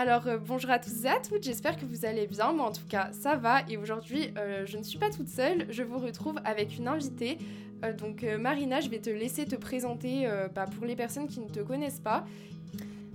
Alors 0.00 0.28
euh, 0.28 0.38
bonjour 0.38 0.70
à 0.70 0.78
tous 0.78 1.04
et 1.04 1.08
à 1.08 1.18
toutes, 1.18 1.42
j'espère 1.42 1.76
que 1.76 1.84
vous 1.84 2.06
allez 2.06 2.28
bien, 2.28 2.52
moi 2.52 2.66
en 2.66 2.70
tout 2.70 2.86
cas 2.88 3.08
ça 3.10 3.34
va 3.34 3.62
et 3.68 3.76
aujourd'hui 3.76 4.32
euh, 4.38 4.64
je 4.64 4.78
ne 4.78 4.84
suis 4.84 4.96
pas 4.96 5.10
toute 5.10 5.26
seule, 5.26 5.66
je 5.70 5.82
vous 5.82 5.98
retrouve 5.98 6.36
avec 6.44 6.78
une 6.78 6.86
invitée. 6.86 7.36
Euh, 7.84 7.92
donc 7.92 8.24
Marina, 8.38 8.78
je 8.78 8.90
vais 8.90 9.00
te 9.00 9.10
laisser 9.10 9.44
te 9.44 9.56
présenter 9.56 10.28
bah, 10.54 10.66
pour 10.66 10.86
les 10.86 10.94
personnes 10.94 11.26
qui 11.26 11.40
ne 11.40 11.48
te 11.48 11.58
connaissent 11.58 11.98
pas. 11.98 12.24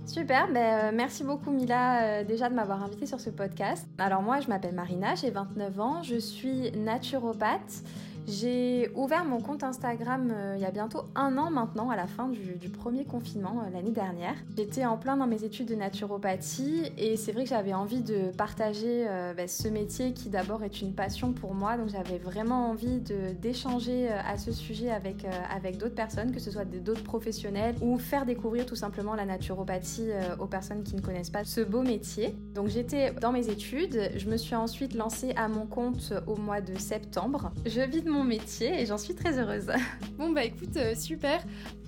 Super, 0.04 0.52
ben, 0.52 0.94
merci 0.94 1.24
beaucoup 1.24 1.52
Mila 1.52 2.22
déjà 2.22 2.50
de 2.50 2.54
m'avoir 2.54 2.84
invitée 2.84 3.06
sur 3.06 3.18
ce 3.18 3.30
podcast. 3.30 3.88
Alors 3.96 4.20
moi 4.20 4.40
je 4.40 4.48
m'appelle 4.48 4.74
Marina, 4.74 5.14
j'ai 5.14 5.30
29 5.30 5.80
ans, 5.80 6.02
je 6.02 6.16
suis 6.16 6.70
naturopathe. 6.72 7.82
J'ai 8.26 8.90
ouvert 8.94 9.24
mon 9.24 9.40
compte 9.40 9.62
Instagram 9.64 10.32
euh, 10.34 10.54
il 10.56 10.62
y 10.62 10.64
a 10.64 10.70
bientôt 10.70 11.02
un 11.14 11.36
an 11.36 11.50
maintenant, 11.50 11.90
à 11.90 11.96
la 11.96 12.06
fin 12.06 12.28
du, 12.28 12.68
premier 12.70 13.04
confinement 13.04 13.62
euh, 13.62 13.70
l'année 13.70 13.90
dernière. 13.90 14.34
J'étais 14.56 14.86
en 14.86 14.96
plein 14.96 15.16
dans 15.16 15.26
mes 15.26 15.44
études 15.44 15.68
de 15.68 15.74
naturopathie 15.74 16.90
et 16.96 17.16
c'est 17.16 17.32
vrai 17.32 17.44
que 17.44 17.50
j'avais 17.50 17.74
envie 17.74 18.00
de 18.00 18.30
partager 18.36 19.06
euh, 19.08 19.34
bah, 19.34 19.46
ce 19.46 19.68
métier 19.68 20.14
qui 20.14 20.30
d'abord 20.30 20.64
est 20.64 20.80
une 20.80 20.94
passion 20.94 21.32
pour 21.32 21.54
moi. 21.54 21.76
Donc 21.76 21.88
j'avais 21.88 22.18
vraiment 22.18 22.70
envie 22.70 23.00
d'échanger 23.40 24.08
à 24.08 24.38
ce 24.38 24.52
sujet 24.52 24.90
avec, 24.90 25.26
avec 25.54 25.76
d'autres 25.76 25.94
personnes, 25.94 26.32
que 26.32 26.40
ce 26.40 26.50
soit 26.50 26.64
d'autres 26.64 27.04
professionnels 27.04 27.74
ou 27.82 27.98
faire 27.98 28.24
découvrir 28.24 28.66
tout 28.66 28.76
simplement 28.76 29.14
la 29.14 29.26
naturopathie 29.26 30.10
aux 30.38 30.46
personnes 30.46 30.82
qui 30.82 30.96
ne 30.96 31.00
connaissent 31.00 31.30
pas 31.30 31.44
ce 31.44 31.60
beau 31.60 31.82
métier. 31.82 32.34
Donc 32.54 32.68
j'étais 32.68 33.12
dans 33.12 33.32
mes 33.32 33.48
études, 33.48 34.10
je 34.16 34.28
me 34.28 34.36
suis 34.36 34.54
ensuite 34.54 34.94
lancée 34.94 35.32
à 35.36 35.48
mon 35.48 35.66
compte 35.66 36.12
au 36.26 36.36
mois 36.36 36.60
de 36.60 36.78
septembre. 36.78 37.52
Je 37.66 37.80
métier 38.22 38.80
et 38.80 38.86
j'en 38.86 38.98
suis 38.98 39.14
très 39.14 39.38
heureuse. 39.38 39.70
Bon 40.18 40.30
bah 40.30 40.44
écoute, 40.44 40.76
euh, 40.76 40.94
super. 40.94 41.42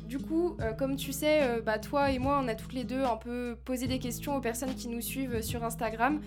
Du 0.08 0.18
coup, 0.18 0.56
euh, 0.60 0.72
comme 0.72 0.96
tu 0.96 1.12
sais, 1.12 1.42
euh, 1.42 1.60
bah, 1.60 1.78
toi 1.78 2.10
et 2.10 2.18
moi, 2.18 2.40
on 2.42 2.48
a 2.48 2.54
toutes 2.54 2.72
les 2.72 2.84
deux 2.84 3.02
un 3.02 3.16
peu 3.16 3.56
posé 3.64 3.86
des 3.86 3.98
questions 3.98 4.36
aux 4.36 4.40
personnes 4.40 4.74
qui 4.74 4.88
nous 4.88 5.00
suivent 5.00 5.42
sur 5.42 5.64
Instagram, 5.64 6.20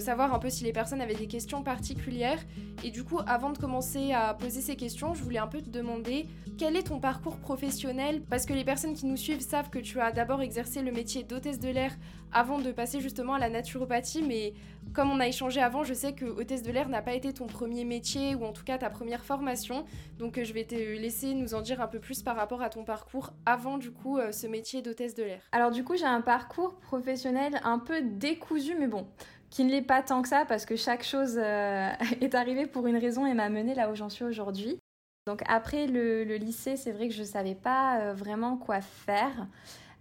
savoir 0.00 0.34
un 0.34 0.38
peu 0.38 0.50
si 0.50 0.64
les 0.64 0.72
personnes 0.72 1.00
avaient 1.00 1.14
des 1.14 1.26
questions 1.26 1.62
particulières. 1.62 2.38
Et 2.84 2.90
du 2.90 3.04
coup, 3.04 3.20
avant 3.26 3.50
de 3.50 3.58
commencer 3.58 4.12
à 4.12 4.34
poser 4.34 4.60
ces 4.60 4.76
questions, 4.76 5.14
je 5.14 5.22
voulais 5.22 5.38
un 5.38 5.46
peu 5.46 5.60
te 5.60 5.70
demander 5.70 6.26
quel 6.58 6.76
est 6.76 6.84
ton 6.84 7.00
parcours 7.00 7.36
professionnel? 7.36 8.22
Parce 8.28 8.46
que 8.46 8.52
les 8.52 8.64
personnes 8.64 8.94
qui 8.94 9.06
nous 9.06 9.16
suivent 9.16 9.40
savent 9.40 9.70
que 9.70 9.78
tu 9.78 10.00
as 10.00 10.12
d'abord 10.12 10.42
exercé 10.42 10.82
le 10.82 10.92
métier 10.92 11.22
d'hôtesse 11.22 11.60
de 11.60 11.68
l'air 11.68 11.92
avant 12.32 12.58
de 12.58 12.72
passer 12.72 13.00
justement 13.00 13.34
à 13.34 13.38
la 13.38 13.48
naturopathie, 13.48 14.22
mais 14.22 14.54
comme 14.92 15.10
on 15.10 15.20
a 15.20 15.26
échangé 15.26 15.60
avant, 15.60 15.84
je 15.84 15.94
sais 15.94 16.12
que 16.12 16.24
hôtesse 16.24 16.62
de 16.62 16.70
l'air 16.70 16.88
n'a 16.88 17.02
pas 17.02 17.14
été 17.14 17.32
ton 17.32 17.46
premier 17.46 17.84
métier 17.84 18.34
ou 18.34 18.44
en 18.44 18.52
tout 18.52 18.64
cas 18.64 18.78
ta 18.78 18.90
première 18.90 19.24
formation. 19.24 19.84
Donc 20.18 20.40
je 20.42 20.52
vais 20.52 20.64
te 20.64 20.74
laisser 20.74 21.34
nous 21.34 21.54
en 21.54 21.60
dire 21.60 21.80
un 21.80 21.86
peu 21.86 21.98
plus 21.98 22.22
par 22.22 22.36
rapport 22.36 22.62
à 22.62 22.70
ton 22.70 22.84
parcours 22.84 23.32
avant 23.44 23.78
du 23.78 23.90
coup 23.90 24.18
euh, 24.18 24.32
ce 24.32 24.46
métier 24.46 24.82
d'hôtesse 24.82 25.14
de 25.14 25.22
l'air. 25.22 25.40
Alors 25.52 25.70
du 25.70 25.84
coup 25.84 25.96
j'ai 25.96 26.04
un 26.04 26.20
parcours 26.20 26.76
professionnel 26.76 27.60
un 27.64 27.78
peu 27.78 28.00
décousu 28.02 28.76
mais 28.78 28.88
bon 28.88 29.06
qui 29.56 29.64
ne 29.64 29.70
l'est 29.70 29.80
pas 29.80 30.02
tant 30.02 30.20
que 30.20 30.28
ça 30.28 30.44
parce 30.44 30.66
que 30.66 30.76
chaque 30.76 31.02
chose 31.02 31.38
euh, 31.38 31.90
est 32.20 32.34
arrivée 32.34 32.66
pour 32.66 32.86
une 32.88 32.98
raison 32.98 33.24
et 33.24 33.32
m'a 33.32 33.48
mené 33.48 33.74
là 33.74 33.90
où 33.90 33.94
j'en 33.94 34.10
suis 34.10 34.24
aujourd'hui. 34.24 34.78
Donc 35.26 35.40
après 35.48 35.86
le, 35.86 36.24
lycée, 36.36 36.76
c'est 36.76 36.92
vrai 36.92 37.08
que 37.08 37.14
je 37.14 37.22
ne 37.22 37.26
savais 37.26 37.54
pas 37.54 38.00
euh, 38.00 38.12
vraiment 38.12 38.58
quoi 38.58 38.82
faire. 38.82 39.46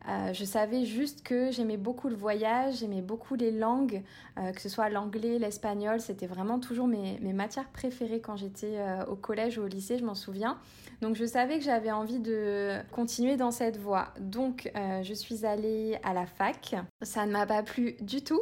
Euh, 0.10 0.34
je 0.34 0.44
savais 0.44 0.84
juste 0.84 1.24
que 1.24 1.52
j'aimais 1.52 1.78
beaucoup 1.78 2.10
le 2.10 2.18
voyage, 2.18 2.80
j'aimais 2.80 3.02
beaucoup 3.02 3.36
les 3.36 3.50
langues, 3.50 4.04
que 4.36 4.62
ce 4.62 4.70
soit 4.70 4.90
l'anglais, 4.90 5.40
l'espagnol, 5.40 6.00
c'était 6.00 6.28
vraiment 6.28 6.60
toujours 6.60 6.86
mes, 6.86 7.18
mes, 7.22 7.34
matières 7.34 7.70
préférées 7.70 8.20
quand 8.20 8.36
j'étais 8.36 8.78
au 9.08 9.16
collège 9.16 9.58
ou 9.58 9.64
au 9.64 9.68
lycée, 9.68 9.98
je 9.98 10.06
m'en 10.06 10.14
souviens. 10.14 10.60
Donc 11.02 11.16
je 11.16 11.26
savais 11.26 11.58
que 11.58 11.64
j'avais 11.64 11.92
envie 11.92 12.20
de 12.20 12.74
continuer 12.92 13.36
dans 13.36 13.50
cette 13.50 13.78
voie. 13.78 14.14
Donc 14.20 14.72
je 14.76 15.14
suis 15.16 15.44
allée 15.44 15.98
à 16.04 16.14
la 16.14 16.28
fac, 16.28 16.76
ça 17.02 17.26
ne 17.26 17.32
m'a 17.32 17.48
pas 17.48 17.64
plu 17.64 17.96
du 18.02 18.24
tout. 18.24 18.42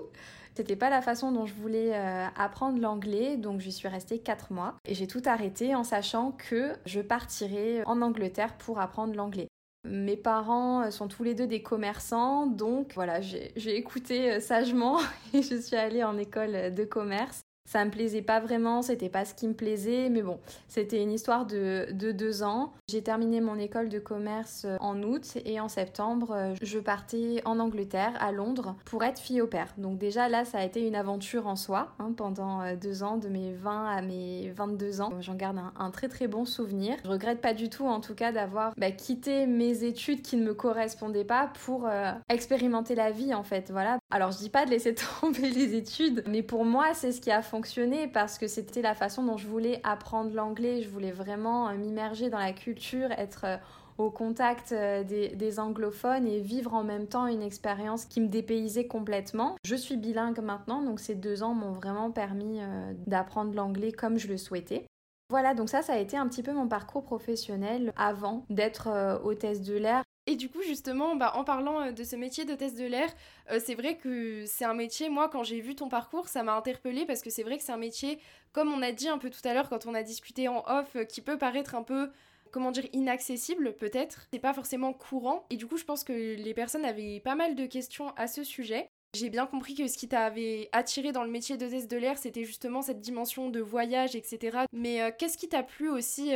C'était 0.56 0.76
pas 0.76 0.90
la 0.90 1.02
façon 1.02 1.32
dont 1.32 1.46
je 1.46 1.54
voulais 1.54 1.96
euh, 1.96 2.28
apprendre 2.38 2.80
l'anglais, 2.80 3.38
donc 3.38 3.60
j'y 3.60 3.72
suis 3.72 3.88
restée 3.88 4.20
4 4.20 4.54
mois. 4.54 4.76
Et 4.86 4.94
j'ai 4.94 5.08
tout 5.08 5.22
arrêté 5.26 5.74
en 5.74 5.84
sachant 5.84 6.32
que 6.32 6.74
je 6.86 7.02
partirais 7.02 7.84
en 7.86 8.02
Angleterre 8.02 8.56
pour 8.58 8.80
apprendre 8.80 9.16
l'anglais. 9.16 9.48
Mes 9.86 10.16
parents 10.16 10.90
sont 10.92 11.08
tous 11.08 11.24
les 11.24 11.34
deux 11.36 11.48
des 11.48 11.62
commerçants, 11.62 12.48
donc 12.48 12.94
voilà, 12.94 13.20
j'ai 13.20 13.76
écouté 13.76 14.32
euh, 14.32 14.40
sagement 14.40 15.00
et 15.34 15.42
je 15.42 15.60
suis 15.60 15.76
allée 15.76 16.04
en 16.04 16.18
école 16.18 16.74
de 16.74 16.86
commerce. 16.86 17.42
Ça 17.74 17.84
me 17.86 17.90
plaisait 17.90 18.22
pas 18.22 18.40
vraiment, 18.40 18.84
c'était 18.84 19.10
pas 19.10 19.26
ce 19.26 19.34
qui 19.34 19.48
me 19.48 19.56
plaisait, 19.56 20.10
mais 20.10 20.22
bon, 20.22 20.38
c'était 20.68 21.02
une 21.02 21.12
histoire 21.12 21.48
de, 21.48 21.88
de 21.92 22.12
deux 22.12 22.44
ans. 22.44 22.72
J'ai 22.88 23.02
terminé 23.02 23.42
mon 23.42 23.58
école 23.58 23.90
de 23.90 23.98
commerce 23.98 24.66
euh, 24.66 24.78
en 24.80 25.02
août 25.02 25.40
et 25.44 25.60
en 25.60 25.70
septembre, 25.70 26.36
euh, 26.36 26.54
je 26.62 26.78
partais 26.78 27.42
en 27.46 27.58
Angleterre, 27.58 28.14
à 28.20 28.32
Londres, 28.32 28.76
pour 28.86 29.04
être 29.04 29.18
fille 29.18 29.42
au 29.42 29.48
père. 29.48 29.74
Donc 29.80 29.98
déjà 29.98 30.30
là, 30.30 30.46
ça 30.46 30.60
a 30.60 30.64
été 30.64 30.86
une 30.86 30.94
aventure 30.94 31.48
en 31.48 31.56
soi, 31.56 31.96
hein, 31.98 32.14
pendant 32.16 32.62
euh, 32.62 32.76
deux 32.76 33.02
ans, 33.02 33.18
de 33.18 33.28
mes 33.28 33.54
20 33.54 33.88
à 33.88 34.02
mes 34.04 34.52
22 34.56 35.02
ans. 35.02 35.10
J'en 35.22 35.34
garde 35.34 35.58
un, 35.76 35.90
très 35.90 36.10
très 36.10 36.28
bon 36.28 36.46
souvenir. 36.46 36.98
Je 37.04 37.10
regrette 37.10 37.42
pas 37.42 37.56
du 37.56 37.70
tout 37.70 37.88
en 37.88 38.02
tout 38.02 38.14
cas 38.14 38.32
d'avoir 38.32 38.76
bah, 38.78 38.92
quitté 38.92 39.48
mes 39.48 39.84
études 39.84 40.22
qui 40.22 40.38
ne 40.38 40.46
me 40.46 40.54
correspondaient 40.54 41.26
pas 41.26 41.52
pour 41.66 41.90
expérimenter 42.30 42.94
la 42.94 43.10
vie 43.10 43.34
en 43.34 43.44
fait. 43.44 43.72
Voilà. 43.72 43.98
Alors 44.12 44.32
je 44.32 44.38
dis 44.38 44.50
pas 44.50 44.66
de 44.66 44.70
laisser 44.70 44.94
tomber 45.22 45.50
les 45.50 45.74
études, 45.74 46.24
mais 46.28 46.44
pour 46.44 46.66
moi 46.66 46.94
c'est 46.94 47.12
ce 47.12 47.20
qui 47.20 47.32
a 47.32 47.42
fonctionné 47.42 47.63
parce 48.12 48.38
que 48.38 48.48
c'était 48.48 48.82
la 48.82 48.96
façon 48.96 49.24
dont 49.24 49.38
je 49.38 49.48
voulais 49.48 49.80
apprendre 49.84 50.34
l'anglais. 50.34 50.82
Je 50.82 50.90
voulais 50.90 51.12
vraiment 51.12 51.70
euh, 51.70 51.76
m'immerger 51.76 52.30
dans 52.30 52.40
la 52.40 52.54
culture, 52.54 53.12
être 53.12 53.46
euh, 53.46 53.58
au 53.98 54.10
contact 54.10 54.72
euh, 54.72 55.04
des, 55.04 55.60
anglophones 55.60 56.28
et 56.28 56.40
vivre 56.40 56.74
en 56.74 56.84
même 56.84 57.08
temps 57.08 57.28
une 57.28 57.42
expérience 57.42 58.06
qui 58.06 58.22
me 58.22 58.28
dépaysait 58.28 58.88
complètement. 58.88 59.56
Je 59.66 59.76
suis 59.76 59.98
bilingue 59.98 60.40
maintenant, 60.40 60.82
donc 60.82 61.00
ces 61.00 61.16
deux 61.16 61.44
ans 61.44 61.54
m'ont 61.54 61.72
vraiment 61.72 62.12
permis 62.12 62.60
d'apprendre 63.06 63.54
l'anglais 63.54 63.92
comme 63.92 64.18
je 64.18 64.28
le 64.28 64.38
souhaitais. 64.38 64.88
Voilà, 65.30 65.54
donc 65.54 65.70
ça, 65.70 65.82
ça 65.82 65.94
a 65.94 65.98
été 65.98 66.18
un 66.18 66.28
petit 66.28 66.44
peu 66.44 66.54
mon 66.54 66.68
parcours 66.68 67.04
professionnel 67.04 67.94
avant 67.96 68.46
d'être 68.50 68.90
hôtesse 69.24 69.62
de 69.62 69.76
l'air. 69.76 70.04
Et 70.26 70.36
du 70.38 70.50
coup, 70.50 70.62
justement, 70.62 71.16
bah, 71.16 71.34
en 71.36 71.44
parlant 71.44 71.82
euh, 71.82 71.92
de 71.92 72.04
ce 72.04 72.16
métier 72.16 72.46
d'hôtesse 72.46 72.76
de 72.76 72.86
l'air, 72.86 73.10
euh, 73.52 73.60
c'est 73.64 73.76
vrai 73.76 73.98
que 73.98 74.46
c'est 74.46 74.64
un 74.64 74.74
métier, 74.74 75.10
moi, 75.10 75.28
quand 75.28 75.44
j'ai 75.44 75.60
vu 75.60 75.76
ton 75.76 75.90
parcours, 75.90 76.30
ça 76.30 76.44
m'a 76.44 76.56
interpellée 76.56 77.06
parce 77.06 77.22
que 77.22 77.30
c'est 77.30 77.44
vrai 77.44 77.58
que 77.58 77.64
c'est 77.64 77.74
un 77.74 77.78
métier, 77.78 78.20
comme 78.54 78.72
on 78.72 78.82
a 78.82 78.94
dit 78.94 79.10
un 79.10 79.18
peu 79.18 79.30
tout 79.30 79.46
à 79.46 79.54
l'heure 79.54 79.68
quand 79.68 79.86
on 79.86 79.94
a 79.94 80.02
discuté 80.02 80.48
en 80.48 80.64
off, 80.66 80.96
euh, 80.96 81.04
qui 81.04 81.20
peut 81.20 81.38
paraître 81.38 81.76
un 81.76 81.84
peu 81.84 82.10
comment 82.52 82.72
dire, 82.72 82.86
inaccessible 82.94 83.74
peut-être. 83.74 84.28
C'est 84.32 84.40
pas 84.40 84.54
forcément 84.54 84.94
courant. 84.94 85.44
Et 85.50 85.58
du 85.58 85.66
coup, 85.66 85.76
je 85.76 85.84
pense 85.84 86.04
que 86.04 86.14
les 86.14 86.54
personnes 86.54 86.86
avaient 86.86 87.20
pas 87.20 87.34
mal 87.34 87.56
de 87.56 87.66
questions 87.66 88.14
à 88.16 88.28
ce 88.28 88.44
sujet. 88.44 88.88
J'ai 89.16 89.30
bien 89.30 89.48
compris 89.48 89.74
que 89.74 89.88
ce 89.88 89.98
qui 89.98 90.08
t'avait 90.08 90.70
attiré 90.72 91.12
dans 91.12 91.24
le 91.24 91.32
métier 91.32 91.58
d'hôtesse 91.58 91.88
de 91.88 91.98
l'air, 91.98 92.18
c'était 92.20 92.46
justement 92.46 92.84
cette 92.84 93.00
dimension 93.02 93.50
de 93.50 93.60
voyage, 93.60 94.16
etc. 94.16 94.66
Mais 94.72 95.00
qu'est-ce 95.18 95.38
qui 95.38 95.50
t'a 95.50 95.64
plu 95.64 95.90
aussi 95.90 96.34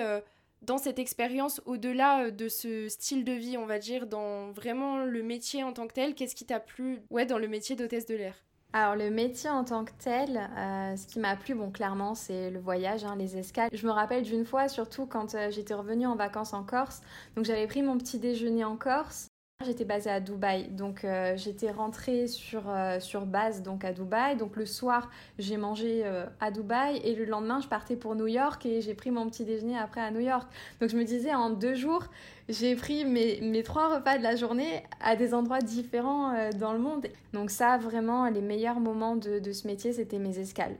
dans 0.61 0.77
cette 0.77 0.99
expérience, 0.99 1.61
au-delà 1.65 2.25
euh, 2.25 2.31
de 2.31 2.49
ce 2.49 2.89
style 2.89 3.23
de 3.23 3.33
vie, 3.33 3.57
on 3.57 3.65
va 3.65 3.79
dire, 3.79 4.07
dans 4.07 4.51
vraiment 4.51 5.03
le 5.03 5.23
métier 5.23 5.63
en 5.63 5.73
tant 5.73 5.87
que 5.87 5.93
tel, 5.93 6.15
qu'est-ce 6.15 6.35
qui 6.35 6.45
t'a 6.45 6.59
plu 6.59 7.01
ouais, 7.09 7.25
dans 7.25 7.37
le 7.37 7.47
métier 7.47 7.75
d'hôtesse 7.75 8.05
de 8.05 8.15
l'air? 8.15 8.35
Alors 8.73 8.95
le 8.95 9.09
métier 9.09 9.49
en 9.49 9.63
tant 9.63 9.85
que 9.85 9.93
tel, 9.97 10.37
euh, 10.37 10.95
ce 10.97 11.07
qui 11.07 11.19
m'a 11.19 11.37
plu, 11.37 11.55
bon 11.55 11.71
clairement 11.71 12.15
c'est 12.15 12.51
le 12.51 12.59
voyage, 12.59 13.05
hein, 13.05 13.15
les 13.17 13.37
escales. 13.37 13.69
Je 13.71 13.87
me 13.87 13.91
rappelle 13.91 14.23
d'une 14.23 14.45
fois, 14.45 14.67
surtout 14.67 15.05
quand 15.05 15.35
euh, 15.35 15.49
j'étais 15.49 15.73
revenue 15.73 16.05
en 16.05 16.15
vacances 16.15 16.53
en 16.53 16.63
Corse, 16.63 17.01
donc 17.35 17.45
j'avais 17.45 17.65
pris 17.65 17.81
mon 17.81 17.97
petit 17.97 18.19
déjeuner 18.19 18.65
en 18.65 18.75
Corse 18.75 19.29
J'étais 19.65 19.85
basée 19.85 20.11
à 20.11 20.19
Dubaï, 20.19 20.67
donc 20.67 21.03
euh, 21.03 21.35
j'étais 21.35 21.71
rentrée 21.71 22.27
sur, 22.27 22.69
euh, 22.69 22.99
sur 22.99 23.25
base 23.25 23.63
donc 23.63 23.83
à 23.85 23.91
Dubaï. 23.91 24.37
Donc 24.37 24.55
le 24.55 24.67
soir, 24.67 25.09
j'ai 25.39 25.57
mangé 25.57 26.03
euh, 26.05 26.27
à 26.39 26.51
Dubaï 26.51 26.97
et 27.03 27.15
le 27.15 27.25
lendemain, 27.25 27.59
je 27.59 27.67
partais 27.67 27.95
pour 27.95 28.15
New 28.15 28.27
York 28.27 28.63
et 28.67 28.81
j'ai 28.81 28.93
pris 28.93 29.09
mon 29.09 29.27
petit 29.27 29.45
déjeuner 29.45 29.75
après 29.75 29.99
à 29.99 30.11
New 30.11 30.19
York. 30.19 30.47
Donc 30.79 30.91
je 30.91 30.95
me 30.95 31.03
disais, 31.03 31.33
en 31.33 31.49
deux 31.49 31.73
jours, 31.73 32.03
j'ai 32.49 32.75
pris 32.75 33.03
mes, 33.03 33.41
mes 33.41 33.63
trois 33.63 33.95
repas 33.95 34.19
de 34.19 34.23
la 34.23 34.35
journée 34.35 34.83
à 35.01 35.15
des 35.15 35.33
endroits 35.33 35.61
différents 35.61 36.51
dans 36.51 36.73
le 36.73 36.79
monde. 36.79 37.07
Donc 37.33 37.49
ça, 37.49 37.79
vraiment, 37.79 38.29
les 38.29 38.41
meilleurs 38.41 38.79
moments 38.79 39.15
de, 39.15 39.51
ce 39.51 39.65
métier, 39.65 39.91
c'était 39.91 40.19
mes 40.19 40.37
escales. 40.37 40.75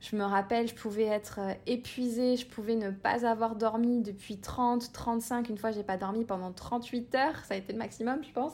Je 0.00 0.16
me 0.16 0.24
rappelle, 0.24 0.66
je 0.66 0.74
pouvais 0.74 1.04
être 1.04 1.40
euh, 1.40 1.52
épuisée, 1.66 2.36
je 2.36 2.46
pouvais 2.46 2.74
ne 2.74 2.90
pas 2.90 3.26
avoir 3.26 3.54
dormi 3.54 4.00
depuis 4.00 4.38
30, 4.38 4.92
35. 4.92 5.50
Une 5.50 5.58
fois, 5.58 5.72
j'ai 5.72 5.82
pas 5.82 5.98
dormi 5.98 6.24
pendant 6.24 6.52
38 6.52 7.14
heures. 7.16 7.36
Ça 7.44 7.54
a 7.54 7.56
été 7.58 7.72
le 7.72 7.78
maximum, 7.78 8.24
je 8.24 8.32
pense. 8.32 8.52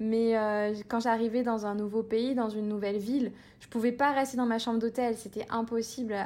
Mais 0.00 0.36
euh, 0.36 0.74
quand 0.88 0.98
j'arrivais 0.98 1.44
dans 1.44 1.66
un 1.66 1.76
nouveau 1.76 2.02
pays, 2.02 2.34
dans 2.34 2.48
une 2.48 2.66
nouvelle 2.66 2.98
ville, 2.98 3.30
je 3.60 3.68
pouvais 3.68 3.92
pas 3.92 4.10
rester 4.10 4.36
dans 4.36 4.46
ma 4.46 4.58
chambre 4.58 4.80
d'hôtel. 4.80 5.16
C'était 5.16 5.46
impossible. 5.50 6.16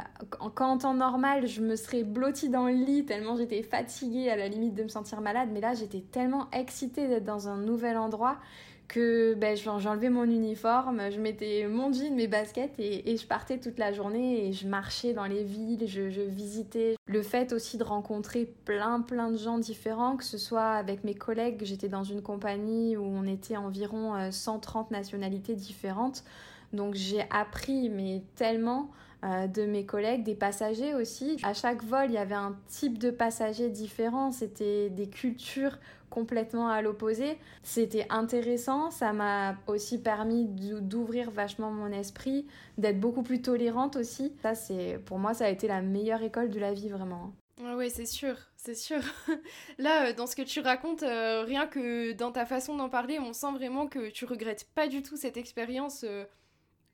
Quand 0.55 0.71
en 0.71 0.79
temps 0.79 0.95
normal, 0.95 1.47
je 1.47 1.61
me 1.61 1.77
serais 1.77 2.03
blottie 2.03 2.49
dans 2.49 2.67
le 2.67 2.73
lit 2.73 3.05
tellement 3.05 3.37
j'étais 3.37 3.63
fatiguée 3.63 4.31
à 4.31 4.37
la 4.37 4.49
limite 4.49 4.75
de 4.75 4.85
me 4.85 4.89
sentir 4.89 5.21
malade. 5.21 5.51
Mais 5.53 5.61
là, 5.61 5.75
j'étais 5.75 6.01
tellement 6.01 6.49
excitée 6.53 7.09
d'être 7.09 7.25
dans 7.25 7.49
un 7.49 7.59
nouvel 7.59 7.99
endroit 7.99 8.39
que 8.89 9.35
ben, 9.35 9.57
j'enlevais 9.57 10.11
mon 10.11 10.25
uniforme, 10.25 11.11
je 11.11 11.21
mettais 11.21 11.67
mon 11.69 11.93
jean, 11.93 12.15
mes 12.15 12.29
baskets 12.29 12.75
et, 12.79 13.17
je 13.17 13.27
partais 13.27 13.59
toute 13.59 13.79
la 13.79 13.93
journée 13.93 14.47
et 14.47 14.53
je 14.53 14.67
marchais 14.67 15.13
dans 15.13 15.25
les 15.25 15.43
villes, 15.43 15.87
je, 15.87 16.11
je, 16.11 16.21
visitais. 16.21 16.97
Le 17.07 17.23
fait 17.23 17.53
aussi 17.53 17.79
de 17.79 17.85
rencontrer 17.85 18.53
plein 18.65 19.01
plein 19.01 19.31
de 19.31 19.37
gens 19.37 19.59
différents, 19.59 20.17
que 20.17 20.25
ce 20.25 20.39
soit 20.39 20.73
avec 20.73 21.05
mes 21.05 21.15
collègues, 21.15 21.61
j'étais 21.63 21.89
dans 21.89 22.05
une 22.05 22.23
compagnie 22.23 22.97
où 22.97 23.05
on 23.05 23.25
était 23.25 23.57
environ 23.57 24.31
130 24.31 24.91
euh, 24.91 24.95
nationalités 24.97 25.55
différentes. 25.55 26.25
Donc 26.73 26.95
j'ai 26.95 27.25
appris 27.31 27.89
mais 27.89 28.23
tellement 28.35 28.91
euh, 29.25 29.47
de 29.47 29.63
mes 29.63 29.87
collègues, 29.87 30.25
des 30.25 30.35
passagers 30.35 30.95
aussi. 30.95 31.39
À 31.43 31.55
chaque 31.55 31.83
vol, 31.83 32.07
il 32.07 32.13
y 32.13 32.19
avait 32.19 32.35
un 32.35 32.55
type 32.69 32.99
de 32.99 33.11
passager 33.11 33.71
différent, 33.71 34.31
c'était 34.31 34.91
des 34.91 35.09
cultures 35.09 35.79
complètement 36.11 36.69
à 36.69 36.83
l'opposé. 36.83 37.39
C'était 37.63 38.07
intéressant, 38.11 38.91
ça 38.91 39.13
m'a 39.13 39.57
aussi 39.67 40.01
permis 40.01 40.47
d'ouvrir 40.47 41.31
vachement 41.31 41.71
mon 41.71 41.93
esprit, 41.93 42.47
d'être 42.79 43.01
beaucoup 43.01 43.23
plus 43.23 43.43
tolérante 43.43 43.97
aussi. 43.97 44.33
Ça 44.43 44.55
c'est 44.55 45.01
pour 45.05 45.19
moi 45.19 45.35
ça 45.35 45.47
a 45.47 45.49
été 45.49 45.69
la 45.69 45.83
meilleure 45.83 46.23
école 46.23 46.51
de 46.51 46.61
la 46.61 46.73
vie 46.73 46.89
vraiment. 46.89 47.33
Oui, 47.59 47.91
c'est 47.91 48.07
sûr, 48.07 48.37
c'est 48.57 48.75
sûr. 48.75 49.01
Là, 49.79 50.09
euh, 50.09 50.13
dans 50.13 50.27
ce 50.27 50.37
que 50.37 50.43
tu 50.43 50.61
racontes, 50.61 51.03
euh, 51.03 51.43
rien 51.43 51.67
que 51.67 52.13
dans 52.13 52.31
ta 52.31 52.45
façon 52.45 52.77
d'en 52.77 52.91
parler, 52.91 53.19
on 53.19 53.33
sent 53.33 53.53
vraiment 53.53 53.87
que 53.87 54.11
tu 54.11 54.27
regrettes 54.27 54.69
pas 54.75 54.89
du 54.89 55.03
tout 55.03 55.17
cette 55.17 55.39
expérience. 55.39 56.05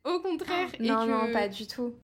au 0.05 0.21
contraire. 0.21 0.69
non, 0.79 1.07
non, 1.07 1.33
pas 1.33 1.49
du 1.49 1.67
tout. 1.67 1.95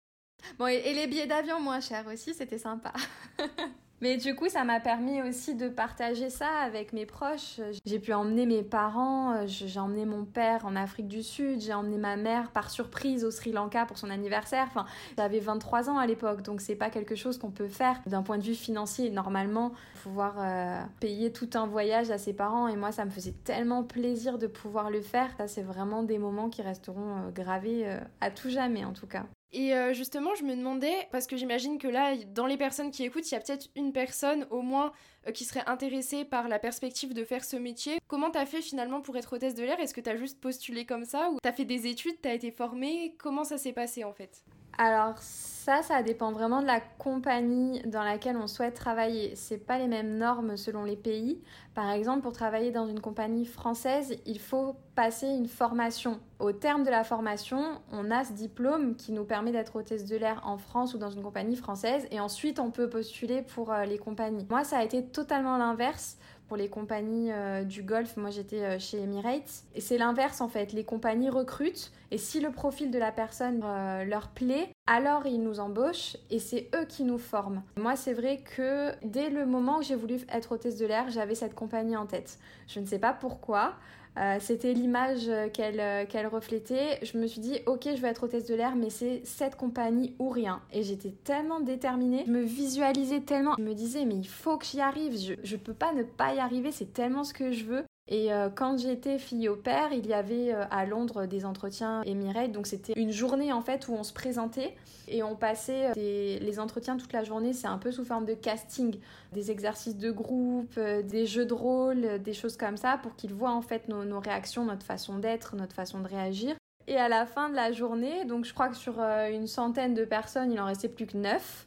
Bon, 0.58 0.66
et, 0.66 0.92
les 0.92 1.06
billets 1.06 1.26
d'avion 1.26 1.60
moins 1.60 1.80
chers 1.80 2.06
aussi, 2.06 2.34
c'était 2.34 2.58
sympa. 2.58 2.92
Mais 4.00 4.16
du 4.16 4.36
coup, 4.36 4.48
ça 4.48 4.62
m'a 4.62 4.78
permis 4.78 5.22
aussi 5.22 5.56
de 5.56 5.68
partager 5.68 6.30
ça 6.30 6.48
avec 6.62 6.92
mes 6.92 7.04
proches. 7.04 7.60
J'ai 7.84 7.98
pu 7.98 8.12
emmener 8.12 8.46
mes 8.46 8.62
parents, 8.62 9.32
euh, 9.32 9.44
j'ai 9.46 9.80
emmené 9.80 10.06
mon 10.06 10.24
père 10.24 10.64
en 10.66 10.76
Afrique 10.76 11.08
du 11.08 11.24
Sud, 11.24 11.60
j'ai 11.60 11.74
emmené 11.74 11.98
ma 11.98 12.16
mère 12.16 12.52
par 12.52 12.70
surprise 12.70 13.24
au 13.24 13.32
Sri 13.32 13.50
Lanka 13.50 13.86
pour 13.86 13.98
son 13.98 14.08
anniversaire. 14.08 14.66
Enfin, 14.68 14.86
j'avais 15.16 15.40
23 15.40 15.90
ans 15.90 15.98
à 15.98 16.06
l'époque, 16.06 16.42
donc 16.42 16.60
c'est 16.60 16.76
pas 16.76 16.90
quelque 16.90 17.16
chose 17.16 17.38
qu'on 17.38 17.50
peut 17.50 17.66
faire 17.66 18.00
d'un 18.06 18.22
point 18.22 18.38
de 18.38 18.44
vue 18.44 18.54
financier. 18.54 19.10
Normalement, 19.10 19.72
pouvoir 20.04 20.36
euh, 20.38 20.80
payer 21.00 21.32
tout 21.32 21.50
un 21.54 21.66
voyage 21.66 22.12
à 22.12 22.18
ses 22.18 22.34
parents 22.34 22.68
et 22.68 22.76
moi, 22.76 22.92
ça 22.92 23.04
me 23.04 23.10
faisait 23.10 23.34
tellement 23.44 23.82
plaisir 23.82 24.38
de 24.38 24.46
pouvoir 24.46 24.90
le 24.90 25.00
faire. 25.00 25.28
Ça, 25.38 25.48
c'est 25.48 25.62
vraiment 25.62 26.04
des 26.04 26.18
moments 26.18 26.50
qui 26.50 26.62
resteront 26.62 27.16
euh, 27.16 27.30
gravés 27.32 27.98
à 28.20 28.30
tout 28.30 28.50
jamais 28.50 28.84
en 28.84 28.92
tout 28.92 29.06
cas. 29.06 29.24
Et 29.52 29.74
euh, 29.74 29.94
justement, 29.94 30.34
je 30.34 30.44
me 30.44 30.54
demandais, 30.54 31.08
parce 31.10 31.26
que 31.26 31.36
j'imagine 31.36 31.78
que 31.78 31.88
là, 31.88 32.14
dans 32.34 32.46
les 32.46 32.58
personnes 32.58 32.90
qui 32.90 33.04
écoutent, 33.04 33.30
il 33.30 33.34
y 33.34 33.36
a 33.36 33.40
peut-être 33.40 33.68
une 33.76 33.92
personne 33.92 34.46
au 34.50 34.60
moins 34.60 34.92
euh, 35.26 35.32
qui 35.32 35.44
serait 35.44 35.64
intéressée 35.66 36.24
par 36.24 36.48
la 36.48 36.58
perspective 36.58 37.14
de 37.14 37.24
faire 37.24 37.44
ce 37.44 37.56
métier. 37.56 37.98
Comment 38.08 38.30
t'as 38.30 38.44
fait 38.44 38.60
finalement 38.60 39.00
pour 39.00 39.16
être 39.16 39.34
hôtesse 39.34 39.54
de 39.54 39.64
l'air? 39.64 39.80
Est-ce 39.80 39.94
que 39.94 40.02
t'as 40.02 40.16
juste 40.16 40.40
postulé 40.40 40.84
comme 40.84 41.04
ça? 41.04 41.30
Ou 41.30 41.38
t'as 41.42 41.52
fait 41.52 41.64
des 41.64 41.86
études, 41.86 42.20
t'as 42.20 42.34
été 42.34 42.50
formée? 42.50 43.14
Comment 43.18 43.44
ça 43.44 43.56
s'est 43.56 43.72
passé 43.72 44.04
en 44.04 44.12
fait? 44.12 44.44
Alors 44.78 45.18
ça, 45.18 45.82
ça 45.82 46.04
dépend 46.04 46.30
vraiment 46.30 46.62
de 46.62 46.66
la 46.66 46.80
compagnie 46.80 47.82
dans 47.84 48.04
laquelle 48.04 48.36
on 48.36 48.46
souhaite 48.46 48.74
travailler. 48.74 49.34
C'est 49.34 49.58
pas 49.58 49.76
les 49.76 49.88
mêmes 49.88 50.16
normes 50.16 50.56
selon 50.56 50.84
les 50.84 50.94
pays. 50.96 51.42
Par 51.74 51.90
exemple, 51.90 52.22
pour 52.22 52.32
travailler 52.32 52.70
dans 52.70 52.86
une 52.86 53.00
compagnie 53.00 53.44
française, 53.44 54.16
il 54.24 54.38
faut 54.38 54.76
passer 54.94 55.26
une 55.26 55.48
formation. 55.48 56.20
Au 56.38 56.52
terme 56.52 56.84
de 56.84 56.90
la 56.90 57.02
formation, 57.02 57.82
on 57.90 58.10
a 58.12 58.24
ce 58.24 58.32
diplôme 58.32 58.94
qui 58.94 59.10
nous 59.10 59.24
permet 59.24 59.50
d'être 59.50 59.74
hôtesse 59.74 60.04
de 60.04 60.16
l'air 60.16 60.40
en 60.46 60.58
France 60.58 60.94
ou 60.94 60.98
dans 60.98 61.10
une 61.10 61.22
compagnie 61.22 61.56
française 61.56 62.06
et 62.12 62.20
ensuite 62.20 62.60
on 62.60 62.70
peut 62.70 62.88
postuler 62.88 63.42
pour 63.42 63.72
euh, 63.72 63.84
les 63.84 63.98
compagnies. 63.98 64.46
Moi, 64.48 64.62
ça 64.62 64.78
a 64.78 64.84
été 64.84 65.04
totalement 65.04 65.56
l'inverse 65.56 66.18
pour 66.48 66.56
les 66.56 66.68
compagnies 66.68 67.30
euh, 67.30 67.62
du 67.62 67.82
Golfe. 67.82 68.16
Moi, 68.16 68.30
j'étais 68.30 68.62
euh, 68.62 68.78
chez 68.78 69.02
Emirates. 69.02 69.64
Et 69.74 69.80
c'est 69.80 69.98
l'inverse, 69.98 70.40
en 70.40 70.48
fait. 70.48 70.72
Les 70.72 70.82
compagnies 70.82 71.30
recrutent. 71.30 71.92
Et 72.10 72.18
si 72.18 72.40
le 72.40 72.50
profil 72.50 72.90
de 72.90 72.98
la 72.98 73.12
personne 73.12 73.62
euh, 73.62 74.04
leur 74.04 74.28
plaît, 74.28 74.70
alors 74.86 75.26
ils 75.26 75.42
nous 75.42 75.60
embauchent 75.60 76.16
et 76.30 76.38
c'est 76.38 76.70
eux 76.74 76.86
qui 76.86 77.04
nous 77.04 77.18
forment. 77.18 77.62
Moi, 77.76 77.96
c'est 77.96 78.14
vrai 78.14 78.38
que 78.56 78.92
dès 79.04 79.28
le 79.28 79.44
moment 79.44 79.78
où 79.78 79.82
j'ai 79.82 79.94
voulu 79.94 80.16
être 80.32 80.52
hôtesse 80.52 80.78
de 80.78 80.86
l'air, 80.86 81.10
j'avais 81.10 81.34
cette 81.34 81.54
compagnie 81.54 81.96
en 81.96 82.06
tête. 82.06 82.38
Je 82.66 82.80
ne 82.80 82.86
sais 82.86 82.98
pas 82.98 83.12
pourquoi. 83.12 83.74
Euh, 84.18 84.38
c'était 84.40 84.72
l'image 84.72 85.30
qu'elle 85.52 85.80
euh, 85.80 86.04
qu'elle 86.06 86.26
reflétait. 86.26 86.98
Je 87.02 87.18
me 87.18 87.26
suis 87.26 87.40
dit, 87.40 87.60
ok, 87.66 87.88
je 87.94 88.00
vais 88.00 88.08
être 88.08 88.24
hôtesse 88.24 88.46
de 88.46 88.54
l'air, 88.54 88.74
mais 88.74 88.90
c'est 88.90 89.22
cette 89.24 89.56
compagnie 89.56 90.14
ou 90.18 90.28
rien. 90.28 90.60
Et 90.72 90.82
j'étais 90.82 91.10
tellement 91.10 91.60
déterminée, 91.60 92.24
je 92.26 92.32
me 92.32 92.42
visualisais 92.42 93.20
tellement. 93.20 93.54
Je 93.58 93.62
me 93.62 93.74
disais, 93.74 94.04
mais 94.04 94.16
il 94.16 94.28
faut 94.28 94.58
que 94.58 94.66
j'y 94.66 94.80
arrive. 94.80 95.16
Je, 95.18 95.34
je 95.42 95.56
peux 95.56 95.74
pas 95.74 95.92
ne 95.92 96.02
pas 96.02 96.34
y 96.34 96.38
arriver, 96.38 96.72
c'est 96.72 96.92
tellement 96.92 97.24
ce 97.24 97.32
que 97.32 97.52
je 97.52 97.64
veux. 97.64 97.84
Et 98.10 98.32
euh, 98.32 98.48
quand 98.48 98.78
j'étais 98.78 99.18
fille 99.18 99.50
au 99.50 99.56
père, 99.56 99.92
il 99.92 100.06
y 100.06 100.14
avait 100.14 100.54
euh, 100.54 100.64
à 100.70 100.86
Londres 100.86 101.26
des 101.26 101.44
entretiens 101.44 102.02
Emirates. 102.04 102.52
Donc 102.52 102.66
c'était 102.66 102.94
une 102.96 103.12
journée 103.12 103.52
en 103.52 103.60
fait 103.60 103.86
où 103.88 103.92
on 103.92 104.02
se 104.02 104.14
présentait 104.14 104.74
et 105.08 105.22
on 105.22 105.36
passait 105.36 105.90
euh, 105.90 105.92
les 105.94 106.58
entretiens 106.58 106.96
toute 106.96 107.12
la 107.12 107.22
journée. 107.22 107.52
C'est 107.52 107.66
un 107.66 107.76
peu 107.76 107.92
sous 107.92 108.06
forme 108.06 108.24
de 108.24 108.32
casting, 108.32 108.98
des 109.34 109.50
exercices 109.50 109.98
de 109.98 110.10
groupe, 110.10 110.78
des 110.78 111.26
jeux 111.26 111.44
de 111.44 111.52
rôle, 111.52 112.22
des 112.22 112.32
choses 112.32 112.56
comme 112.56 112.78
ça 112.78 112.98
pour 113.02 113.14
qu'ils 113.14 113.34
voient 113.34 113.52
en 113.52 113.62
fait 113.62 113.88
nos, 113.88 114.04
nos 114.04 114.20
réactions, 114.20 114.64
notre 114.64 114.86
façon 114.86 115.18
d'être, 115.18 115.54
notre 115.54 115.74
façon 115.74 116.00
de 116.00 116.08
réagir. 116.08 116.56
Et 116.86 116.96
à 116.96 117.10
la 117.10 117.26
fin 117.26 117.50
de 117.50 117.54
la 117.54 117.72
journée, 117.72 118.24
donc 118.24 118.46
je 118.46 118.54
crois 118.54 118.68
que 118.68 118.76
sur 118.76 118.98
une 118.98 119.46
centaine 119.46 119.92
de 119.92 120.06
personnes, 120.06 120.50
il 120.50 120.58
en 120.58 120.64
restait 120.64 120.88
plus 120.88 121.06
que 121.06 121.18
neuf. 121.18 121.66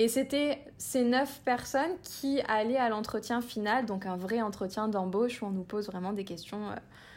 Et 0.00 0.06
c'était 0.06 0.64
ces 0.78 1.02
neuf 1.02 1.40
personnes 1.44 1.96
qui 2.02 2.40
allaient 2.46 2.76
à 2.76 2.88
l'entretien 2.88 3.40
final, 3.40 3.84
donc 3.84 4.06
un 4.06 4.16
vrai 4.16 4.40
entretien 4.40 4.86
d'embauche 4.86 5.42
où 5.42 5.46
on 5.46 5.50
nous 5.50 5.64
pose 5.64 5.86
vraiment 5.86 6.12
des 6.12 6.24
questions 6.24 6.70
euh, 6.70 6.76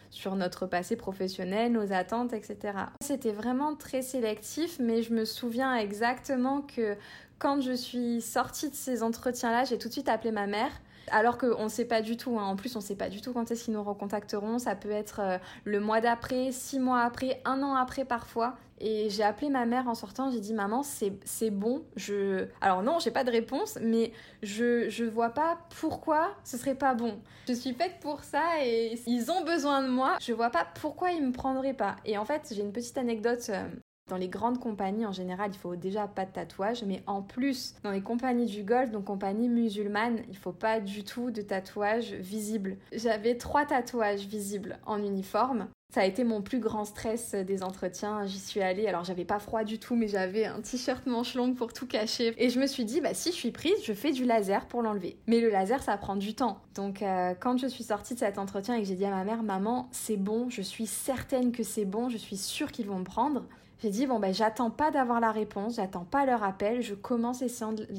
sur 0.09 0.35
notre 0.35 0.65
passé 0.65 0.95
professionnel, 0.95 1.71
nos 1.71 1.93
attentes, 1.93 2.33
etc. 2.33 2.73
C'était 3.01 3.31
vraiment 3.31 3.75
très 3.75 4.01
sélectif, 4.01 4.79
mais 4.79 5.03
je 5.03 5.13
me 5.13 5.25
souviens 5.25 5.75
exactement 5.75 6.61
que 6.61 6.97
quand 7.37 7.61
je 7.61 7.73
suis 7.73 8.19
sortie 8.21 8.69
de 8.69 8.75
ces 8.75 9.03
entretiens-là, 9.03 9.63
j'ai 9.63 9.77
tout 9.77 9.87
de 9.87 9.93
suite 9.93 10.09
appelé 10.09 10.31
ma 10.31 10.47
mère 10.47 10.71
alors 11.09 11.37
qu'on 11.37 11.63
ne 11.63 11.69
sait 11.69 11.85
pas 11.85 12.01
du 12.01 12.17
tout. 12.17 12.37
Hein. 12.39 12.43
En 12.43 12.55
plus, 12.55 12.75
on 12.75 12.79
ne 12.79 12.83
sait 12.83 12.95
pas 12.95 13.09
du 13.09 13.21
tout 13.21 13.33
quand 13.33 13.49
est-ce 13.51 13.65
qu'ils 13.65 13.73
nous 13.73 13.83
recontacteront. 13.83 14.59
Ça 14.59 14.75
peut 14.75 14.91
être 14.91 15.19
euh, 15.21 15.37
le 15.65 15.79
mois 15.79 16.01
d'après, 16.01 16.51
six 16.51 16.79
mois 16.79 17.01
après, 17.01 17.41
un 17.45 17.61
an 17.63 17.75
après 17.75 18.05
parfois. 18.05 18.55
Et 18.83 19.11
j'ai 19.11 19.21
appelé 19.21 19.49
ma 19.49 19.67
mère 19.67 19.87
en 19.87 19.93
sortant, 19.93 20.31
j'ai 20.31 20.39
dit 20.39 20.55
maman, 20.55 20.81
c'est 20.81 21.49
bon. 21.51 21.83
Je... 21.95 22.47
Alors 22.61 22.81
non, 22.81 22.97
j'ai 22.97 23.11
pas 23.11 23.23
de 23.23 23.29
réponse, 23.29 23.77
mais 23.79 24.11
je, 24.41 24.89
je 24.89 25.05
vois 25.05 25.29
pas 25.29 25.59
pourquoi 25.79 26.31
ce 26.43 26.57
serait 26.57 26.73
pas 26.73 26.95
bon. 26.95 27.19
Je 27.47 27.53
suis 27.53 27.73
faite 27.73 27.99
pour 28.01 28.23
ça 28.23 28.41
et 28.63 28.99
ils 29.05 29.29
ont 29.29 29.43
besoin 29.43 29.83
de 29.83 29.87
moi. 29.87 30.17
Je 30.19 30.33
vois 30.33 30.49
pas 30.49 30.65
pourquoi 30.81 31.11
ils 31.11 31.23
me 31.23 31.31
prendraient 31.31 31.75
pas. 31.75 31.97
Et 32.05 32.17
en 32.17 32.25
fait, 32.25 32.51
j'ai 32.55 32.61
une 32.61 32.71
petite 32.71 32.97
anecdote 32.97 33.45
euh, 33.49 33.63
dans 34.09 34.17
les 34.17 34.27
grandes 34.27 34.59
compagnies, 34.59 35.05
en 35.05 35.13
général, 35.13 35.51
il 35.53 35.57
faut 35.57 35.75
déjà 35.77 36.07
pas 36.07 36.25
de 36.25 36.31
tatouage, 36.31 36.83
mais 36.83 37.01
en 37.07 37.21
plus, 37.21 37.75
dans 37.83 37.91
les 37.91 38.01
compagnies 38.01 38.45
du 38.45 38.63
golf, 38.63 38.91
donc 38.91 39.05
compagnies 39.05 39.47
musulmanes, 39.47 40.19
il 40.27 40.35
faut 40.35 40.51
pas 40.51 40.81
du 40.81 41.03
tout 41.03 41.31
de 41.31 41.41
tatouage 41.41 42.13
visible. 42.13 42.77
J'avais 42.91 43.37
trois 43.37 43.65
tatouages 43.65 44.25
visibles 44.25 44.79
en 44.85 45.01
uniforme. 45.01 45.67
Ça 45.93 46.01
a 46.01 46.05
été 46.05 46.23
mon 46.23 46.41
plus 46.41 46.59
grand 46.59 46.85
stress 46.85 47.35
des 47.35 47.63
entretiens. 47.63 48.25
J'y 48.25 48.39
suis 48.39 48.61
allée, 48.61 48.87
alors 48.87 49.03
j'avais 49.03 49.25
pas 49.25 49.39
froid 49.39 49.65
du 49.65 49.77
tout, 49.77 49.95
mais 49.95 50.07
j'avais 50.07 50.45
un 50.45 50.61
t-shirt 50.61 51.05
manche 51.05 51.35
longue 51.35 51.55
pour 51.55 51.73
tout 51.73 51.85
cacher. 51.85 52.33
Et 52.37 52.49
je 52.49 52.61
me 52.61 52.67
suis 52.67 52.85
dit, 52.85 53.01
bah 53.01 53.13
si 53.13 53.31
je 53.31 53.35
suis 53.35 53.51
prise, 53.51 53.75
je 53.83 53.91
fais 53.91 54.13
du 54.13 54.23
laser 54.23 54.67
pour 54.67 54.81
l'enlever. 54.81 55.17
Mais 55.27 55.41
le 55.41 55.49
laser, 55.49 55.83
ça 55.83 55.97
prend 55.97 56.15
du 56.15 56.33
temps. 56.33 56.61
Donc 56.75 57.01
euh, 57.01 57.33
quand 57.37 57.57
je 57.57 57.67
suis 57.67 57.83
sortie 57.83 58.13
de 58.13 58.19
cet 58.19 58.37
entretien 58.37 58.75
et 58.75 58.81
que 58.81 58.87
j'ai 58.87 58.95
dit 58.95 59.05
à 59.05 59.09
ma 59.09 59.25
mère, 59.25 59.43
maman, 59.43 59.89
c'est 59.91 60.15
bon, 60.15 60.49
je 60.49 60.61
suis 60.61 60.87
certaine 60.87 61.51
que 61.51 61.63
c'est 61.63 61.85
bon, 61.85 62.07
je 62.07 62.17
suis 62.17 62.37
sûre 62.37 62.71
qu'ils 62.71 62.87
vont 62.87 62.99
me 62.99 63.03
prendre. 63.03 63.43
J'ai 63.81 63.89
dit, 63.89 64.05
bon, 64.05 64.19
ben, 64.19 64.31
j'attends 64.31 64.69
pas 64.69 64.91
d'avoir 64.91 65.19
la 65.19 65.31
réponse, 65.31 65.77
j'attends 65.77 66.05
pas 66.05 66.27
leur 66.27 66.43
appel, 66.43 66.83
je 66.83 66.93
commence 66.93 67.41
les 67.41 67.49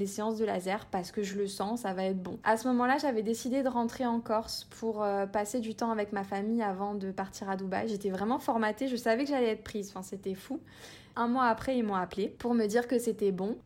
séances, 0.07 0.39
de 0.39 0.45
laser 0.45 0.87
parce 0.87 1.11
que 1.11 1.25
je 1.25 1.37
le 1.37 1.49
sens, 1.49 1.81
ça 1.81 1.93
va 1.93 2.05
être 2.05 2.23
bon. 2.23 2.39
À 2.45 2.57
ce 2.57 2.69
moment-là, 2.69 2.99
j'avais 2.99 3.25
décidé 3.25 3.65
de 3.65 3.69
rentrer 3.69 4.07
en 4.07 4.21
Corse 4.21 4.69
pour 4.79 5.03
euh, 5.03 5.27
passer 5.27 5.59
du 5.59 5.75
temps 5.75 5.91
avec 5.91 6.13
ma 6.13 6.23
famille 6.23 6.63
avant 6.63 6.95
de 6.95 7.11
partir 7.11 7.51
à 7.51 7.57
Dubaï. 7.57 7.89
J'étais 7.89 8.11
vraiment 8.11 8.39
formatée, 8.39 8.87
je 8.87 8.95
savais 8.95 9.25
que 9.25 9.31
j'allais 9.31 9.49
être 9.49 9.65
prise, 9.65 9.89
enfin, 9.89 10.03
c'était 10.03 10.37
fou. 10.37 10.61
Un 11.17 11.27
mois 11.27 11.47
après, 11.47 11.77
ils 11.77 11.83
m'ont 11.83 11.97
appelé 11.97 12.29
pour 12.29 12.55
me 12.55 12.67
dire 12.67 12.87
que 12.87 13.01
c'était 13.01 13.33
bon. 13.33 13.59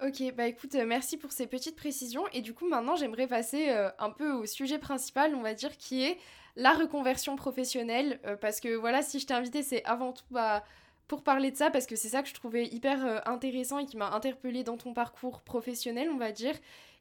Ok, 0.00 0.22
bah 0.36 0.46
écoute, 0.46 0.76
euh, 0.76 0.86
merci 0.86 1.16
pour 1.16 1.32
ces 1.32 1.48
petites 1.48 1.76
précisions. 1.76 2.22
Et 2.32 2.42
du 2.42 2.54
coup, 2.54 2.68
maintenant, 2.68 2.94
j'aimerais 2.94 3.26
passer 3.26 3.70
euh, 3.70 3.90
un 3.98 4.10
peu 4.10 4.30
au 4.30 4.46
sujet 4.46 4.78
principal, 4.78 5.34
on 5.34 5.42
va 5.42 5.54
dire, 5.54 5.76
qui 5.76 6.04
est 6.04 6.18
la 6.54 6.70
reconversion 6.70 7.34
professionnelle. 7.34 8.20
parce 8.40 8.60
que 8.60 8.76
voilà, 8.76 9.02
si 9.02 9.18
je 9.18 9.26
t'ai 9.26 9.34
invité, 9.34 9.62
c'est 9.62 9.82
avant 9.84 10.12
tout 10.12 10.24
bah, 10.30 10.62
pour 11.08 11.22
parler 11.22 11.50
de 11.50 11.56
ça 11.56 11.70
parce 11.70 11.86
que 11.86 11.96
c'est 11.96 12.08
ça 12.08 12.22
que 12.22 12.28
je 12.28 12.34
trouvais 12.34 12.66
hyper 12.66 13.04
euh, 13.04 13.18
intéressant 13.26 13.78
et 13.78 13.86
qui 13.86 13.96
m'a 13.96 14.10
interpellée 14.10 14.64
dans 14.64 14.76
ton 14.76 14.94
parcours 14.94 15.42
professionnel, 15.42 16.08
on 16.10 16.16
va 16.16 16.32
dire. 16.32 16.54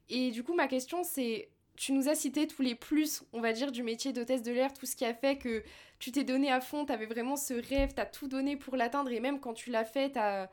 Et 0.10 0.32
du 0.32 0.44
coup, 0.44 0.54
ma 0.54 0.68
question, 0.68 1.04
c'est 1.04 1.50
tu 1.78 1.94
nous 1.94 2.10
as 2.10 2.16
cité 2.16 2.48
tous 2.48 2.62
les 2.62 2.76
plus, 2.76 3.24
on 3.34 3.42
va 3.42 3.54
dire, 3.54 3.72
du 3.72 3.82
métier 3.82 4.14
d'hôtesse 4.14 4.44
de 4.44 4.52
l'air, 4.52 4.74
tout 4.74 4.86
ce 4.86 4.96
qui 4.96 5.06
a 5.06 5.14
fait 5.14 5.38
que 5.38 5.64
tu 6.00 6.12
t'es 6.12 6.24
donné 6.24 6.52
à 6.52 6.62
fond, 6.62 6.86
tu 6.86 6.92
avais 6.92 7.06
vraiment 7.06 7.36
ce 7.36 7.54
rêve, 7.54 7.94
tu 7.96 8.02
as 8.02 8.06
tout 8.06 8.28
donné 8.28 8.56
pour 8.56 8.76
l'atteindre, 8.76 9.12
et 9.12 9.20
même 9.20 9.40
quand 9.40 9.54
tu 9.54 9.72
l'as 9.72 9.86
fait, 9.86 10.12
tu 10.12 10.20
as... 10.20 10.50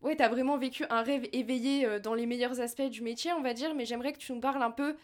Ouais, 0.00 0.20
as 0.20 0.28
vraiment 0.28 0.56
vécu 0.58 0.84
un 0.90 1.02
rêve 1.02 1.28
éveillé 1.32 1.86
euh, 1.86 2.00
dans 2.00 2.14
les 2.14 2.26
meilleurs 2.26 2.60
aspects 2.60 2.82
du 2.82 3.02
métier, 3.02 3.32
on 3.34 3.40
va 3.40 3.54
dire, 3.54 3.74
mais 3.74 3.84
j'aimerais 3.84 4.12
que 4.12 4.18
tu 4.18 4.32
nous 4.32 4.40
parles 4.40 4.62
un 4.62 4.70
peu 4.70 4.96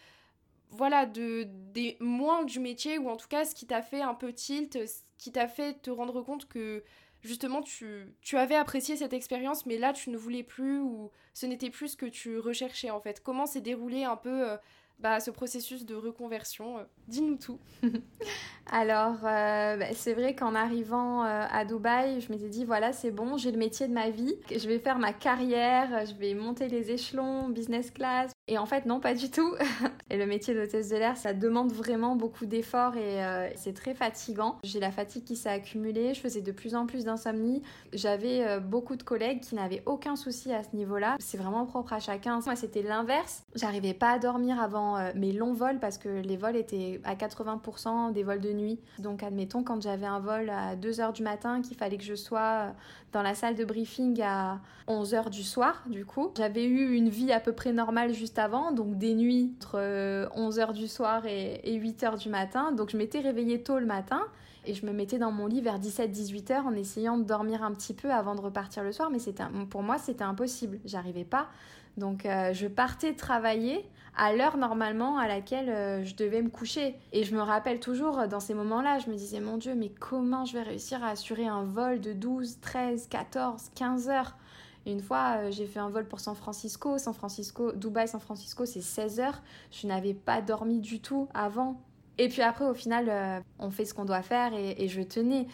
voilà, 0.70 1.06
de, 1.06 1.46
des 1.72 1.96
moins 2.00 2.44
du 2.44 2.60
métier, 2.60 2.98
ou 2.98 3.08
en 3.08 3.16
tout 3.16 3.28
cas 3.28 3.44
ce 3.44 3.54
qui 3.54 3.66
t'a 3.66 3.82
fait 3.82 4.00
un 4.00 4.14
peu 4.14 4.32
tilt, 4.32 4.86
ce 4.86 5.02
qui 5.16 5.32
t'a 5.32 5.48
fait 5.48 5.80
te 5.82 5.90
rendre 5.90 6.22
compte 6.22 6.48
que 6.48 6.82
justement 7.22 7.62
tu, 7.62 8.14
tu 8.20 8.36
avais 8.36 8.56
apprécié 8.56 8.96
cette 8.96 9.12
expérience, 9.12 9.66
mais 9.66 9.78
là 9.78 9.92
tu 9.92 10.10
ne 10.10 10.16
voulais 10.16 10.42
plus, 10.42 10.78
ou 10.80 11.10
ce 11.34 11.46
n'était 11.46 11.70
plus 11.70 11.88
ce 11.88 11.96
que 11.96 12.06
tu 12.06 12.38
recherchais 12.38 12.90
en 12.90 13.00
fait. 13.00 13.22
Comment 13.22 13.46
s'est 13.46 13.60
déroulé 13.60 14.04
un 14.04 14.16
peu 14.16 14.58
bah, 14.98 15.20
ce 15.20 15.30
processus 15.30 15.84
de 15.84 15.94
reconversion 15.94 16.84
Dis-nous 17.06 17.36
tout. 17.36 17.60
Alors, 18.70 19.18
euh, 19.24 19.76
bah, 19.76 19.94
c'est 19.94 20.12
vrai 20.12 20.34
qu'en 20.34 20.54
arrivant 20.54 21.24
euh, 21.24 21.44
à 21.48 21.64
Dubaï, 21.64 22.20
je 22.20 22.32
m'étais 22.32 22.48
dit, 22.48 22.64
voilà, 22.64 22.92
c'est 22.92 23.12
bon, 23.12 23.36
j'ai 23.36 23.52
le 23.52 23.58
métier 23.58 23.86
de 23.86 23.92
ma 23.92 24.10
vie, 24.10 24.34
je 24.50 24.68
vais 24.68 24.78
faire 24.78 24.98
ma 24.98 25.12
carrière, 25.12 26.04
je 26.06 26.14
vais 26.14 26.34
monter 26.34 26.68
les 26.68 26.90
échelons, 26.90 27.48
business 27.48 27.90
class. 27.90 28.32
Et 28.48 28.58
en 28.58 28.66
fait, 28.66 28.86
non, 28.86 28.98
pas 28.98 29.14
du 29.14 29.30
tout. 29.30 29.54
et 30.10 30.16
le 30.16 30.26
métier 30.26 30.54
d'hôtesse 30.54 30.88
de 30.88 30.96
l'air, 30.96 31.16
ça 31.16 31.34
demande 31.34 31.70
vraiment 31.70 32.16
beaucoup 32.16 32.46
d'efforts 32.46 32.96
et 32.96 33.24
euh, 33.24 33.48
c'est 33.56 33.74
très 33.74 33.94
fatigant. 33.94 34.58
J'ai 34.64 34.80
la 34.80 34.90
fatigue 34.90 35.24
qui 35.24 35.36
s'est 35.36 35.50
accumulée, 35.50 36.14
je 36.14 36.20
faisais 36.20 36.40
de 36.40 36.52
plus 36.52 36.74
en 36.74 36.86
plus 36.86 37.04
d'insomnie. 37.04 37.62
J'avais 37.92 38.58
beaucoup 38.60 38.96
de 38.96 39.02
collègues 39.02 39.40
qui 39.40 39.54
n'avaient 39.54 39.82
aucun 39.86 40.16
souci 40.16 40.52
à 40.52 40.62
ce 40.62 40.74
niveau-là. 40.74 41.16
C'est 41.20 41.36
vraiment 41.36 41.66
propre 41.66 41.92
à 41.92 42.00
chacun. 42.00 42.40
Moi, 42.44 42.56
c'était 42.56 42.82
l'inverse. 42.82 43.42
J'arrivais 43.54 43.94
pas 43.94 44.12
à 44.12 44.18
dormir 44.18 44.60
avant 44.60 45.12
mes 45.14 45.32
longs 45.32 45.52
vols 45.52 45.78
parce 45.78 45.98
que 45.98 46.08
les 46.08 46.36
vols 46.36 46.56
étaient 46.56 47.00
à 47.04 47.14
80% 47.14 48.12
des 48.12 48.22
vols 48.22 48.40
de 48.40 48.52
nuit. 48.52 48.80
Donc 48.98 49.22
admettons 49.22 49.62
quand 49.62 49.82
j'avais 49.82 50.06
un 50.06 50.20
vol 50.20 50.50
à 50.50 50.76
2h 50.76 51.12
du 51.12 51.22
matin 51.22 51.60
qu'il 51.60 51.76
fallait 51.76 51.98
que 51.98 52.04
je 52.04 52.14
sois 52.14 52.72
dans 53.12 53.22
la 53.22 53.34
salle 53.34 53.54
de 53.54 53.64
briefing 53.64 54.20
à 54.22 54.60
11h 54.86 55.30
du 55.30 55.42
soir 55.42 55.82
du 55.86 56.04
coup. 56.04 56.32
J'avais 56.36 56.64
eu 56.64 56.94
une 56.94 57.08
vie 57.08 57.32
à 57.32 57.40
peu 57.40 57.52
près 57.52 57.72
normale 57.72 58.12
juste 58.12 58.37
avant, 58.38 58.72
donc 58.72 58.98
des 58.98 59.14
nuits 59.14 59.52
entre 59.56 59.78
11h 60.36 60.72
du 60.72 60.88
soir 60.88 61.26
et 61.26 61.78
8h 61.78 62.18
du 62.18 62.28
matin. 62.28 62.72
Donc 62.72 62.90
je 62.90 62.96
m'étais 62.96 63.20
réveillée 63.20 63.62
tôt 63.62 63.78
le 63.78 63.86
matin 63.86 64.22
et 64.68 64.74
je 64.74 64.84
me 64.84 64.92
mettais 64.92 65.18
dans 65.18 65.32
mon 65.32 65.46
lit 65.46 65.60
vers 65.60 65.78
17-18 65.78 66.52
heures 66.52 66.66
en 66.66 66.74
essayant 66.74 67.16
de 67.16 67.24
dormir 67.24 67.62
un 67.62 67.72
petit 67.72 67.94
peu 67.94 68.12
avant 68.12 68.34
de 68.34 68.40
repartir 68.40 68.84
le 68.84 68.92
soir, 68.92 69.10
mais 69.10 69.18
c'était 69.18 69.44
pour 69.70 69.82
moi 69.82 69.98
c'était 69.98 70.24
impossible, 70.24 70.78
j'arrivais 70.84 71.24
pas. 71.24 71.48
Donc 71.96 72.26
euh, 72.26 72.52
je 72.52 72.66
partais 72.66 73.14
travailler 73.14 73.84
à 74.16 74.32
l'heure 74.32 74.56
normalement 74.56 75.18
à 75.18 75.26
laquelle 75.26 75.68
euh, 75.68 76.04
je 76.04 76.14
devais 76.14 76.42
me 76.42 76.50
coucher. 76.50 76.96
Et 77.12 77.24
je 77.24 77.34
me 77.34 77.40
rappelle 77.40 77.80
toujours 77.80 78.18
euh, 78.18 78.26
dans 78.26 78.40
ces 78.40 78.54
moments-là, 78.54 78.98
je 78.98 79.10
me 79.10 79.16
disais 79.16 79.40
mon 79.40 79.56
Dieu, 79.56 79.74
mais 79.74 79.88
comment 79.88 80.44
je 80.44 80.52
vais 80.52 80.62
réussir 80.62 81.02
à 81.02 81.08
assurer 81.08 81.46
un 81.46 81.64
vol 81.64 82.00
de 82.00 82.12
12, 82.12 82.58
13, 82.60 83.08
14, 83.08 83.70
15 83.74 84.08
heures 84.08 84.36
une 84.92 85.02
fois, 85.02 85.50
j'ai 85.50 85.66
fait 85.66 85.80
un 85.80 85.90
vol 85.90 86.06
pour 86.06 86.20
San 86.20 86.34
Francisco. 86.34 86.98
San 86.98 87.14
Francisco, 87.14 87.72
Dubaï, 87.72 88.08
San 88.08 88.20
Francisco, 88.20 88.66
c'est 88.66 88.80
16 88.80 89.20
heures. 89.20 89.42
Je 89.70 89.86
n'avais 89.86 90.14
pas 90.14 90.40
dormi 90.40 90.80
du 90.80 91.00
tout 91.00 91.28
avant. 91.34 91.80
Et 92.18 92.28
puis 92.28 92.42
après, 92.42 92.64
au 92.64 92.74
final, 92.74 93.42
on 93.58 93.70
fait 93.70 93.84
ce 93.84 93.94
qu'on 93.94 94.04
doit 94.04 94.22
faire 94.22 94.52
et, 94.54 94.82
et 94.82 94.88
je 94.88 95.02
tenais. 95.02 95.46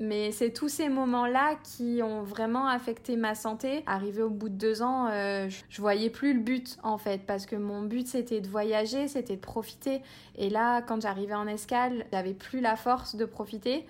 Mais 0.00 0.30
c'est 0.30 0.52
tous 0.52 0.68
ces 0.68 0.88
moments-là 0.88 1.56
qui 1.64 2.00
ont 2.04 2.22
vraiment 2.22 2.68
affecté 2.68 3.16
ma 3.16 3.34
santé. 3.34 3.82
Arrivé 3.86 4.22
au 4.22 4.30
bout 4.30 4.48
de 4.48 4.54
deux 4.54 4.80
ans, 4.80 5.08
euh, 5.10 5.48
je 5.68 5.80
voyais 5.80 6.08
plus 6.08 6.34
le 6.34 6.40
but 6.40 6.78
en 6.84 6.98
fait, 6.98 7.22
parce 7.26 7.46
que 7.46 7.56
mon 7.56 7.82
but 7.82 8.06
c'était 8.06 8.40
de 8.40 8.48
voyager, 8.48 9.08
c'était 9.08 9.34
de 9.34 9.40
profiter. 9.40 10.02
Et 10.36 10.50
là, 10.50 10.82
quand 10.82 11.00
j'arrivais 11.00 11.34
en 11.34 11.48
escale, 11.48 12.06
j'avais 12.12 12.34
plus 12.34 12.60
la 12.60 12.76
force 12.76 13.16
de 13.16 13.24
profiter. 13.24 13.86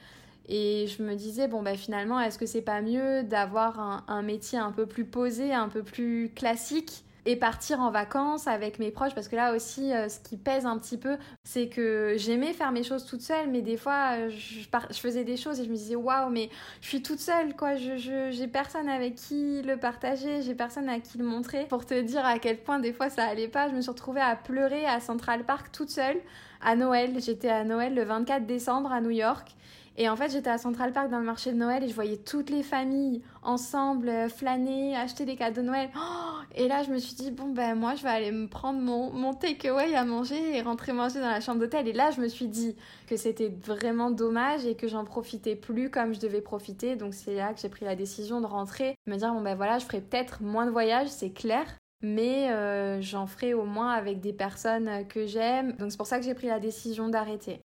Et 0.48 0.86
je 0.86 1.02
me 1.02 1.14
disais, 1.14 1.46
bon, 1.46 1.62
bah 1.62 1.76
finalement, 1.76 2.18
est-ce 2.20 2.38
que 2.38 2.46
c'est 2.46 2.62
pas 2.62 2.80
mieux 2.80 3.22
d'avoir 3.22 4.04
un, 4.08 4.22
métier 4.22 4.58
un 4.58 4.72
peu 4.72 4.86
plus 4.86 5.04
posé, 5.04 5.52
un 5.52 5.68
peu 5.68 5.82
plus 5.82 6.32
classique 6.34 7.04
et 7.26 7.36
partir 7.36 7.80
en 7.80 7.90
vacances 7.90 8.46
avec 8.46 8.78
mes 8.78 8.90
proches? 8.90 9.14
Parce 9.14 9.28
que 9.28 9.36
là 9.36 9.54
aussi 9.54 9.92
euh, 9.92 10.08
ce 10.08 10.20
qui 10.20 10.38
pèse 10.38 10.64
un 10.64 10.78
petit 10.78 10.96
peu 10.96 11.18
c'est 11.44 11.68
que 11.68 12.14
j'aimais 12.16 12.54
faire 12.54 12.72
mes 12.72 12.82
choses 12.82 13.04
toute 13.04 13.20
seule 13.20 13.50
mais 13.50 13.60
des 13.60 13.76
fois 13.76 14.16
euh, 14.16 14.30
je, 14.30 14.60
je, 14.60 14.98
faisais 14.98 15.24
des 15.24 15.36
choses 15.36 15.60
et 15.60 15.64
je 15.64 15.68
me 15.68 15.74
disais 15.74 15.96
waouh 15.96 16.30
mais 16.30 16.48
je 16.80 16.88
suis 16.88 17.02
toute 17.02 17.20
seule 17.20 17.54
quoi. 17.54 17.76
Je 17.76 18.30
j'ai 18.30 18.48
personne 18.48 18.88
avec 18.88 19.16
qui 19.16 19.60
le 19.62 19.76
partager 19.76 20.40
j'ai 20.40 20.54
personne 20.54 20.88
à 20.88 21.00
qui 21.00 21.18
le 21.18 21.24
montrer. 21.24 21.66
Pour 21.66 21.84
te 21.84 22.00
dire 22.00 22.24
à 22.24 22.38
quel 22.38 22.56
point 22.58 22.78
des 22.78 22.94
fois 22.94 23.10
ça 23.10 23.24
allait 23.24 23.48
pas 23.48 23.68
je 23.68 23.74
me 23.74 23.82
suis 23.82 23.90
retrouvée 23.90 24.22
à 24.22 24.34
pleurer 24.36 24.86
à 24.86 25.00
Central 25.00 25.44
Park 25.44 25.70
toute 25.72 25.90
seule 25.90 26.16
à 26.62 26.76
Noël. 26.76 27.20
J'étais 27.20 27.50
à 27.50 27.64
Noël 27.64 27.94
le 27.94 28.04
24 28.04 28.46
décembre 28.46 28.90
à 28.90 29.02
New 29.02 29.10
York 29.10 29.54
et 30.00 30.08
en 30.08 30.14
fait, 30.14 30.30
j'étais 30.30 30.48
à 30.48 30.58
Central 30.58 30.92
Park 30.92 31.10
dans 31.10 31.18
le 31.18 31.24
marché 31.24 31.50
de 31.50 31.56
Noël 31.56 31.82
et 31.82 31.88
je 31.88 31.94
voyais 31.94 32.18
toutes 32.18 32.50
les 32.50 32.62
familles 32.62 33.20
ensemble 33.42 34.08
euh, 34.08 34.28
flâner, 34.28 34.96
acheter 34.96 35.24
des 35.24 35.34
cadeaux 35.34 35.60
de 35.60 35.66
Noël. 35.66 35.90
Oh 35.96 36.38
et 36.54 36.68
là, 36.68 36.84
je 36.84 36.90
me 36.90 36.98
suis 36.98 37.16
dit, 37.16 37.32
bon, 37.32 37.48
ben 37.48 37.74
moi, 37.74 37.96
je 37.96 38.04
vais 38.04 38.08
aller 38.08 38.30
me 38.30 38.46
prendre 38.46 38.78
mon, 38.78 39.12
mon 39.12 39.34
takeaway 39.34 39.96
à 39.96 40.04
manger 40.04 40.56
et 40.56 40.62
rentrer 40.62 40.92
manger 40.92 41.18
dans 41.18 41.28
la 41.28 41.40
chambre 41.40 41.58
d'hôtel. 41.58 41.88
Et 41.88 41.92
là, 41.92 42.12
je 42.12 42.20
me 42.20 42.28
suis 42.28 42.46
dit 42.46 42.76
que 43.08 43.16
c'était 43.16 43.48
vraiment 43.48 44.12
dommage 44.12 44.64
et 44.66 44.76
que 44.76 44.86
j'en 44.86 45.04
profitais 45.04 45.56
plus 45.56 45.90
comme 45.90 46.14
je 46.14 46.20
devais 46.20 46.42
profiter. 46.42 46.94
Donc, 46.94 47.12
c'est 47.12 47.34
là 47.34 47.52
que 47.52 47.60
j'ai 47.60 47.68
pris 47.68 47.84
la 47.84 47.96
décision 47.96 48.40
de 48.40 48.46
rentrer, 48.46 48.94
me 49.08 49.16
dire, 49.16 49.34
bon, 49.34 49.40
ben 49.40 49.56
voilà, 49.56 49.80
je 49.80 49.84
ferai 49.84 50.00
peut-être 50.00 50.42
moins 50.42 50.66
de 50.66 50.70
voyages, 50.70 51.08
c'est 51.08 51.30
clair. 51.30 51.66
Mais 52.02 52.52
euh, 52.52 53.02
j'en 53.02 53.26
ferai 53.26 53.52
au 53.52 53.64
moins 53.64 53.90
avec 53.90 54.20
des 54.20 54.32
personnes 54.32 55.08
que 55.08 55.26
j'aime. 55.26 55.72
Donc, 55.72 55.90
c'est 55.90 55.98
pour 55.98 56.06
ça 56.06 56.20
que 56.20 56.24
j'ai 56.24 56.34
pris 56.34 56.46
la 56.46 56.60
décision 56.60 57.08
d'arrêter. 57.08 57.62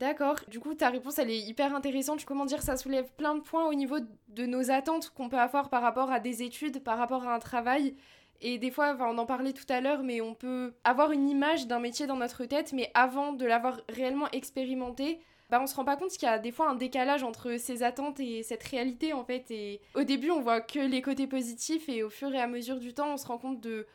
D'accord. 0.00 0.36
Du 0.48 0.60
coup, 0.60 0.72
ta 0.72 0.88
réponse, 0.88 1.18
elle 1.18 1.28
est 1.28 1.38
hyper 1.38 1.74
intéressante. 1.74 2.24
Comment 2.24 2.46
dire, 2.46 2.62
ça 2.62 2.78
soulève 2.78 3.12
plein 3.18 3.34
de 3.34 3.40
points 3.40 3.68
au 3.68 3.74
niveau 3.74 3.98
de 4.28 4.46
nos 4.46 4.70
attentes 4.70 5.10
qu'on 5.10 5.28
peut 5.28 5.38
avoir 5.38 5.68
par 5.68 5.82
rapport 5.82 6.10
à 6.10 6.20
des 6.20 6.42
études, 6.42 6.82
par 6.82 6.96
rapport 6.96 7.28
à 7.28 7.34
un 7.34 7.38
travail. 7.38 7.94
Et 8.40 8.56
des 8.56 8.70
fois, 8.70 8.96
on 8.98 9.18
en 9.18 9.26
parlait 9.26 9.52
tout 9.52 9.66
à 9.68 9.82
l'heure, 9.82 10.02
mais 10.02 10.22
on 10.22 10.32
peut 10.34 10.72
avoir 10.84 11.12
une 11.12 11.28
image 11.28 11.66
d'un 11.66 11.80
métier 11.80 12.06
dans 12.06 12.16
notre 12.16 12.46
tête, 12.46 12.72
mais 12.72 12.90
avant 12.94 13.34
de 13.34 13.44
l'avoir 13.44 13.82
réellement 13.90 14.30
expérimenté, 14.30 15.20
bah, 15.50 15.60
on 15.60 15.66
se 15.66 15.74
rend 15.74 15.84
pas 15.84 15.96
compte 15.96 16.12
qu'il 16.12 16.22
y 16.22 16.30
a 16.32 16.38
des 16.38 16.50
fois 16.50 16.70
un 16.70 16.76
décalage 16.76 17.22
entre 17.22 17.58
ces 17.58 17.82
attentes 17.82 18.20
et 18.20 18.42
cette 18.42 18.62
réalité, 18.62 19.12
en 19.12 19.22
fait. 19.22 19.50
Et 19.50 19.82
au 19.94 20.04
début, 20.04 20.30
on 20.30 20.40
voit 20.40 20.62
que 20.62 20.78
les 20.78 21.02
côtés 21.02 21.26
positifs, 21.26 21.90
et 21.90 22.02
au 22.02 22.08
fur 22.08 22.34
et 22.34 22.40
à 22.40 22.46
mesure 22.46 22.80
du 22.80 22.94
temps, 22.94 23.12
on 23.12 23.16
se 23.18 23.26
rend 23.26 23.36
compte 23.36 23.60
de 23.60 23.86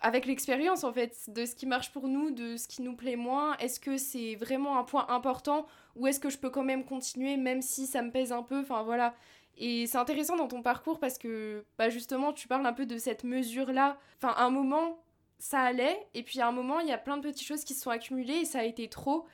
avec 0.00 0.26
l'expérience 0.26 0.84
en 0.84 0.92
fait 0.92 1.30
de 1.30 1.46
ce 1.46 1.54
qui 1.54 1.66
marche 1.66 1.90
pour 1.92 2.08
nous, 2.08 2.30
de 2.30 2.56
ce 2.56 2.68
qui 2.68 2.82
nous 2.82 2.94
plaît 2.94 3.16
moins, 3.16 3.56
est-ce 3.58 3.80
que 3.80 3.96
c'est 3.96 4.34
vraiment 4.36 4.78
un 4.78 4.84
point 4.84 5.06
important 5.08 5.66
ou 5.96 6.06
est-ce 6.06 6.20
que 6.20 6.30
je 6.30 6.38
peux 6.38 6.50
quand 6.50 6.64
même 6.64 6.84
continuer 6.84 7.36
même 7.36 7.62
si 7.62 7.86
ça 7.86 8.02
me 8.02 8.10
pèse 8.10 8.32
un 8.32 8.42
peu, 8.42 8.60
enfin 8.60 8.82
voilà. 8.82 9.14
Et 9.58 9.86
c'est 9.86 9.98
intéressant 9.98 10.36
dans 10.36 10.48
ton 10.48 10.62
parcours 10.62 10.98
parce 11.00 11.16
que 11.18 11.64
bah 11.78 11.88
justement 11.88 12.32
tu 12.32 12.46
parles 12.48 12.66
un 12.66 12.74
peu 12.74 12.86
de 12.86 12.98
cette 12.98 13.24
mesure 13.24 13.72
là. 13.72 13.98
Enfin 14.18 14.34
à 14.36 14.44
un 14.44 14.50
moment 14.50 15.02
ça 15.38 15.60
allait 15.60 16.06
et 16.14 16.22
puis 16.22 16.40
à 16.40 16.48
un 16.48 16.52
moment 16.52 16.80
il 16.80 16.88
y 16.88 16.92
a 16.92 16.98
plein 16.98 17.16
de 17.16 17.22
petites 17.22 17.46
choses 17.46 17.64
qui 17.64 17.74
se 17.74 17.82
sont 17.82 17.90
accumulées 17.90 18.40
et 18.40 18.44
ça 18.44 18.60
a 18.60 18.64
été 18.64 18.88
trop 18.88 19.26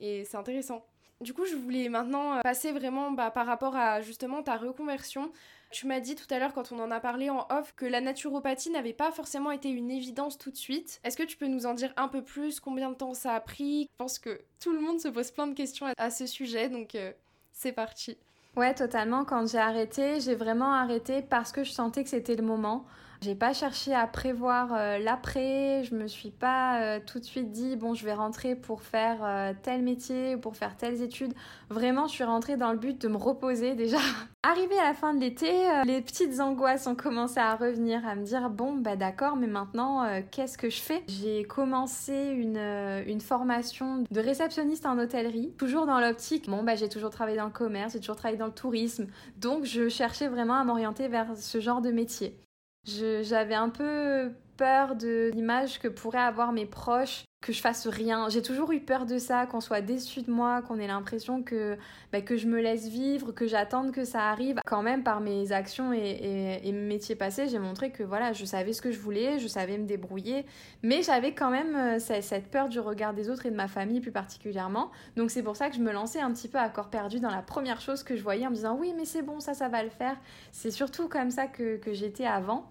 et 0.00 0.24
c'est 0.24 0.36
intéressant. 0.36 0.86
Du 1.20 1.32
coup, 1.32 1.44
je 1.46 1.54
voulais 1.54 1.88
maintenant 1.88 2.34
euh, 2.34 2.40
passer 2.42 2.72
vraiment 2.72 3.10
bah, 3.10 3.30
par 3.30 3.46
rapport 3.46 3.76
à 3.76 4.00
justement 4.00 4.42
ta 4.42 4.56
reconversion. 4.56 5.30
Tu 5.70 5.86
m'as 5.86 6.00
dit 6.00 6.14
tout 6.14 6.32
à 6.32 6.38
l'heure 6.38 6.52
quand 6.52 6.70
on 6.70 6.78
en 6.78 6.90
a 6.90 7.00
parlé 7.00 7.30
en 7.30 7.46
off 7.50 7.74
que 7.74 7.84
la 7.84 8.00
naturopathie 8.00 8.70
n'avait 8.70 8.92
pas 8.92 9.10
forcément 9.10 9.50
été 9.50 9.70
une 9.70 9.90
évidence 9.90 10.38
tout 10.38 10.50
de 10.50 10.56
suite. 10.56 11.00
Est-ce 11.02 11.16
que 11.16 11.22
tu 11.22 11.36
peux 11.36 11.46
nous 11.46 11.66
en 11.66 11.74
dire 11.74 11.92
un 11.96 12.08
peu 12.08 12.22
plus? 12.22 12.60
Combien 12.60 12.90
de 12.90 12.94
temps 12.94 13.14
ça 13.14 13.34
a 13.34 13.40
pris? 13.40 13.88
Je 13.90 13.96
pense 13.96 14.18
que 14.18 14.40
tout 14.60 14.72
le 14.72 14.80
monde 14.80 15.00
se 15.00 15.08
pose 15.08 15.30
plein 15.30 15.46
de 15.46 15.54
questions 15.54 15.86
à 15.96 16.10
ce 16.10 16.26
sujet, 16.26 16.68
donc 16.68 16.94
euh, 16.94 17.12
c'est 17.52 17.72
parti. 17.72 18.16
Ouais, 18.56 18.72
totalement. 18.72 19.24
Quand 19.24 19.48
j'ai 19.50 19.58
arrêté, 19.58 20.20
j'ai 20.20 20.36
vraiment 20.36 20.72
arrêté 20.72 21.22
parce 21.22 21.50
que 21.50 21.64
je 21.64 21.72
sentais 21.72 22.04
que 22.04 22.10
c'était 22.10 22.36
le 22.36 22.44
moment. 22.44 22.84
J'ai 23.20 23.34
pas 23.34 23.52
cherché 23.52 23.94
à 23.94 24.06
prévoir 24.06 24.74
euh, 24.74 24.98
l'après, 24.98 25.82
je 25.84 25.94
me 25.94 26.06
suis 26.06 26.30
pas 26.30 26.80
euh, 26.80 27.00
tout 27.04 27.18
de 27.18 27.24
suite 27.24 27.50
dit 27.50 27.76
bon, 27.76 27.94
je 27.94 28.04
vais 28.04 28.12
rentrer 28.12 28.54
pour 28.54 28.82
faire 28.82 29.18
euh, 29.22 29.52
tel 29.62 29.82
métier 29.82 30.34
ou 30.34 30.38
pour 30.38 30.56
faire 30.56 30.76
telles 30.76 31.00
études. 31.00 31.32
Vraiment, 31.70 32.06
je 32.06 32.12
suis 32.12 32.24
rentrée 32.24 32.56
dans 32.56 32.72
le 32.72 32.78
but 32.78 33.00
de 33.00 33.08
me 33.08 33.16
reposer 33.16 33.74
déjà. 33.76 33.98
Arrivé 34.42 34.78
à 34.78 34.84
la 34.84 34.94
fin 34.94 35.14
de 35.14 35.20
l'été, 35.20 35.50
les 35.86 36.02
petites 36.02 36.38
angoisses 36.38 36.86
ont 36.86 36.94
commencé 36.94 37.40
à 37.40 37.56
revenir, 37.56 38.06
à 38.06 38.14
me 38.14 38.24
dire 38.24 38.50
bon, 38.50 38.74
bah 38.74 38.94
d'accord, 38.94 39.36
mais 39.36 39.46
maintenant, 39.46 40.06
qu'est-ce 40.30 40.58
que 40.58 40.68
je 40.68 40.82
fais? 40.82 41.02
J'ai 41.08 41.44
commencé 41.44 42.12
une, 42.12 42.58
une 43.06 43.22
formation 43.22 44.04
de 44.10 44.20
réceptionniste 44.20 44.84
en 44.84 44.98
hôtellerie, 44.98 45.54
toujours 45.56 45.86
dans 45.86 45.98
l'optique. 45.98 46.50
Bon, 46.50 46.62
bah 46.62 46.76
j'ai 46.76 46.90
toujours 46.90 47.08
travaillé 47.08 47.38
dans 47.38 47.46
le 47.46 47.50
commerce, 47.50 47.94
j'ai 47.94 48.00
toujours 48.00 48.16
travaillé 48.16 48.38
dans 48.38 48.46
le 48.46 48.52
tourisme, 48.52 49.06
donc 49.38 49.64
je 49.64 49.88
cherchais 49.88 50.28
vraiment 50.28 50.54
à 50.54 50.64
m'orienter 50.64 51.08
vers 51.08 51.34
ce 51.36 51.60
genre 51.60 51.80
de 51.80 51.90
métier. 51.90 52.38
J'avais 52.86 53.54
un 53.54 53.70
peu 53.70 54.32
peur 54.56 54.96
de 54.96 55.30
l'image 55.34 55.78
que 55.78 55.88
pourraient 55.88 56.18
avoir 56.18 56.52
mes 56.52 56.66
proches, 56.66 57.24
que 57.44 57.52
je 57.52 57.60
fasse 57.60 57.86
rien. 57.86 58.28
J'ai 58.30 58.40
toujours 58.40 58.72
eu 58.72 58.80
peur 58.80 59.04
de 59.04 59.18
ça, 59.18 59.44
qu'on 59.44 59.60
soit 59.60 59.82
déçu 59.82 60.22
de 60.22 60.30
moi, 60.30 60.62
qu'on 60.62 60.78
ait 60.78 60.86
l'impression 60.86 61.42
que, 61.42 61.76
bah, 62.10 62.22
que 62.22 62.38
je 62.38 62.46
me 62.46 62.60
laisse 62.60 62.88
vivre, 62.88 63.32
que 63.32 63.46
j'attende 63.46 63.92
que 63.92 64.04
ça 64.04 64.30
arrive. 64.30 64.58
Quand 64.64 64.82
même, 64.82 65.02
par 65.02 65.20
mes 65.20 65.52
actions 65.52 65.92
et, 65.92 66.60
mes 66.64 66.72
métiers 66.72 67.16
passés, 67.16 67.46
j'ai 67.48 67.58
montré 67.58 67.90
que 67.90 68.02
voilà, 68.02 68.32
je 68.32 68.46
savais 68.46 68.72
ce 68.72 68.80
que 68.80 68.90
je 68.90 68.98
voulais, 68.98 69.38
je 69.38 69.46
savais 69.46 69.76
me 69.76 69.84
débrouiller, 69.84 70.46
mais 70.82 71.02
j'avais 71.02 71.34
quand 71.34 71.50
même 71.50 71.76
euh, 71.76 71.98
cette 71.98 72.50
peur 72.50 72.68
du 72.68 72.80
regard 72.80 73.12
des 73.12 73.28
autres 73.28 73.44
et 73.44 73.50
de 73.50 73.56
ma 73.56 73.68
famille 73.68 74.00
plus 74.00 74.12
particulièrement. 74.12 74.90
Donc 75.16 75.30
c'est 75.30 75.42
pour 75.42 75.56
ça 75.56 75.68
que 75.68 75.76
je 75.76 75.80
me 75.80 75.92
lançais 75.92 76.20
un 76.20 76.32
petit 76.32 76.48
peu 76.48 76.58
à 76.58 76.70
corps 76.70 76.88
perdu 76.88 77.20
dans 77.20 77.30
la 77.30 77.42
première 77.42 77.80
chose 77.82 78.02
que 78.02 78.16
je 78.16 78.22
voyais 78.22 78.46
en 78.46 78.50
me 78.50 78.56
disant 78.56 78.76
oui, 78.80 78.94
mais 78.96 79.04
c'est 79.04 79.22
bon, 79.22 79.40
ça, 79.40 79.52
ça 79.52 79.68
va 79.68 79.82
le 79.82 79.90
faire. 79.90 80.16
C'est 80.50 80.70
surtout 80.70 81.08
comme 81.08 81.30
ça 81.30 81.46
que, 81.46 81.76
que 81.76 81.92
j'étais 81.92 82.26
avant 82.26 82.70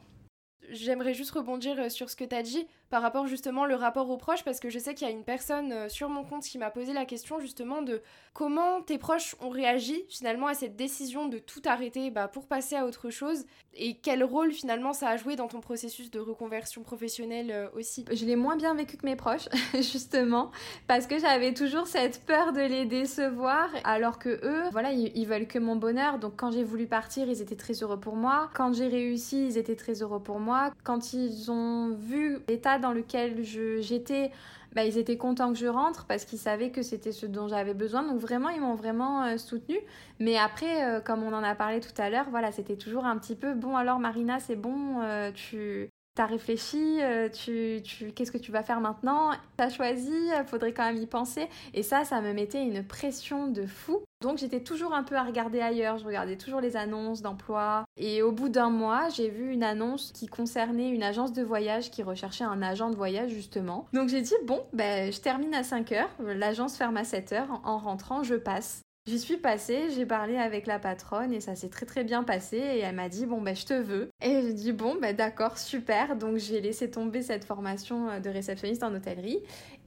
j'aimerais 0.70 1.14
juste 1.14 1.32
rebondir 1.32 1.80
euh, 1.80 1.90
sur 1.90 2.10
ce 2.10 2.16
que 2.16 2.24
tu 2.24 2.36
as 2.36 2.44
dit 2.44 2.68
par 2.94 3.02
rapport 3.02 3.26
justement 3.26 3.66
le 3.66 3.74
rapport 3.74 4.08
aux 4.12 4.18
proches 4.18 4.44
parce 4.44 4.60
que 4.60 4.70
je 4.70 4.78
sais 4.78 4.94
qu'il 4.94 5.08
y 5.08 5.10
a 5.10 5.14
une 5.14 5.24
personne 5.24 5.72
euh, 5.72 5.90
sur 5.90 6.10
mon 6.10 6.24
compte 6.24 6.44
qui 6.44 6.60
m'a 6.60 6.70
posé 6.70 6.94
la 6.94 7.06
question 7.06 7.40
justement 7.40 7.82
de 7.82 8.04
comment 8.34 8.84
tes 8.84 9.00
proches 9.00 9.36
ont 9.42 9.50
réagi 9.50 10.06
finalement 10.10 10.46
à 10.46 10.54
cette 10.54 10.76
décision 10.76 11.28
de 11.28 11.40
tout 11.40 11.64
arrêter 11.66 12.12
bah, 12.12 12.28
pour 12.28 12.46
passer 12.46 12.76
à 12.76 12.86
autre 12.86 13.10
chose 13.10 13.46
et 13.74 13.96
quel 13.96 14.24
rôle 14.24 14.52
finalement 14.52 14.94
ça 14.94 15.10
a 15.10 15.18
joué 15.18 15.36
dans 15.36 15.48
ton 15.48 15.60
processus 15.60 16.12
de 16.12 16.20
reconversion 16.20 16.84
professionnelle 16.84 17.50
euh, 17.50 17.68
aussi. 17.76 18.06
Je 18.12 18.26
l'ai 18.26 18.36
moins 18.36 18.58
bien 18.58 18.76
vécu 18.76 18.96
que 18.96 19.08
mes 19.08 19.16
proches 19.16 19.50
justement 19.74 20.52
parce 20.86 21.08
que 21.08 21.18
j'avais 21.18 21.56
toujours 21.56 21.88
cette 21.88 22.24
peur 22.28 22.54
de 22.54 22.62
les 22.62 22.86
décevoir 22.86 23.70
alors 23.86 24.20
que 24.20 24.30
eux 24.44 24.70
voilà 24.72 24.92
ils, 24.92 25.26
veulent 25.26 25.48
que 25.48 25.58
mon 25.58 25.78
bonheur. 25.78 26.20
Donc 26.20 26.34
quand 26.36 26.52
j'ai 26.52 26.64
voulu 26.64 26.86
partir 26.86 27.28
ils 27.28 27.42
étaient 27.42 27.56
très 27.56 27.74
heureux 27.82 28.00
pour 28.00 28.16
moi. 28.16 28.52
Quand 28.54 28.72
j'ai 28.72 28.88
réussi 28.88 29.48
ils 29.48 29.58
étaient 29.58 29.76
très 29.76 30.04
heureux 30.04 30.22
pour 30.22 30.40
moi. 30.40 30.72
Quand 30.84 31.14
ils 31.14 31.50
ont 31.50 31.96
vu 31.96 32.38
l'état 32.48 32.78
dans 32.84 32.94
lequel 32.94 33.44
j'étais, 33.44 34.32
bah, 34.76 34.86
ils 34.86 34.98
étaient 34.98 35.18
contents 35.18 35.52
que 35.52 35.58
je 35.58 35.68
rentre 35.68 36.06
parce 36.06 36.26
qu'ils 36.26 36.40
savaient 36.40 36.70
que 36.72 36.82
c'était 36.84 37.12
ce 37.12 37.26
dont 37.26 37.48
j'avais 37.48 37.74
besoin. 37.74 38.04
Donc 38.04 38.20
vraiment, 38.20 38.50
ils 38.50 38.62
m'ont 38.62 38.76
vraiment 38.76 39.24
euh, 39.24 39.38
soutenu. 39.38 39.78
Mais 40.20 40.38
après, 40.38 40.86
euh, 40.86 41.02
comme 41.02 41.24
on 41.24 41.34
en 41.34 41.44
a 41.44 41.56
parlé 41.56 41.80
tout 41.80 41.94
à 41.98 42.10
l'heure, 42.10 42.28
voilà, 42.30 42.52
c'était 42.52 42.78
toujours 42.78 43.06
un 43.06 43.18
petit 43.18 43.36
peu 43.36 43.54
bon. 43.54 43.76
Alors 43.78 44.00
Marina, 44.00 44.40
c'est 44.40 44.56
bon, 44.56 45.02
euh, 45.02 45.32
tu 45.32 45.90
T'as 46.16 46.28
réfléchi, 46.28 47.00
tu, 47.34 47.82
tu, 47.84 48.12
qu'est-ce 48.12 48.32
que 48.32 48.38
tu 48.38 48.52
vas 48.52 48.62
faire 48.62 48.80
maintenant? 48.80 49.32
T'as 49.58 49.70
choisi, 49.70 50.30
faudrait 50.46 50.74
quand 50.74 50.86
même 50.86 51.02
y 51.02 51.08
penser. 51.08 51.48
Et 51.74 51.82
ça, 51.82 52.06
ça 52.06 52.22
me 52.22 52.34
mettait 52.34 52.62
une 52.62 52.86
pression 52.86 53.48
de 53.48 53.66
fou. 53.66 54.04
Donc 54.22 54.38
j'étais 54.38 54.62
toujours 54.62 54.94
un 54.94 55.04
peu 55.04 55.16
à 55.16 55.24
regarder 55.24 55.60
ailleurs, 55.60 55.98
je 55.98 56.06
regardais 56.06 56.38
toujours 56.38 56.62
les 56.62 56.78
annonces 56.78 57.22
d'emploi. 57.22 57.84
Et 57.98 58.22
au 58.22 58.32
bout 58.32 58.48
d'un 58.48 58.70
mois, 58.70 59.10
j'ai 59.10 59.30
vu 59.30 59.52
une 59.52 59.64
annonce 59.64 60.14
qui 60.14 60.28
concernait 60.28 60.90
une 60.90 61.04
agence 61.04 61.34
de 61.34 61.44
voyage 61.44 61.92
qui 61.92 62.04
recherchait 62.04 62.46
un 62.46 62.62
agent 62.62 62.90
de 62.90 62.96
voyage 62.96 63.32
justement. 63.32 63.86
Donc 63.92 64.08
j'ai 64.08 64.22
dit, 64.22 64.36
bon, 64.46 64.64
ben, 64.72 65.12
je 65.12 65.20
termine 65.20 65.54
à 65.54 65.64
5 65.64 65.92
heures, 65.92 66.10
l'agence 66.20 66.78
ferme 66.78 66.96
à 66.96 67.04
7 67.04 67.34
heures, 67.34 67.62
en 67.66 67.78
rentrant, 67.78 68.24
je 68.24 68.36
passe. 68.36 68.82
J'y 69.06 69.20
suis 69.20 69.36
passée, 69.36 69.90
j'ai 69.94 70.06
parlé 70.06 70.38
avec 70.38 70.66
la 70.66 70.80
patronne 70.80 71.34
et 71.34 71.42
ça 71.42 71.56
s'est 71.56 71.68
très 71.68 71.86
très 71.86 72.06
bien 72.06 72.24
passé 72.24 72.56
et 72.56 72.80
elle 72.80 72.96
m'a 72.96 73.10
dit 73.10 73.26
bon 73.26 73.42
ben 73.42 73.54
je 73.54 73.66
te 73.66 73.74
veux 73.74 74.08
et 74.22 74.42
j'ai 74.42 74.54
dit 74.54 74.72
bon 74.72 74.96
ben 74.96 75.14
d'accord 75.14 75.58
super 75.58 76.16
donc 76.16 76.38
j'ai 76.38 76.62
laissé 76.62 76.90
tomber 76.90 77.22
cette 77.22 77.44
formation 77.44 78.10
euh, 78.10 78.20
de 78.22 78.30
réceptionniste 78.30 78.82
en 78.82 78.96
hôtellerie 78.96 79.40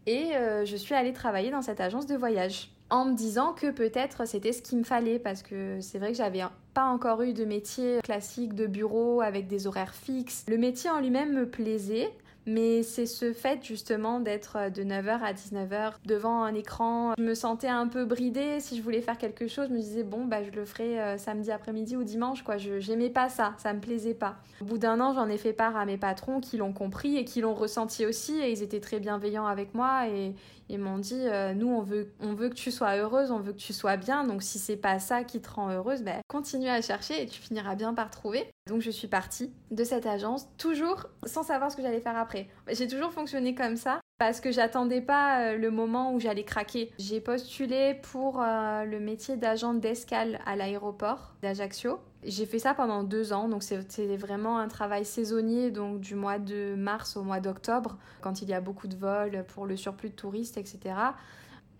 et 0.04 0.36
euh, 0.36 0.66
je 0.66 0.76
suis 0.76 0.94
allée 0.94 1.14
travailler 1.14 1.50
dans 1.50 1.62
cette 1.62 1.80
agence 1.80 2.04
de 2.04 2.14
voyage 2.14 2.68
en 2.90 3.06
me 3.06 3.14
disant 3.14 3.54
que 3.54 3.70
peut-être 3.70 4.28
c'était 4.28 4.52
ce 4.52 4.60
qu'il 4.60 4.76
me 4.76 4.84
fallait 4.84 5.18
parce 5.18 5.42
que 5.42 5.80
c'est 5.80 5.98
vrai 5.98 6.12
que 6.12 6.18
j'avais 6.18 6.42
pas 6.74 6.84
encore 6.84 7.22
eu 7.22 7.32
de 7.32 7.46
métier 7.46 8.00
classique 8.04 8.54
de 8.54 8.66
bureau 8.66 9.22
avec 9.22 9.48
des 9.48 9.66
horaires 9.66 9.94
fixes. 9.94 10.44
Le 10.46 10.58
métier 10.58 10.90
en 10.90 11.00
lui-même 11.00 11.32
me 11.32 11.48
plaisait, 11.48 12.12
mais 12.46 12.82
c'est 12.82 13.06
ce 13.06 13.32
fait 13.32 13.64
justement 13.64 14.20
d'être 14.20 14.56
euh, 14.56 14.70
de 14.70 14.82
9h 14.82 15.20
à 15.20 15.32
19h 15.32 15.94
devant 16.04 16.42
un 16.42 16.54
écran. 16.54 17.14
Je 17.18 17.22
me 17.22 17.34
sentais 17.34 17.68
un 17.68 17.88
peu 17.88 18.04
bridée. 18.04 18.60
Si 18.60 18.76
je 18.76 18.82
voulais 18.82 19.00
faire 19.00 19.18
quelque 19.18 19.48
chose, 19.48 19.68
je 19.68 19.74
me 19.74 19.80
disais 19.80 20.04
bon, 20.04 20.24
bah, 20.24 20.42
je 20.42 20.50
le 20.50 20.64
ferai 20.64 21.00
euh, 21.00 21.18
samedi 21.18 21.50
après-midi 21.50 21.96
ou 21.96 22.04
dimanche. 22.04 22.42
quoi. 22.42 22.56
Je 22.56 22.78
J'aimais 22.78 23.10
pas 23.10 23.28
ça, 23.28 23.54
ça 23.58 23.72
me 23.72 23.80
plaisait 23.80 24.14
pas. 24.14 24.36
Au 24.60 24.64
bout 24.64 24.78
d'un 24.78 25.00
an, 25.00 25.12
j'en 25.12 25.28
ai 25.28 25.38
fait 25.38 25.52
part 25.52 25.76
à 25.76 25.84
mes 25.86 25.96
patrons 25.96 26.40
qui 26.40 26.56
l'ont 26.56 26.72
compris 26.72 27.16
et 27.16 27.24
qui 27.24 27.40
l'ont 27.40 27.54
ressenti 27.54 28.06
aussi. 28.06 28.38
Et 28.38 28.50
ils 28.52 28.62
étaient 28.62 28.80
très 28.80 29.00
bienveillants 29.00 29.46
avec 29.46 29.74
moi 29.74 30.08
et 30.08 30.34
ils 30.68 30.78
m'ont 30.78 30.98
dit 30.98 31.26
euh, 31.26 31.54
nous, 31.54 31.68
on 31.68 31.82
veut, 31.82 32.12
on 32.20 32.34
veut 32.34 32.48
que 32.48 32.54
tu 32.54 32.70
sois 32.70 32.96
heureuse, 32.96 33.30
on 33.30 33.40
veut 33.40 33.52
que 33.52 33.58
tu 33.58 33.72
sois 33.72 33.96
bien. 33.96 34.24
Donc 34.24 34.42
si 34.42 34.58
c'est 34.58 34.76
pas 34.76 34.98
ça 34.98 35.24
qui 35.24 35.40
te 35.40 35.50
rend 35.50 35.70
heureuse, 35.70 36.02
ben, 36.02 36.20
continue 36.28 36.68
à 36.68 36.80
chercher 36.80 37.22
et 37.22 37.26
tu 37.26 37.40
finiras 37.40 37.74
bien 37.74 37.94
par 37.94 38.10
trouver. 38.10 38.48
Donc 38.68 38.80
je 38.80 38.90
suis 38.90 39.08
partie 39.08 39.52
de 39.70 39.84
cette 39.84 40.06
agence, 40.06 40.48
toujours 40.58 41.06
sans 41.24 41.42
savoir 41.42 41.70
ce 41.70 41.76
que 41.76 41.82
j'allais 41.82 42.00
faire 42.00 42.16
après. 42.16 42.48
J'ai 42.70 42.88
toujours 42.88 43.12
fonctionné 43.12 43.54
comme 43.54 43.76
ça 43.76 44.00
parce 44.18 44.40
que 44.40 44.50
j'attendais 44.50 45.00
pas 45.00 45.40
euh, 45.40 45.58
le 45.58 45.70
moment 45.70 46.12
où 46.12 46.20
j'allais 46.20 46.44
craquer. 46.44 46.90
J'ai 46.98 47.20
postulé 47.20 48.00
pour 48.12 48.40
euh, 48.40 48.84
le 48.84 48.98
métier 48.98 49.36
d'agent 49.36 49.74
d'escale 49.74 50.40
à 50.46 50.56
l'aéroport 50.56 51.34
d'Ajaccio. 51.42 52.00
J'ai 52.26 52.44
fait 52.44 52.58
ça 52.58 52.74
pendant 52.74 53.04
deux 53.04 53.32
ans, 53.32 53.48
donc 53.48 53.62
c'était 53.62 54.16
vraiment 54.16 54.58
un 54.58 54.68
travail 54.68 55.04
saisonnier, 55.04 55.70
donc 55.70 56.00
du 56.00 56.14
mois 56.14 56.38
de 56.38 56.74
mars 56.76 57.16
au 57.16 57.22
mois 57.22 57.40
d'octobre, 57.40 57.96
quand 58.20 58.42
il 58.42 58.48
y 58.48 58.54
a 58.54 58.60
beaucoup 58.60 58.88
de 58.88 58.96
vols 58.96 59.44
pour 59.54 59.64
le 59.66 59.76
surplus 59.76 60.10
de 60.10 60.14
touristes, 60.14 60.56
etc. 60.56 60.94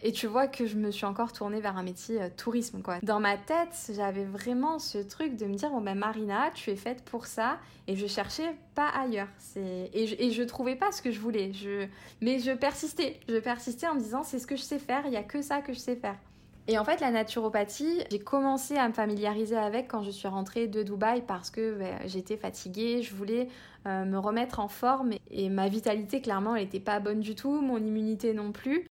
Et 0.03 0.12
tu 0.12 0.26
vois 0.26 0.47
que 0.47 0.67
je 0.67 0.76
me 0.76 0.91
suis 0.91 1.07
encore 1.07 1.33
tournée 1.33 1.61
vers 1.61 1.76
un 1.76 1.83
métier 1.83 2.21
euh, 2.21 2.29
tourisme, 2.35 2.83
quoi. 2.83 2.99
Dans 3.03 3.19
ma 3.19 3.37
tête, 3.38 3.91
j'avais 3.95 4.25
vraiment 4.25 4.79
ce 4.79 4.99
truc 4.99 5.37
de 5.37 5.47
me 5.47 5.55
dire, 5.55 5.71
bon 5.71 5.81
ben 5.81 5.97
Marina, 5.97 6.50
tu 6.55 6.71
es 6.71 6.76
faite 6.76 7.03
pour 7.05 7.26
ça, 7.26 7.59
et 7.88 7.97
je 7.97 8.07
cherchais 8.07 8.55
pas 8.75 8.89
ailleurs. 8.89 9.28
Et 9.56 10.06
je, 10.06 10.43
et 10.43 10.47
trouvais 10.47 10.76
pas 10.76 10.93
ce 10.93 11.00
que 11.00 11.11
je 11.11 11.19
voulais. 11.19 11.50
Mais 12.21 12.39
je 12.39 12.52
persistais, 12.52 13.21
je 13.28 13.39
persistais 13.39 13.87
en 13.87 13.95
me 13.95 14.00
disant, 14.00 14.23
c'est 14.23 14.39
ce 14.39 14.47
que 14.47 14.56
je 14.56 14.63
sais 14.63 14.78
faire, 14.78 15.06
il 15.06 15.13
y 15.13 15.17
a 15.17 15.23
que 15.23 15.41
ça 15.41 15.63
que 15.63 15.73
je 15.73 15.78
sais 15.78 15.97
faire. 15.97 16.17
Et 16.69 16.79
en 16.79 16.85
fait, 16.85 17.00
la 17.00 17.13
naturopathie, 17.13 18.02
j'ai 18.11 18.19
commencé 18.19 18.76
à 18.76 18.89
me 18.89 18.93
familiariser 18.93 19.57
avec 19.57 19.89
quand 19.89 20.02
je 20.02 20.11
suis 20.11 20.26
rentrée 20.26 20.67
de 20.67 20.83
Dubaï 20.83 21.23
parce 21.23 21.50
que 21.50 21.75
ben, 21.79 21.99
j'étais 22.07 22.37
fatiguée, 22.37 23.02
je 23.02 23.15
voulais 23.15 23.49
euh, 23.87 24.05
me 24.05 24.19
remettre 24.19 24.59
en 24.59 24.67
forme 24.67 25.13
et 25.31 25.49
ma 25.49 25.69
vitalité, 25.69 26.21
clairement, 26.21 26.57
elle 26.57 26.65
n'était 26.65 26.81
pas 26.81 26.99
bonne 26.99 27.21
du 27.21 27.37
tout, 27.37 27.61
mon 27.61 27.79
immunité 27.79 28.35
non 28.35 28.50
plus. 28.50 28.89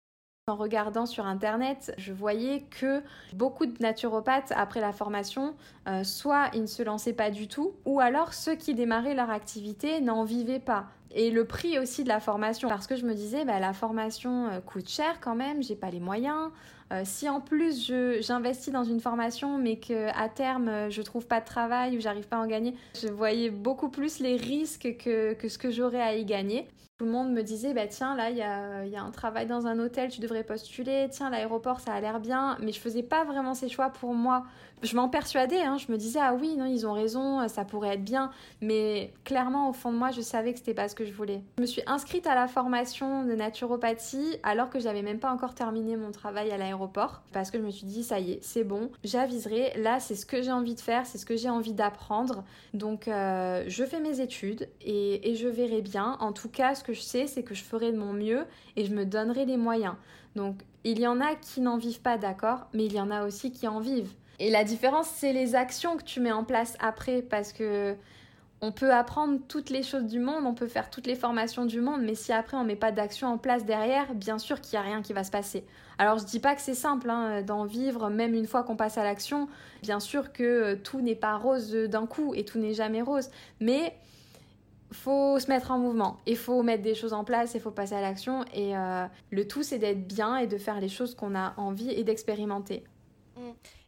En 0.48 0.56
regardant 0.56 1.06
sur 1.06 1.26
internet, 1.26 1.94
je 1.96 2.12
voyais 2.12 2.62
que 2.70 3.02
beaucoup 3.34 3.66
de 3.66 3.80
naturopathes, 3.80 4.52
après 4.56 4.80
la 4.80 4.92
formation, 4.92 5.54
euh, 5.86 6.02
soit 6.02 6.50
ils 6.54 6.62
ne 6.62 6.66
se 6.66 6.82
lançaient 6.82 7.12
pas 7.12 7.30
du 7.30 7.46
tout, 7.46 7.74
ou 7.84 8.00
alors 8.00 8.34
ceux 8.34 8.56
qui 8.56 8.74
démarraient 8.74 9.14
leur 9.14 9.30
activité 9.30 10.00
n'en 10.00 10.24
vivaient 10.24 10.58
pas. 10.58 10.86
Et 11.12 11.30
le 11.30 11.44
prix 11.44 11.78
aussi 11.78 12.02
de 12.02 12.08
la 12.08 12.18
formation, 12.18 12.68
parce 12.68 12.88
que 12.88 12.96
je 12.96 13.06
me 13.06 13.14
disais, 13.14 13.44
bah, 13.44 13.60
la 13.60 13.72
formation 13.72 14.48
euh, 14.48 14.60
coûte 14.60 14.88
cher 14.88 15.20
quand 15.20 15.36
même, 15.36 15.62
j'ai 15.62 15.76
pas 15.76 15.90
les 15.90 16.00
moyens. 16.00 16.50
Euh, 16.92 17.02
si 17.04 17.28
en 17.28 17.40
plus 17.40 17.92
j'investis 18.20 18.72
dans 18.72 18.82
une 18.82 19.00
formation 19.00 19.58
mais 19.58 19.76
qu'à 19.76 20.28
terme 20.28 20.90
je 20.90 21.02
trouve 21.02 21.26
pas 21.26 21.40
de 21.40 21.44
travail 21.44 21.96
ou 21.96 22.00
j'arrive 22.00 22.26
pas 22.26 22.36
à 22.36 22.40
en 22.40 22.46
gagner, 22.46 22.74
je 23.00 23.08
voyais 23.08 23.50
beaucoup 23.50 23.88
plus 23.88 24.18
les 24.18 24.36
risques 24.36 24.96
que, 24.98 25.34
que 25.34 25.48
ce 25.48 25.58
que 25.58 25.70
j'aurais 25.70 26.02
à 26.02 26.14
y 26.14 26.24
gagner. 26.24 26.66
Tout 27.00 27.06
le 27.06 27.12
monde 27.12 27.32
me 27.32 27.42
disait, 27.42 27.72
bah 27.72 27.86
tiens, 27.86 28.14
là, 28.14 28.28
il 28.28 28.36
y 28.36 28.42
a, 28.42 28.84
y 28.84 28.94
a, 28.94 29.02
un 29.02 29.10
travail 29.10 29.46
dans 29.46 29.66
un 29.66 29.78
hôtel, 29.78 30.10
tu 30.10 30.20
devrais 30.20 30.44
postuler. 30.44 31.08
Tiens, 31.10 31.30
l'aéroport, 31.30 31.80
ça 31.80 31.94
a 31.94 32.00
l'air 32.02 32.20
bien. 32.20 32.58
Mais 32.60 32.72
je 32.72 32.78
faisais 32.78 33.02
pas 33.02 33.24
vraiment 33.24 33.54
ces 33.54 33.70
choix 33.70 33.88
pour 33.88 34.12
moi. 34.12 34.44
Je 34.82 34.94
m'en 34.96 35.08
persuadais, 35.08 35.62
hein. 35.62 35.78
je 35.78 35.90
me 35.90 35.96
disais, 35.96 36.20
ah 36.22 36.34
oui, 36.34 36.56
non, 36.58 36.66
ils 36.66 36.86
ont 36.86 36.92
raison, 36.92 37.48
ça 37.48 37.64
pourrait 37.64 37.94
être 37.94 38.04
bien. 38.04 38.30
Mais 38.60 39.14
clairement, 39.24 39.70
au 39.70 39.72
fond 39.72 39.92
de 39.92 39.96
moi, 39.96 40.10
je 40.10 40.20
savais 40.20 40.52
que 40.52 40.58
c'était 40.58 40.74
pas 40.74 40.88
ce 40.88 40.94
que 40.94 41.06
je 41.06 41.12
voulais. 41.12 41.42
Je 41.56 41.62
me 41.62 41.66
suis 41.66 41.82
inscrite 41.86 42.26
à 42.26 42.34
la 42.34 42.48
formation 42.48 43.24
de 43.24 43.32
naturopathie 43.34 44.36
alors 44.42 44.68
que 44.68 44.78
j'avais 44.78 45.00
même 45.00 45.20
pas 45.20 45.30
encore 45.32 45.54
terminé 45.54 45.96
mon 45.96 46.10
travail 46.10 46.50
à 46.50 46.58
l'aéroport. 46.58 46.79
Parce 47.32 47.50
que 47.50 47.58
je 47.58 47.62
me 47.62 47.70
suis 47.70 47.86
dit, 47.86 48.02
ça 48.02 48.20
y 48.20 48.32
est, 48.32 48.44
c'est 48.44 48.64
bon, 48.64 48.90
j'aviserai. 49.04 49.74
Là, 49.76 50.00
c'est 50.00 50.14
ce 50.14 50.26
que 50.26 50.42
j'ai 50.42 50.52
envie 50.52 50.74
de 50.74 50.80
faire, 50.80 51.06
c'est 51.06 51.18
ce 51.18 51.26
que 51.26 51.36
j'ai 51.36 51.50
envie 51.50 51.72
d'apprendre. 51.72 52.44
Donc, 52.74 53.08
euh, 53.08 53.64
je 53.66 53.84
fais 53.84 54.00
mes 54.00 54.20
études 54.20 54.68
et, 54.80 55.30
et 55.30 55.36
je 55.36 55.48
verrai 55.48 55.82
bien. 55.82 56.16
En 56.20 56.32
tout 56.32 56.48
cas, 56.48 56.74
ce 56.74 56.84
que 56.84 56.92
je 56.92 57.00
sais, 57.00 57.26
c'est 57.26 57.42
que 57.42 57.54
je 57.54 57.62
ferai 57.62 57.92
de 57.92 57.98
mon 57.98 58.12
mieux 58.12 58.44
et 58.76 58.84
je 58.84 58.94
me 58.94 59.04
donnerai 59.04 59.44
les 59.44 59.56
moyens. 59.56 59.94
Donc, 60.36 60.56
il 60.84 60.98
y 60.98 61.06
en 61.06 61.20
a 61.20 61.34
qui 61.34 61.60
n'en 61.60 61.76
vivent 61.76 62.00
pas, 62.00 62.18
d'accord, 62.18 62.68
mais 62.72 62.86
il 62.86 62.92
y 62.92 63.00
en 63.00 63.10
a 63.10 63.26
aussi 63.26 63.52
qui 63.52 63.68
en 63.68 63.80
vivent. 63.80 64.12
Et 64.38 64.50
la 64.50 64.64
différence, 64.64 65.08
c'est 65.08 65.34
les 65.34 65.54
actions 65.54 65.96
que 65.96 66.02
tu 66.02 66.20
mets 66.20 66.32
en 66.32 66.44
place 66.44 66.76
après, 66.80 67.20
parce 67.20 67.52
que 67.52 67.94
on 68.62 68.72
peut 68.72 68.92
apprendre 68.92 69.40
toutes 69.48 69.70
les 69.70 69.82
choses 69.82 70.04
du 70.04 70.18
monde, 70.18 70.44
on 70.44 70.54
peut 70.54 70.66
faire 70.66 70.90
toutes 70.90 71.06
les 71.06 71.14
formations 71.14 71.64
du 71.64 71.80
monde, 71.80 72.02
mais 72.02 72.14
si 72.14 72.32
après 72.32 72.56
on 72.56 72.64
met 72.64 72.76
pas 72.76 72.92
d'action 72.92 73.28
en 73.28 73.38
place 73.38 73.64
derrière, 73.64 74.14
bien 74.14 74.38
sûr 74.38 74.60
qu'il 74.60 74.74
y 74.74 74.76
a 74.76 74.82
rien 74.82 75.00
qui 75.00 75.12
va 75.12 75.24
se 75.24 75.30
passer. 75.30 75.64
Alors 75.98 76.18
je 76.18 76.24
dis 76.24 76.40
pas 76.40 76.54
que 76.54 76.60
c'est 76.60 76.74
simple 76.74 77.08
hein, 77.08 77.42
d'en 77.42 77.64
vivre, 77.64 78.10
même 78.10 78.34
une 78.34 78.46
fois 78.46 78.62
qu'on 78.62 78.76
passe 78.76 78.98
à 78.98 79.04
l'action. 79.04 79.48
Bien 79.82 80.00
sûr 80.00 80.32
que 80.32 80.42
euh, 80.42 80.76
tout 80.76 81.00
n'est 81.00 81.14
pas 81.14 81.36
rose 81.36 81.72
d'un 81.72 82.06
coup 82.06 82.34
et 82.34 82.44
tout 82.44 82.58
n'est 82.58 82.74
jamais 82.74 83.00
rose, 83.00 83.30
mais 83.60 83.94
faut 84.92 85.38
se 85.38 85.48
mettre 85.48 85.70
en 85.70 85.78
mouvement, 85.78 86.18
il 86.26 86.36
faut 86.36 86.62
mettre 86.62 86.82
des 86.82 86.96
choses 86.96 87.12
en 87.12 87.22
place, 87.22 87.54
il 87.54 87.60
faut 87.60 87.70
passer 87.70 87.94
à 87.94 88.00
l'action 88.00 88.44
et 88.52 88.76
euh, 88.76 89.06
le 89.30 89.46
tout 89.46 89.62
c'est 89.62 89.78
d'être 89.78 90.06
bien 90.06 90.36
et 90.36 90.48
de 90.48 90.58
faire 90.58 90.80
les 90.80 90.88
choses 90.88 91.14
qu'on 91.14 91.34
a 91.34 91.54
envie 91.56 91.90
et 91.90 92.02
d'expérimenter. 92.02 92.82
Mmh. 93.36 93.40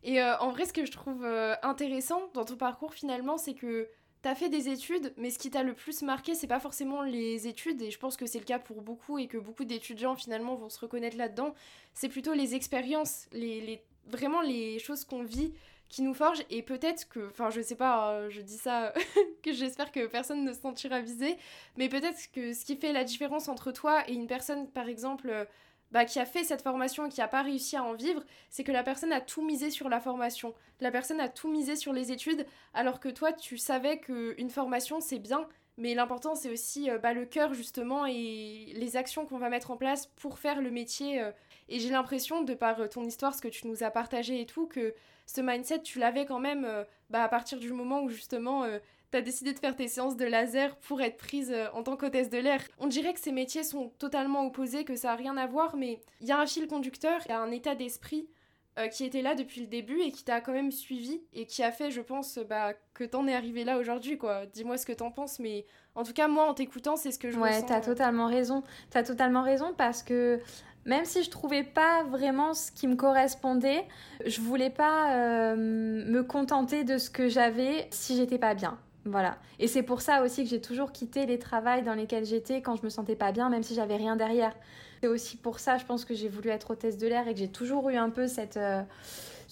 Et 0.04 0.22
euh, 0.22 0.38
en 0.38 0.50
vrai 0.50 0.64
ce 0.64 0.72
que 0.72 0.86
je 0.86 0.92
trouve 0.92 1.26
intéressant 1.62 2.20
dans 2.34 2.44
ton 2.44 2.56
parcours 2.56 2.94
finalement 2.94 3.36
c'est 3.36 3.54
que 3.54 3.88
tu 4.22 4.28
as 4.28 4.34
fait 4.34 4.48
des 4.48 4.68
études 4.68 5.12
mais 5.16 5.30
ce 5.30 5.38
qui 5.38 5.50
t'a 5.50 5.62
le 5.62 5.74
plus 5.74 6.02
marqué 6.02 6.34
c'est 6.34 6.46
pas 6.46 6.60
forcément 6.60 7.02
les 7.02 7.46
études 7.46 7.82
et 7.82 7.90
je 7.90 7.98
pense 7.98 8.16
que 8.16 8.26
c'est 8.26 8.38
le 8.38 8.44
cas 8.44 8.58
pour 8.58 8.82
beaucoup 8.82 9.18
et 9.18 9.26
que 9.26 9.38
beaucoup 9.38 9.64
d'étudiants 9.64 10.14
finalement 10.14 10.54
vont 10.54 10.68
se 10.68 10.78
reconnaître 10.78 11.16
là-dedans, 11.16 11.54
c'est 11.94 12.08
plutôt 12.08 12.34
les 12.34 12.54
expériences, 12.54 13.26
les, 13.32 13.82
vraiment 14.06 14.40
les 14.40 14.78
choses 14.78 15.04
qu'on 15.04 15.22
vit 15.22 15.52
qui 15.88 16.00
nous 16.02 16.14
forge 16.14 16.42
et 16.48 16.62
peut-être 16.62 17.06
que, 17.08 17.28
enfin 17.28 17.50
je 17.50 17.60
sais 17.60 17.76
pas, 17.76 18.16
hein, 18.16 18.30
je 18.30 18.40
dis 18.40 18.56
ça, 18.56 18.94
que 19.42 19.52
j'espère 19.52 19.92
que 19.92 20.06
personne 20.06 20.42
ne 20.42 20.52
se 20.54 20.60
sentira 20.60 21.00
visé, 21.00 21.36
mais 21.76 21.90
peut-être 21.90 22.32
que 22.32 22.54
ce 22.54 22.64
qui 22.64 22.76
fait 22.76 22.92
la 22.92 23.04
différence 23.04 23.48
entre 23.48 23.72
toi 23.72 24.02
et 24.08 24.14
une 24.14 24.26
personne 24.26 24.68
par 24.68 24.88
exemple 24.88 25.28
euh, 25.28 25.44
bah, 25.92 26.04
qui 26.04 26.18
a 26.18 26.26
fait 26.26 26.42
cette 26.42 26.62
formation 26.62 27.06
et 27.06 27.08
qui 27.08 27.20
n'a 27.20 27.28
pas 27.28 27.42
réussi 27.42 27.76
à 27.76 27.84
en 27.84 27.94
vivre, 27.94 28.24
c'est 28.50 28.64
que 28.64 28.72
la 28.72 28.82
personne 28.82 29.12
a 29.12 29.20
tout 29.20 29.42
misé 29.42 29.70
sur 29.70 29.88
la 29.88 30.00
formation, 30.00 30.54
la 30.80 30.90
personne 30.90 31.20
a 31.20 31.28
tout 31.28 31.50
misé 31.50 31.76
sur 31.76 31.92
les 31.92 32.10
études, 32.10 32.46
alors 32.74 32.98
que 32.98 33.08
toi 33.08 33.32
tu 33.32 33.58
savais 33.58 34.00
qu'une 34.00 34.50
formation 34.50 35.00
c'est 35.00 35.18
bien, 35.18 35.46
mais 35.76 35.94
l'important 35.94 36.34
c'est 36.34 36.50
aussi 36.50 36.88
bah, 37.02 37.12
le 37.12 37.26
cœur 37.26 37.54
justement 37.54 38.06
et 38.06 38.72
les 38.74 38.96
actions 38.96 39.26
qu'on 39.26 39.38
va 39.38 39.48
mettre 39.48 39.70
en 39.70 39.76
place 39.76 40.06
pour 40.16 40.38
faire 40.38 40.60
le 40.60 40.70
métier. 40.70 41.22
et 41.68 41.78
j'ai 41.78 41.90
l'impression, 41.90 42.42
de 42.42 42.54
par 42.54 42.88
ton 42.88 43.04
histoire, 43.04 43.34
ce 43.34 43.42
que 43.42 43.48
tu 43.48 43.68
nous 43.68 43.84
as 43.84 43.90
partagé 43.90 44.40
et 44.40 44.46
tout, 44.46 44.66
que 44.66 44.94
ce 45.26 45.40
mindset, 45.40 45.82
tu 45.82 45.98
l'avais 45.98 46.26
quand 46.26 46.40
même 46.40 46.66
bah, 47.10 47.22
à 47.22 47.28
partir 47.28 47.58
du 47.58 47.72
moment 47.72 48.02
où 48.02 48.08
justement 48.08 48.64
tu 49.12 49.18
as 49.18 49.22
décidé 49.22 49.52
de 49.52 49.58
faire 49.58 49.76
tes 49.76 49.86
séances 49.86 50.16
de 50.16 50.24
laser 50.24 50.74
pour 50.76 51.00
être 51.00 51.16
prise 51.16 51.54
en 51.74 51.82
tant 51.82 51.96
qu'hôtesse 51.96 52.30
de 52.30 52.38
l'air. 52.38 52.60
On 52.78 52.88
dirait 52.88 53.14
que 53.14 53.20
ces 53.20 53.32
métiers 53.32 53.62
sont 53.62 53.90
totalement 53.98 54.44
opposés, 54.46 54.84
que 54.84 54.96
ça 54.96 55.08
n'a 55.08 55.14
rien 55.14 55.36
à 55.36 55.46
voir, 55.46 55.76
mais 55.76 56.00
il 56.20 56.26
y 56.26 56.32
a 56.32 56.40
un 56.40 56.46
fil 56.46 56.66
conducteur, 56.66 57.20
il 57.26 57.28
y 57.28 57.32
a 57.32 57.40
un 57.40 57.52
état 57.52 57.74
d'esprit 57.74 58.26
euh, 58.78 58.88
qui 58.88 59.04
était 59.04 59.20
là 59.20 59.34
depuis 59.34 59.60
le 59.60 59.66
début 59.66 60.00
et 60.00 60.10
qui 60.10 60.24
t'a 60.24 60.40
quand 60.40 60.54
même 60.54 60.72
suivi 60.72 61.20
et 61.34 61.44
qui 61.44 61.62
a 61.62 61.70
fait, 61.70 61.90
je 61.90 62.00
pense, 62.00 62.38
bah, 62.48 62.72
que 62.94 63.04
t'en 63.04 63.26
es 63.26 63.34
arrivé 63.34 63.64
là 63.64 63.76
aujourd'hui, 63.76 64.16
quoi. 64.16 64.46
Dis-moi 64.46 64.78
ce 64.78 64.86
que 64.86 64.94
t'en 64.94 65.10
penses, 65.10 65.40
mais 65.40 65.66
en 65.94 66.04
tout 66.04 66.14
cas, 66.14 66.26
moi, 66.26 66.48
en 66.48 66.54
t'écoutant, 66.54 66.96
c'est 66.96 67.10
ce 67.10 67.18
que 67.18 67.30
je 67.30 67.38
ouais. 67.38 67.50
Ouais, 67.50 67.66
t'as 67.66 67.80
euh. 67.80 67.84
totalement 67.84 68.28
raison. 68.28 68.62
T'as 68.88 69.02
totalement 69.02 69.42
raison 69.42 69.74
parce 69.76 70.02
que 70.02 70.40
même 70.86 71.04
si 71.04 71.22
je 71.22 71.28
trouvais 71.28 71.64
pas 71.64 72.04
vraiment 72.04 72.54
ce 72.54 72.72
qui 72.72 72.88
me 72.88 72.96
correspondait, 72.96 73.84
je 74.24 74.40
voulais 74.40 74.70
pas 74.70 75.16
euh, 75.16 75.54
me 75.54 76.22
contenter 76.22 76.84
de 76.84 76.96
ce 76.96 77.10
que 77.10 77.28
j'avais 77.28 77.88
si 77.90 78.16
j'étais 78.16 78.38
pas 78.38 78.54
bien. 78.54 78.78
Voilà. 79.04 79.36
Et 79.58 79.66
c'est 79.66 79.82
pour 79.82 80.00
ça 80.00 80.22
aussi 80.22 80.44
que 80.44 80.50
j'ai 80.50 80.60
toujours 80.60 80.92
quitté 80.92 81.26
les 81.26 81.38
travails 81.38 81.82
dans 81.82 81.94
lesquels 81.94 82.24
j'étais 82.24 82.62
quand 82.62 82.76
je 82.76 82.84
me 82.84 82.88
sentais 82.88 83.16
pas 83.16 83.32
bien, 83.32 83.48
même 83.48 83.62
si 83.62 83.74
j'avais 83.74 83.96
rien 83.96 84.14
derrière. 84.16 84.54
C'est 85.00 85.08
aussi 85.08 85.36
pour 85.36 85.58
ça, 85.58 85.78
je 85.78 85.84
pense 85.84 86.04
que 86.04 86.14
j'ai 86.14 86.28
voulu 86.28 86.50
être 86.50 86.70
hôtesse 86.70 86.98
de 86.98 87.08
l'air 87.08 87.26
et 87.26 87.34
que 87.34 87.40
j'ai 87.40 87.48
toujours 87.48 87.90
eu 87.90 87.96
un 87.96 88.10
peu 88.10 88.28
cette, 88.28 88.56
euh, 88.56 88.82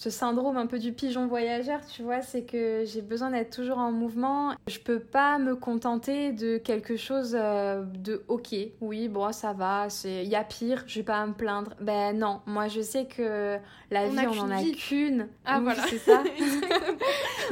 ce 0.01 0.09
syndrome 0.09 0.57
un 0.57 0.65
peu 0.65 0.79
du 0.79 0.93
pigeon 0.93 1.27
voyageur, 1.27 1.79
tu 1.85 2.01
vois, 2.01 2.23
c'est 2.23 2.41
que 2.41 2.85
j'ai 2.85 3.03
besoin 3.03 3.29
d'être 3.29 3.55
toujours 3.55 3.77
en 3.77 3.91
mouvement. 3.91 4.55
Je 4.65 4.79
peux 4.79 4.99
pas 4.99 5.37
me 5.37 5.55
contenter 5.55 6.31
de 6.31 6.57
quelque 6.57 6.97
chose 6.97 7.37
euh, 7.39 7.83
de 7.83 8.23
ok, 8.27 8.55
oui, 8.81 9.09
bon, 9.09 9.31
ça 9.31 9.53
va, 9.53 9.89
il 10.03 10.27
y 10.27 10.35
a 10.35 10.43
pire, 10.43 10.83
je 10.87 11.01
vais 11.01 11.05
pas 11.05 11.23
me 11.27 11.33
plaindre. 11.33 11.75
Ben 11.81 12.17
non, 12.17 12.41
moi 12.47 12.67
je 12.67 12.81
sais 12.81 13.05
que 13.05 13.59
la 13.91 14.07
vie, 14.07 14.25
on 14.27 14.39
en 14.39 14.49
a 14.49 14.63
qu'une. 14.63 15.27
Ah 15.45 15.59
voilà. 15.59 15.83
C'est 15.87 15.99
ça. 15.99 16.23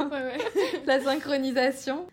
La 0.86 1.00
synchronisation. 1.00 2.08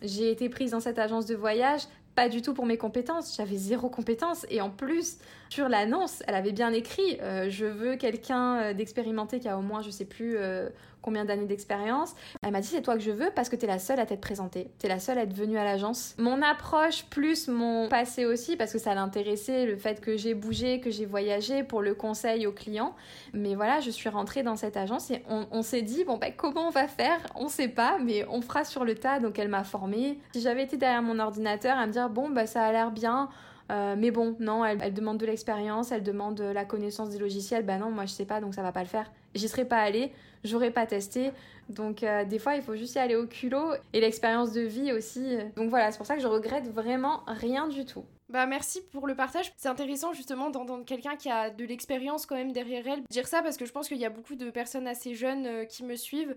J'ai 0.00 0.30
été 0.30 0.48
prise 0.48 0.70
dans 0.70 0.80
cette 0.80 0.98
agence 0.98 1.26
de 1.26 1.34
voyage 1.34 1.82
pas 2.14 2.28
du 2.28 2.42
tout 2.42 2.52
pour 2.54 2.66
mes 2.66 2.76
compétences, 2.76 3.36
j'avais 3.36 3.56
zéro 3.56 3.88
compétence 3.88 4.46
et 4.50 4.60
en 4.60 4.70
plus 4.70 5.16
sur 5.52 5.68
l'annonce, 5.68 6.22
elle 6.26 6.34
avait 6.34 6.52
bien 6.52 6.72
écrit 6.72 7.18
euh, 7.20 7.50
je 7.50 7.66
veux 7.66 7.96
quelqu'un 7.96 8.56
euh, 8.56 8.72
d'expérimenté 8.72 9.38
qui 9.38 9.48
a 9.48 9.58
au 9.58 9.60
moins 9.60 9.82
je 9.82 9.90
sais 9.90 10.06
plus 10.06 10.38
euh, 10.38 10.70
combien 11.02 11.26
d'années 11.26 11.44
d'expérience. 11.44 12.14
Elle 12.42 12.52
m'a 12.52 12.62
dit 12.62 12.68
c'est 12.68 12.80
toi 12.80 12.94
que 12.94 13.02
je 13.02 13.10
veux 13.10 13.30
parce 13.34 13.50
que 13.50 13.56
t'es 13.56 13.66
la 13.66 13.78
seule 13.78 14.00
à 14.00 14.06
t'être 14.06 14.22
présentée, 14.22 14.70
t'es 14.78 14.88
la 14.88 14.98
seule 14.98 15.18
à 15.18 15.24
être 15.24 15.34
venue 15.34 15.58
à 15.58 15.64
l'agence. 15.64 16.14
Mon 16.16 16.40
approche 16.40 17.04
plus 17.04 17.48
mon 17.48 17.90
passé 17.90 18.24
aussi 18.24 18.56
parce 18.56 18.72
que 18.72 18.78
ça 18.78 18.94
l'intéressait 18.94 19.66
le 19.66 19.76
fait 19.76 20.00
que 20.00 20.16
j'ai 20.16 20.32
bougé, 20.32 20.80
que 20.80 20.90
j'ai 20.90 21.04
voyagé 21.04 21.64
pour 21.64 21.82
le 21.82 21.94
conseil 21.94 22.46
aux 22.46 22.52
clients. 22.52 22.94
Mais 23.34 23.54
voilà, 23.54 23.80
je 23.80 23.90
suis 23.90 24.08
rentrée 24.08 24.42
dans 24.42 24.56
cette 24.56 24.78
agence 24.78 25.10
et 25.10 25.22
on, 25.28 25.60
s'est 25.60 25.82
dit 25.82 26.04
bon 26.04 26.16
ben 26.16 26.32
comment 26.34 26.68
on 26.68 26.70
va 26.70 26.88
faire? 26.88 27.20
On 27.34 27.48
sait 27.48 27.68
pas, 27.68 27.98
mais 28.02 28.24
on 28.30 28.40
fera 28.40 28.64
sur 28.64 28.86
le 28.86 28.94
tas. 28.94 29.20
Donc 29.20 29.38
elle 29.38 29.48
m'a 29.48 29.64
formée. 29.64 30.18
Si 30.32 30.40
j'avais 30.40 30.62
été 30.62 30.78
derrière 30.78 31.02
mon 31.02 31.18
ordinateur 31.18 31.76
à 31.76 31.86
me 31.86 31.92
dire 31.92 32.08
bon 32.08 32.30
bah 32.30 32.46
ça 32.46 32.64
a 32.64 32.72
l'air 32.72 32.90
bien 32.90 33.28
euh, 33.70 33.94
mais 33.96 34.10
bon, 34.10 34.36
non, 34.40 34.64
elle, 34.64 34.92
demande 34.92 35.18
de 35.18 35.26
l'expérience, 35.26 35.92
elle 35.92 36.02
demande 36.02 36.40
la 36.40 36.64
connaissance 36.64 37.10
des 37.10 37.18
logiciels. 37.18 37.64
Bah 37.64 37.78
non, 37.78 37.90
moi 37.90 38.06
je 38.06 38.12
sais 38.12 38.24
pas, 38.24 38.40
donc 38.40 38.54
ça 38.54 38.62
va 38.62 38.72
pas 38.72 38.82
le 38.82 38.88
faire. 38.88 39.10
J'y 39.34 39.48
serais 39.48 39.64
pas 39.64 39.78
allée, 39.78 40.12
j'aurais 40.44 40.70
pas 40.70 40.86
testé. 40.86 41.32
Donc 41.68 42.02
euh, 42.02 42.24
des 42.24 42.38
fois, 42.38 42.56
il 42.56 42.62
faut 42.62 42.74
juste 42.74 42.94
y 42.96 42.98
aller 42.98 43.16
au 43.16 43.26
culot 43.26 43.72
et 43.92 44.00
l'expérience 44.00 44.52
de 44.52 44.60
vie 44.60 44.92
aussi. 44.92 45.38
Donc 45.56 45.70
voilà, 45.70 45.90
c'est 45.90 45.96
pour 45.98 46.06
ça 46.06 46.16
que 46.16 46.22
je 46.22 46.26
regrette 46.26 46.68
vraiment 46.68 47.22
rien 47.26 47.68
du 47.68 47.84
tout. 47.84 48.04
Bah 48.28 48.46
merci 48.46 48.80
pour 48.92 49.06
le 49.06 49.14
partage. 49.14 49.52
C'est 49.56 49.68
intéressant 49.68 50.12
justement 50.12 50.50
d'entendre 50.50 50.84
quelqu'un 50.84 51.16
qui 51.16 51.30
a 51.30 51.50
de 51.50 51.64
l'expérience 51.64 52.24
quand 52.24 52.34
même 52.34 52.52
derrière 52.52 52.86
elle 52.86 53.02
dire 53.10 53.28
ça 53.28 53.42
parce 53.42 53.58
que 53.58 53.66
je 53.66 53.72
pense 53.72 53.88
qu'il 53.88 53.98
y 53.98 54.06
a 54.06 54.10
beaucoup 54.10 54.36
de 54.36 54.50
personnes 54.50 54.86
assez 54.86 55.14
jeunes 55.14 55.46
euh, 55.46 55.64
qui 55.64 55.84
me 55.84 55.96
suivent 55.96 56.34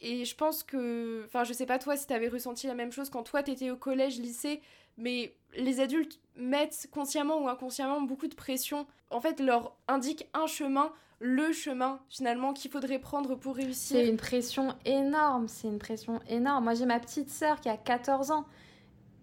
et 0.00 0.24
je 0.24 0.34
pense 0.34 0.62
que, 0.62 1.22
enfin 1.24 1.44
je 1.44 1.52
sais 1.52 1.66
pas 1.66 1.78
toi 1.78 1.96
si 1.96 2.06
t'avais 2.06 2.28
ressenti 2.28 2.66
la 2.66 2.74
même 2.74 2.92
chose 2.92 3.10
quand 3.10 3.22
toi 3.22 3.42
t'étais 3.42 3.70
au 3.70 3.76
collège, 3.76 4.18
lycée, 4.18 4.60
mais 4.96 5.32
les 5.56 5.80
adultes 5.80 6.20
mettent 6.38 6.88
consciemment 6.92 7.42
ou 7.42 7.48
inconsciemment 7.48 8.00
beaucoup 8.00 8.28
de 8.28 8.34
pression. 8.34 8.86
En 9.10 9.20
fait, 9.20 9.40
leur 9.40 9.74
indiquent 9.88 10.26
un 10.32 10.46
chemin, 10.46 10.92
le 11.20 11.52
chemin 11.52 12.00
finalement 12.08 12.52
qu'il 12.52 12.70
faudrait 12.70 12.98
prendre 12.98 13.34
pour 13.34 13.56
réussir. 13.56 13.98
C'est 13.98 14.08
une 14.08 14.16
pression 14.16 14.74
énorme, 14.84 15.48
c'est 15.48 15.68
une 15.68 15.78
pression 15.78 16.20
énorme. 16.28 16.64
Moi, 16.64 16.74
j'ai 16.74 16.86
ma 16.86 17.00
petite 17.00 17.28
sœur 17.28 17.60
qui 17.60 17.68
a 17.68 17.76
14 17.76 18.30
ans. 18.30 18.46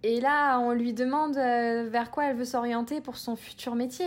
Et 0.03 0.19
là, 0.19 0.59
on 0.59 0.71
lui 0.71 0.93
demande 0.93 1.35
euh, 1.37 1.87
vers 1.89 2.11
quoi 2.11 2.25
elle 2.25 2.35
veut 2.35 2.45
s'orienter 2.45 3.01
pour 3.01 3.17
son 3.17 3.35
futur 3.35 3.73
métier 3.73 4.05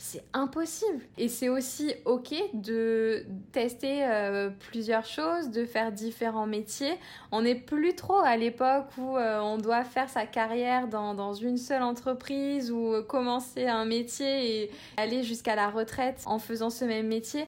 c'est 0.00 0.24
impossible. 0.32 1.02
Et 1.18 1.28
c'est 1.28 1.50
aussi 1.50 1.92
ok 2.06 2.32
de 2.54 3.26
tester 3.52 4.06
euh, 4.06 4.48
plusieurs 4.48 5.04
choses, 5.04 5.50
de 5.50 5.66
faire 5.66 5.92
différents 5.92 6.46
métiers. 6.46 6.94
On 7.32 7.42
n'est 7.42 7.54
plus 7.54 7.94
trop 7.94 8.18
à 8.18 8.38
l'époque 8.38 8.86
où 8.96 9.18
euh, 9.18 9.40
on 9.40 9.58
doit 9.58 9.84
faire 9.84 10.08
sa 10.08 10.24
carrière 10.24 10.88
dans, 10.88 11.14
dans, 11.14 11.34
une 11.34 11.58
seule 11.58 11.82
entreprise 11.82 12.72
ou 12.72 12.94
commencer 13.06 13.66
un 13.66 13.84
métier 13.84 14.62
et 14.62 14.70
aller 14.96 15.22
jusqu'à 15.22 15.54
la 15.54 15.68
retraite 15.68 16.22
en 16.24 16.38
faisant 16.38 16.70
ce 16.70 16.86
même 16.86 17.06
métier. 17.06 17.44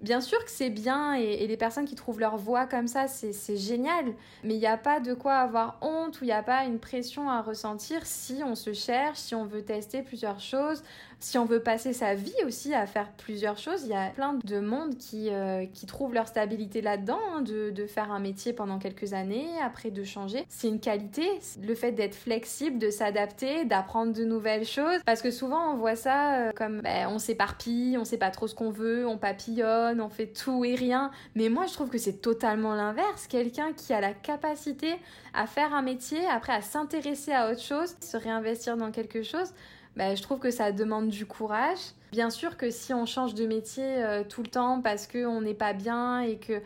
Bien 0.00 0.22
sûr 0.22 0.42
que 0.42 0.50
c'est 0.50 0.70
bien 0.70 1.12
et, 1.12 1.46
les 1.46 1.56
personnes 1.58 1.84
qui 1.84 1.94
trouvent 1.94 2.20
leur 2.20 2.38
voie 2.38 2.64
comme 2.64 2.86
ça, 2.86 3.06
c'est 3.06 3.56
génial. 3.58 4.14
Mais 4.44 4.54
il 4.54 4.58
n'y 4.58 4.66
a 4.66 4.78
pas 4.78 4.98
de 4.98 5.12
quoi 5.12 5.34
avoir 5.34 5.76
honte 5.82 6.20
ou 6.20 6.24
il 6.24 6.28
n'y 6.28 6.32
a 6.32 6.42
pas 6.42 6.64
une 6.64 6.78
pression 6.78 7.28
à 7.28 7.42
ressentir 7.42 8.06
si 8.06 8.40
on 8.42 8.54
se 8.54 8.72
cherche, 8.72 9.18
si 9.18 9.34
on 9.34 9.44
veut 9.44 9.62
tester 9.62 10.02
plusieurs 10.02 10.40
choses, 10.40 10.82
si 11.20 11.38
on 11.38 11.44
veut 11.44 11.62
passer 11.62 11.92
sa 11.92 12.14
vie 12.14 12.34
aussi 12.46 12.74
à 12.74 12.86
faire 12.86 13.10
plusieurs 13.12 13.58
choses. 13.58 13.84
Il 13.84 13.90
y 13.90 13.94
a 13.94 14.08
plein 14.10 14.38
de 14.42 14.60
monde 14.60 14.96
qui, 14.96 15.28
euh, 15.30 15.66
qui 15.72 15.86
trouvent 15.86 16.14
leur 16.14 16.28
stabilité 16.28 16.80
là-dedans, 16.80 17.20
hein, 17.32 17.42
de, 17.42 17.70
de, 17.70 17.86
faire 17.86 18.10
un 18.10 18.20
métier 18.20 18.52
pendant 18.52 18.78
quelques 18.78 19.12
années, 19.12 19.48
après 19.62 19.90
de 19.90 20.04
changer. 20.04 20.44
C'est 20.48 20.68
une 20.68 20.80
qualité, 20.80 21.26
le 21.62 21.74
fait 21.74 21.92
d'être 21.92 22.14
flexible, 22.14 22.78
de 22.78 22.90
s'adapter, 22.90 23.64
d'apprendre 23.64 24.12
de 24.12 24.24
nouvelles 24.24 24.66
choses. 24.66 25.00
Parce 25.06 25.22
que 25.22 25.30
souvent 25.30 25.72
on 25.72 25.76
voit 25.76 25.96
ça 25.96 26.34
euh, 26.34 26.52
comme 26.54 26.80
ben, 26.80 27.08
on 27.08 27.18
s'éparpille, 27.18 27.96
on 27.98 28.04
sait 28.04 28.18
pas 28.18 28.30
trop 28.30 28.46
ce 28.46 28.54
qu'on 28.54 28.70
veut, 28.70 29.06
on 29.06 29.18
papillonne 29.18 30.00
on 30.00 30.08
fait 30.08 30.26
tout 30.26 30.64
et 30.64 30.74
rien. 30.74 31.10
Mais 31.34 31.48
moi, 31.48 31.66
je 31.66 31.72
trouve 31.72 31.90
que 31.90 31.98
c'est 31.98 32.20
totalement 32.20 32.74
l'inverse. 32.74 33.26
Quelqu'un 33.26 33.72
qui 33.72 33.92
a 33.92 34.00
la 34.00 34.12
capacité 34.12 34.94
à 35.34 35.46
faire 35.46 35.74
un 35.74 35.82
métier, 35.82 36.26
après 36.26 36.52
à 36.52 36.62
s'intéresser 36.62 37.32
à 37.32 37.50
autre 37.50 37.62
chose, 37.62 37.96
se 38.00 38.16
réinvestir 38.16 38.76
dans 38.76 38.90
quelque 38.90 39.22
chose, 39.22 39.52
bah, 39.96 40.14
je 40.14 40.22
trouve 40.22 40.38
que 40.38 40.50
ça 40.50 40.72
demande 40.72 41.08
du 41.08 41.26
courage. 41.26 41.78
Bien 42.12 42.30
sûr 42.30 42.56
que 42.56 42.70
si 42.70 42.92
on 42.94 43.06
change 43.06 43.34
de 43.34 43.46
métier 43.46 44.02
euh, 44.02 44.24
tout 44.24 44.42
le 44.42 44.48
temps 44.48 44.80
parce 44.80 45.06
qu'on 45.06 45.40
n'est 45.40 45.54
pas 45.54 45.72
bien 45.72 46.20
et 46.20 46.38
que... 46.38 46.54
Euh, 46.54 46.60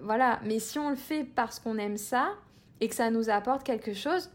voilà, 0.00 0.40
mais 0.44 0.58
si 0.58 0.78
on 0.78 0.90
le 0.90 0.96
fait 0.96 1.24
parce 1.24 1.58
qu'on 1.58 1.78
aime 1.78 1.96
ça 1.96 2.30
et 2.80 2.88
que 2.88 2.94
ça 2.94 3.10
nous 3.10 3.30
apporte 3.30 3.64
quelque 3.64 3.94
chose, 3.94 4.30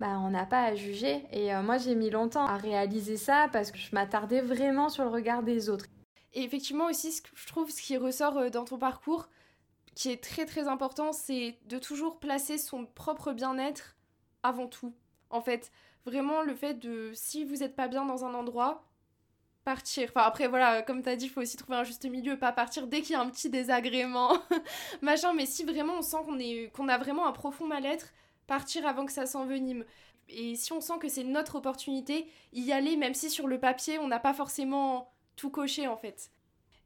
bah, 0.00 0.18
on 0.20 0.30
n'a 0.30 0.46
pas 0.46 0.64
à 0.64 0.74
juger. 0.74 1.24
Et 1.32 1.54
euh, 1.54 1.62
moi, 1.62 1.78
j'ai 1.78 1.94
mis 1.94 2.10
longtemps 2.10 2.46
à 2.46 2.56
réaliser 2.56 3.16
ça 3.16 3.48
parce 3.52 3.70
que 3.70 3.78
je 3.78 3.88
m'attardais 3.92 4.40
vraiment 4.40 4.88
sur 4.88 5.04
le 5.04 5.10
regard 5.10 5.42
des 5.42 5.70
autres. 5.70 5.86
Et 6.32 6.42
effectivement 6.42 6.86
aussi, 6.86 7.12
ce 7.12 7.22
que 7.22 7.28
je 7.34 7.46
trouve, 7.46 7.70
ce 7.70 7.80
qui 7.80 7.96
ressort 7.96 8.50
dans 8.50 8.64
ton 8.64 8.78
parcours, 8.78 9.28
qui 9.94 10.10
est 10.10 10.22
très 10.22 10.46
très 10.46 10.66
important, 10.66 11.12
c'est 11.12 11.56
de 11.66 11.78
toujours 11.78 12.18
placer 12.18 12.58
son 12.58 12.86
propre 12.86 13.32
bien-être 13.32 13.94
avant 14.42 14.66
tout. 14.66 14.92
En 15.30 15.40
fait, 15.40 15.70
vraiment 16.04 16.42
le 16.42 16.54
fait 16.54 16.74
de, 16.74 17.12
si 17.14 17.44
vous 17.44 17.56
n'êtes 17.56 17.76
pas 17.76 17.88
bien 17.88 18.04
dans 18.04 18.24
un 18.24 18.34
endroit, 18.34 18.84
partir. 19.64 20.10
Enfin 20.10 20.26
après 20.26 20.46
voilà, 20.46 20.82
comme 20.82 21.02
tu 21.02 21.08
as 21.08 21.16
dit, 21.16 21.26
il 21.26 21.30
faut 21.30 21.40
aussi 21.40 21.56
trouver 21.56 21.78
un 21.78 21.84
juste 21.84 22.04
milieu, 22.04 22.38
pas 22.38 22.52
partir 22.52 22.86
dès 22.86 23.00
qu'il 23.00 23.12
y 23.12 23.14
a 23.14 23.20
un 23.20 23.30
petit 23.30 23.50
désagrément, 23.50 24.32
machin, 25.02 25.32
mais 25.32 25.46
si 25.46 25.64
vraiment 25.64 25.94
on 25.98 26.02
sent 26.02 26.18
qu'on 26.24 26.38
qu'on 26.72 26.88
a 26.88 26.98
vraiment 26.98 27.26
un 27.26 27.32
profond 27.32 27.66
mal-être, 27.66 28.12
partir 28.46 28.86
avant 28.86 29.06
que 29.06 29.12
ça 29.12 29.26
s'envenime. 29.26 29.84
Et 30.28 30.56
si 30.56 30.72
on 30.72 30.80
sent 30.80 30.94
que 31.00 31.08
c'est 31.08 31.24
notre 31.24 31.56
opportunité, 31.56 32.26
y 32.52 32.72
aller 32.72 32.96
même 32.96 33.14
si 33.14 33.30
sur 33.30 33.46
le 33.48 33.58
papier, 33.58 33.98
on 33.98 34.08
n'a 34.08 34.20
pas 34.20 34.34
forcément 34.34 35.12
tout 35.36 35.50
cocher 35.50 35.88
en 35.88 35.96
fait. 35.96 36.30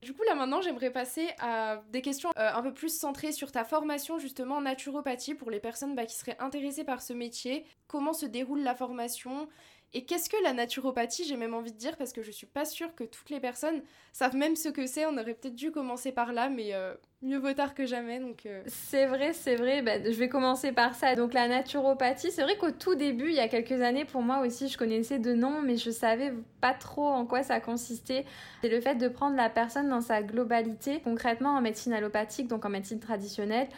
Du 0.03 0.15
coup, 0.15 0.23
là 0.23 0.37
maintenant, 0.37 0.61
j'aimerais 0.61 0.93
passer 0.93 1.29
à 1.41 1.83
des 1.91 2.03
questions 2.03 2.31
euh, 2.39 2.51
un 2.55 2.63
peu 2.63 2.73
plus 2.73 2.97
centrées 2.97 3.33
sur 3.33 3.51
ta 3.51 3.65
formation 3.65 4.19
justement 4.19 4.57
en 4.57 4.61
naturopathie 4.61 5.35
pour 5.35 5.51
les 5.51 5.59
personnes 5.59 5.97
bah, 5.97 6.07
qui 6.07 6.15
seraient 6.15 6.37
intéressées 6.39 6.85
par 6.85 7.03
ce 7.03 7.13
métier. 7.13 7.65
Comment 7.89 8.13
se 8.13 8.25
déroule 8.25 8.61
la 8.63 8.77
formation? 8.77 9.49
Et 9.95 10.05
qu'est-ce 10.05 10.29
que 10.29 10.37
la 10.43 10.53
naturopathie 10.53 11.25
J'ai 11.25 11.37
même 11.37 11.55
envie 11.55 11.73
de 11.73 11.79
dire 11.79 11.97
parce 11.97 12.13
que 12.13 12.23
je 12.23 12.31
suis 12.31 12.47
pas 12.47 12.67
sûre 12.67 12.95
que 12.95 13.05
toutes 13.05 13.31
les 13.31 13.41
personnes 13.41 13.81
savent 14.13 14.37
même 14.37 14.55
ce 14.55 14.69
que 14.69 14.87
c'est. 14.87 15.07
On 15.07 15.17
aurait 15.17 15.33
peut-être 15.33 15.55
dû 15.55 15.71
commencer 15.71 16.13
par 16.13 16.35
là, 16.35 16.51
mais 16.51 16.75
euh, 16.75 16.93
mieux 17.23 17.39
vaut 17.39 17.55
tard 17.55 17.75
que 17.75 17.87
jamais. 17.87 18.21
Donc 18.21 18.45
euh. 18.45 18.63
c'est 18.67 19.07
vrai, 19.07 19.33
c'est 19.33 19.57
vrai. 19.57 19.81
Bah, 19.81 19.93
je 20.05 20.19
vais 20.19 20.29
commencer 20.29 20.73
par 20.73 20.95
ça. 20.95 21.15
Donc 21.15 21.33
la 21.33 21.49
naturopathie, 21.49 22.31
c'est 22.31 22.43
vrai 22.43 22.59
qu'au 22.59 22.71
tout 22.71 22.97
début, 22.97 23.29
il 23.31 23.35
y 23.35 23.41
a 23.41 23.49
quelques 23.49 23.81
années, 23.81 24.05
pour 24.05 24.21
moi 24.21 24.41
aussi, 24.41 24.69
je 24.69 24.77
connaissais 24.77 25.19
de 25.19 25.33
noms, 25.33 25.63
mais 25.63 25.79
je 25.79 25.91
savais 25.91 26.35
pas 26.61 26.75
trop 26.75 27.07
en 27.07 27.25
quoi 27.25 27.43
ça 27.43 27.59
consistait. 27.59 28.27
C'est 28.61 28.69
le 28.69 28.83
fait 28.83 28.97
de 28.97 29.09
prendre 29.09 29.37
la 29.37 29.49
personne 29.49 29.89
dans 29.89 30.03
sa 30.03 30.23
globalité. 30.23 31.01
Concrètement, 31.03 31.57
en 31.57 31.63
médecine 31.63 31.95
allopathique, 31.95 32.47
donc 32.47 32.67
en 32.67 32.71
médecine 32.71 33.01
traditionnelle, 33.01 33.69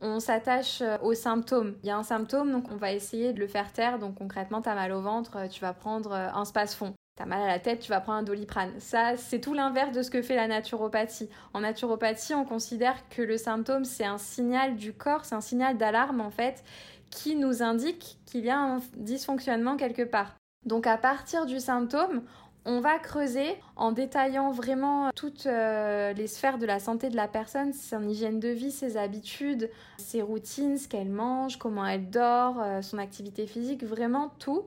on 0.00 0.20
s'attache 0.20 0.82
aux 1.02 1.14
symptômes. 1.14 1.76
Il 1.82 1.88
y 1.88 1.90
a 1.90 1.96
un 1.96 2.02
symptôme, 2.02 2.52
donc 2.52 2.70
on 2.70 2.76
va 2.76 2.92
essayer 2.92 3.32
de 3.32 3.40
le 3.40 3.46
faire 3.46 3.72
taire. 3.72 3.98
Donc 3.98 4.16
concrètement, 4.16 4.62
tu 4.62 4.68
as 4.68 4.74
mal 4.74 4.92
au 4.92 5.00
ventre, 5.00 5.48
tu 5.48 5.60
vas 5.60 5.72
prendre 5.72 6.12
un 6.12 6.44
space-fond. 6.44 6.94
T'as 7.16 7.26
mal 7.26 7.42
à 7.42 7.48
la 7.48 7.58
tête, 7.58 7.80
tu 7.80 7.90
vas 7.90 8.00
prendre 8.00 8.18
un 8.18 8.22
doliprane. 8.22 8.78
Ça, 8.78 9.16
c'est 9.16 9.40
tout 9.40 9.52
l'inverse 9.52 9.90
de 9.90 10.02
ce 10.02 10.10
que 10.10 10.22
fait 10.22 10.36
la 10.36 10.46
naturopathie. 10.46 11.28
En 11.52 11.62
naturopathie, 11.62 12.32
on 12.32 12.44
considère 12.44 13.08
que 13.08 13.22
le 13.22 13.36
symptôme, 13.36 13.84
c'est 13.84 14.04
un 14.04 14.18
signal 14.18 14.76
du 14.76 14.92
corps, 14.92 15.24
c'est 15.24 15.34
un 15.34 15.40
signal 15.40 15.76
d'alarme 15.76 16.20
en 16.20 16.30
fait, 16.30 16.62
qui 17.10 17.34
nous 17.34 17.60
indique 17.60 18.18
qu'il 18.24 18.44
y 18.44 18.50
a 18.50 18.58
un 18.60 18.80
dysfonctionnement 18.96 19.76
quelque 19.76 20.04
part. 20.04 20.36
Donc 20.64 20.86
à 20.86 20.96
partir 20.96 21.44
du 21.44 21.58
symptôme, 21.58 22.22
on 22.68 22.80
va 22.80 22.98
creuser 22.98 23.56
en 23.76 23.92
détaillant 23.92 24.50
vraiment 24.50 25.08
toutes 25.16 25.46
euh, 25.46 26.12
les 26.12 26.26
sphères 26.26 26.58
de 26.58 26.66
la 26.66 26.78
santé 26.78 27.08
de 27.08 27.16
la 27.16 27.26
personne, 27.26 27.72
son 27.72 28.06
hygiène 28.06 28.40
de 28.40 28.50
vie, 28.50 28.70
ses 28.70 28.98
habitudes, 28.98 29.70
ses 29.96 30.20
routines, 30.20 30.76
ce 30.76 30.86
qu'elle 30.86 31.08
mange, 31.08 31.56
comment 31.56 31.86
elle 31.86 32.10
dort, 32.10 32.60
euh, 32.60 32.82
son 32.82 32.98
activité 32.98 33.46
physique, 33.46 33.84
vraiment 33.84 34.32
tout. 34.38 34.64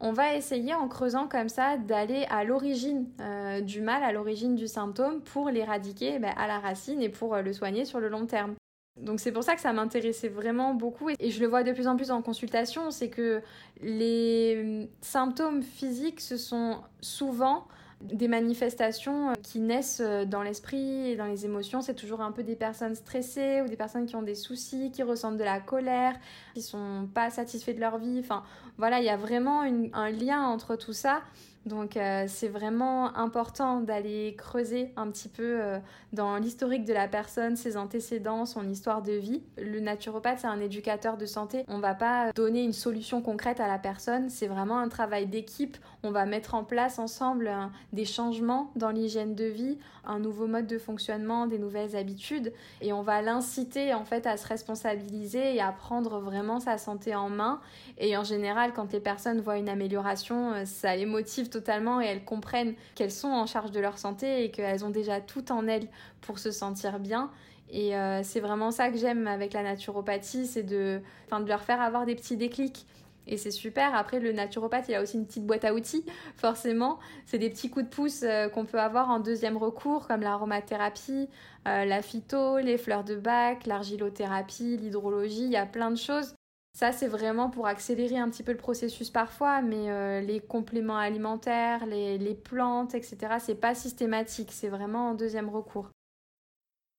On 0.00 0.12
va 0.12 0.34
essayer 0.34 0.74
en 0.74 0.88
creusant 0.88 1.28
comme 1.28 1.48
ça 1.48 1.76
d'aller 1.76 2.26
à 2.28 2.42
l'origine 2.42 3.06
euh, 3.20 3.60
du 3.60 3.80
mal, 3.80 4.02
à 4.02 4.10
l'origine 4.10 4.56
du 4.56 4.66
symptôme 4.66 5.20
pour 5.20 5.48
l'éradiquer 5.48 6.18
ben, 6.18 6.34
à 6.36 6.48
la 6.48 6.58
racine 6.58 7.00
et 7.02 7.08
pour 7.08 7.36
le 7.36 7.52
soigner 7.52 7.84
sur 7.84 8.00
le 8.00 8.08
long 8.08 8.26
terme. 8.26 8.56
Donc 8.96 9.18
c'est 9.18 9.32
pour 9.32 9.42
ça 9.42 9.54
que 9.56 9.60
ça 9.60 9.72
m'intéressait 9.72 10.28
vraiment 10.28 10.72
beaucoup 10.72 11.10
et 11.10 11.30
je 11.30 11.40
le 11.40 11.48
vois 11.48 11.64
de 11.64 11.72
plus 11.72 11.88
en 11.88 11.96
plus 11.96 12.12
en 12.12 12.22
consultation, 12.22 12.92
c'est 12.92 13.08
que 13.08 13.42
les 13.82 14.88
symptômes 15.00 15.62
physiques 15.62 16.20
ce 16.20 16.36
sont 16.36 16.78
souvent 17.00 17.66
des 18.00 18.28
manifestations 18.28 19.30
euh, 19.30 19.34
qui 19.42 19.60
naissent 19.60 20.02
euh, 20.04 20.24
dans 20.24 20.42
l'esprit 20.42 21.10
et 21.10 21.16
dans 21.16 21.26
les 21.26 21.44
émotions. 21.44 21.80
C'est 21.80 21.94
toujours 21.94 22.20
un 22.20 22.32
peu 22.32 22.42
des 22.42 22.56
personnes 22.56 22.94
stressées 22.94 23.62
ou 23.62 23.68
des 23.68 23.76
personnes 23.76 24.06
qui 24.06 24.16
ont 24.16 24.22
des 24.22 24.34
soucis, 24.34 24.90
qui 24.92 25.02
ressentent 25.02 25.38
de 25.38 25.44
la 25.44 25.60
colère, 25.60 26.14
qui 26.54 26.62
sont 26.62 27.08
pas 27.12 27.30
satisfaits 27.30 27.72
de 27.72 27.80
leur 27.80 27.98
vie. 27.98 28.18
Enfin, 28.20 28.44
voilà, 28.76 29.00
il 29.00 29.06
y 29.06 29.10
a 29.10 29.16
vraiment 29.16 29.62
un 29.62 30.10
lien 30.10 30.42
entre 30.42 30.76
tout 30.76 30.92
ça. 30.92 31.22
Donc 31.66 31.96
euh, 31.96 32.24
c'est 32.28 32.48
vraiment 32.48 33.16
important 33.16 33.80
d'aller 33.80 34.34
creuser 34.36 34.92
un 34.96 35.10
petit 35.10 35.28
peu 35.28 35.62
euh, 35.62 35.78
dans 36.12 36.36
l'historique 36.36 36.84
de 36.84 36.92
la 36.92 37.08
personne, 37.08 37.56
ses 37.56 37.76
antécédents, 37.76 38.44
son 38.44 38.68
histoire 38.68 39.02
de 39.02 39.12
vie. 39.12 39.42
Le 39.56 39.80
naturopathe, 39.80 40.40
c'est 40.40 40.46
un 40.46 40.60
éducateur 40.60 41.16
de 41.16 41.26
santé. 41.26 41.64
On 41.68 41.78
va 41.78 41.94
pas 41.94 42.32
donner 42.32 42.62
une 42.62 42.72
solution 42.72 43.22
concrète 43.22 43.60
à 43.60 43.68
la 43.68 43.78
personne, 43.78 44.28
c'est 44.28 44.46
vraiment 44.46 44.78
un 44.78 44.88
travail 44.88 45.26
d'équipe. 45.26 45.78
On 46.04 46.10
va 46.10 46.26
mettre 46.26 46.54
en 46.54 46.64
place 46.64 46.98
ensemble 46.98 47.48
euh, 47.48 47.66
des 47.94 48.04
changements 48.04 48.70
dans 48.76 48.90
l'hygiène 48.90 49.34
de 49.34 49.46
vie, 49.46 49.78
un 50.04 50.18
nouveau 50.18 50.46
mode 50.46 50.66
de 50.66 50.76
fonctionnement, 50.76 51.46
des 51.46 51.58
nouvelles 51.58 51.96
habitudes 51.96 52.52
et 52.82 52.92
on 52.92 53.02
va 53.02 53.22
l'inciter 53.22 53.94
en 53.94 54.04
fait 54.04 54.26
à 54.26 54.36
se 54.36 54.46
responsabiliser 54.46 55.56
et 55.56 55.60
à 55.62 55.72
prendre 55.72 56.18
vraiment 56.18 56.60
sa 56.60 56.76
santé 56.76 57.14
en 57.14 57.30
main. 57.30 57.60
Et 57.96 58.16
en 58.18 58.24
général, 58.24 58.72
quand 58.74 58.92
les 58.92 59.00
personnes 59.00 59.40
voient 59.40 59.56
une 59.56 59.70
amélioration, 59.70 60.52
ça 60.66 60.94
les 60.94 61.06
motive 61.06 61.48
totalement 61.48 62.02
et 62.02 62.04
elles 62.04 62.24
comprennent 62.24 62.74
qu'elles 62.94 63.10
sont 63.10 63.28
en 63.28 63.46
charge 63.46 63.70
de 63.70 63.80
leur 63.80 63.98
santé 63.98 64.44
et 64.44 64.50
qu'elles 64.50 64.84
ont 64.84 64.90
déjà 64.90 65.20
tout 65.20 65.50
en 65.50 65.66
elles 65.66 65.88
pour 66.20 66.38
se 66.38 66.50
sentir 66.50 66.98
bien. 66.98 67.30
Et 67.70 67.96
euh, 67.96 68.22
c'est 68.22 68.40
vraiment 68.40 68.70
ça 68.70 68.90
que 68.90 68.98
j'aime 68.98 69.26
avec 69.26 69.52
la 69.52 69.62
naturopathie, 69.62 70.46
c'est 70.46 70.62
de, 70.62 71.00
de 71.32 71.48
leur 71.48 71.62
faire 71.62 71.80
avoir 71.80 72.04
des 72.04 72.14
petits 72.14 72.36
déclics. 72.36 72.86
Et 73.26 73.36
c'est 73.36 73.50
super. 73.50 73.94
Après, 73.94 74.20
le 74.20 74.32
naturopathe, 74.32 74.88
il 74.88 74.94
a 74.94 75.02
aussi 75.02 75.16
une 75.16 75.26
petite 75.26 75.46
boîte 75.46 75.64
à 75.64 75.74
outils, 75.74 76.04
forcément. 76.36 76.98
C'est 77.26 77.38
des 77.38 77.50
petits 77.50 77.70
coups 77.70 77.86
de 77.86 77.90
pouce 77.90 78.22
euh, 78.22 78.48
qu'on 78.48 78.64
peut 78.64 78.80
avoir 78.80 79.10
en 79.10 79.20
deuxième 79.20 79.56
recours, 79.56 80.06
comme 80.06 80.20
l'aromathérapie, 80.20 81.28
euh, 81.66 81.84
la 81.84 82.02
phyto, 82.02 82.58
les 82.58 82.78
fleurs 82.78 83.04
de 83.04 83.16
bac, 83.16 83.66
l'argilothérapie, 83.66 84.76
l'hydrologie. 84.76 85.44
Il 85.44 85.52
y 85.52 85.56
a 85.56 85.66
plein 85.66 85.90
de 85.90 85.96
choses 85.96 86.34
ça, 86.76 86.90
c'est 86.90 87.06
vraiment 87.06 87.50
pour 87.50 87.68
accélérer 87.68 88.18
un 88.18 88.28
petit 88.28 88.42
peu 88.42 88.50
le 88.50 88.58
processus 88.58 89.08
parfois, 89.08 89.62
mais 89.62 89.90
euh, 89.90 90.20
les 90.20 90.40
compléments 90.40 90.98
alimentaires, 90.98 91.86
les, 91.86 92.18
les 92.18 92.34
plantes, 92.34 92.96
etc., 92.96 93.36
c'est 93.38 93.54
pas 93.54 93.76
systématique, 93.76 94.50
c'est 94.50 94.68
vraiment 94.68 95.10
en 95.10 95.14
deuxième 95.14 95.48
recours. 95.48 95.88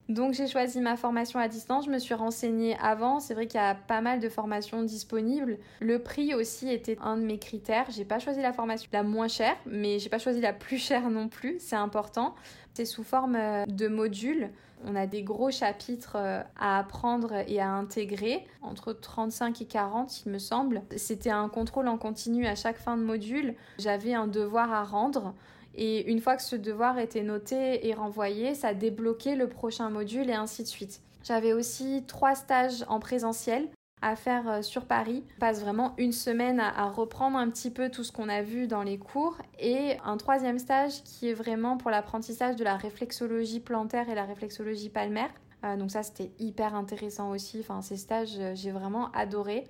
Donc 0.08 0.34
j'ai 0.34 0.48
choisi 0.48 0.82
ma 0.82 0.98
formation 0.98 1.40
à 1.40 1.48
distance, 1.48 1.86
je 1.86 1.92
me 1.92 1.98
suis 1.98 2.14
renseignée 2.14 2.78
avant, 2.80 3.20
c'est 3.20 3.34
vrai 3.34 3.48
qu'il 3.48 3.60
y 3.60 3.64
a 3.64 3.74
pas 3.74 4.02
mal 4.02 4.20
de 4.20 4.30
formations 4.30 4.84
disponibles. 4.84 5.58
Le 5.80 6.00
prix 6.00 6.36
aussi 6.36 6.70
était 6.70 6.98
un 7.02 7.18
de 7.18 7.24
mes 7.24 7.40
critères, 7.40 7.88
j'ai 7.90 8.06
pas 8.06 8.20
choisi 8.20 8.42
la 8.42 8.54
formation 8.54 8.88
la 8.94 9.02
moins 9.02 9.28
chère, 9.28 9.56
mais 9.66 9.98
j'ai 9.98 10.10
pas 10.10 10.20
choisi 10.20 10.42
la 10.42 10.54
plus 10.54 10.78
chère 10.78 11.10
non 11.10 11.28
plus, 11.28 11.58
c'est 11.60 11.76
important. 11.76 12.36
C'est 12.76 12.86
sous 12.86 13.04
forme 13.04 13.36
euh, 13.36 13.66
de 13.66 13.88
modules. 13.88 14.50
On 14.84 14.96
a 14.96 15.08
des 15.08 15.24
gros 15.24 15.50
chapitres 15.50 16.18
euh, 16.18 16.42
à 16.60 16.78
apprendre 16.78 17.34
et 17.48 17.60
à 17.60 17.72
intégrer, 17.72 18.46
entre 18.62 18.94
35 18.94 19.62
et 19.62 19.66
40 19.66 20.26
il 20.26 20.32
me 20.34 20.40
semble. 20.40 20.84
C'était 20.98 21.30
un 21.32 21.48
contrôle 21.50 21.88
en 21.88 21.98
continu 21.98 22.46
à 22.46 22.56
chaque 22.56 22.78
fin 22.78 22.98
de 22.98 23.02
module. 23.02 23.56
J'avais 23.80 24.14
un 24.14 24.28
devoir 24.28 24.72
à 24.72 24.84
rendre. 24.84 25.34
Et 25.76 26.10
une 26.10 26.22
fois 26.22 26.36
que 26.36 26.42
ce 26.42 26.56
devoir 26.56 26.98
était 27.00 27.24
noté 27.24 27.88
et 27.88 27.94
renvoyé, 27.94 28.56
ça 28.56 28.74
débloquait 28.74 29.36
le 29.36 29.50
prochain 29.50 29.90
module 29.90 30.30
et 30.30 30.34
ainsi 30.34 30.64
de 30.64 30.68
suite. 30.68 31.02
J'avais 31.24 31.54
aussi 31.54 32.04
trois 32.08 32.36
stages 32.36 32.86
en 32.88 33.00
présentiel 33.00 33.68
à 34.02 34.16
faire 34.16 34.48
euh, 34.48 34.62
sur 34.62 34.86
Paris. 34.86 35.24
On 35.38 35.40
passe 35.40 35.62
vraiment 35.62 35.96
une 35.98 36.12
semaine 36.12 36.60
à, 36.60 36.90
reprendre 36.90 37.38
un 37.38 37.50
petit 37.50 37.72
peu 37.72 37.90
tout 37.90 38.04
ce 38.04 38.12
qu'on 38.12 38.30
a 38.30 38.42
vu 38.42 38.68
dans 38.68 38.84
les 38.84 39.00
cours 39.00 39.38
et 39.60 39.98
un 40.06 40.18
troisième 40.18 40.60
stage 40.60 41.04
qui 41.04 41.30
est 41.30 41.34
vraiment 41.34 41.78
pour 41.78 41.90
l'apprentissage 41.90 42.56
de 42.56 42.64
la 42.64 42.78
réflexologie 42.78 43.60
plantaire 43.60 44.10
et 44.10 44.16
la 44.16 44.26
réflexologie 44.26 44.90
palmaire. 44.90 45.32
Euh, 45.64 45.78
donc 45.78 45.92
ça 45.92 46.04
c'était 46.04 46.32
hyper 46.38 46.76
intéressant 46.76 47.32
aussi. 47.32 47.60
Enfin 47.62 47.82
ces 47.82 47.98
stages 47.98 48.38
euh, 48.38 48.54
j'ai 48.54 48.72
vraiment 48.72 49.12
adoré. 49.12 49.66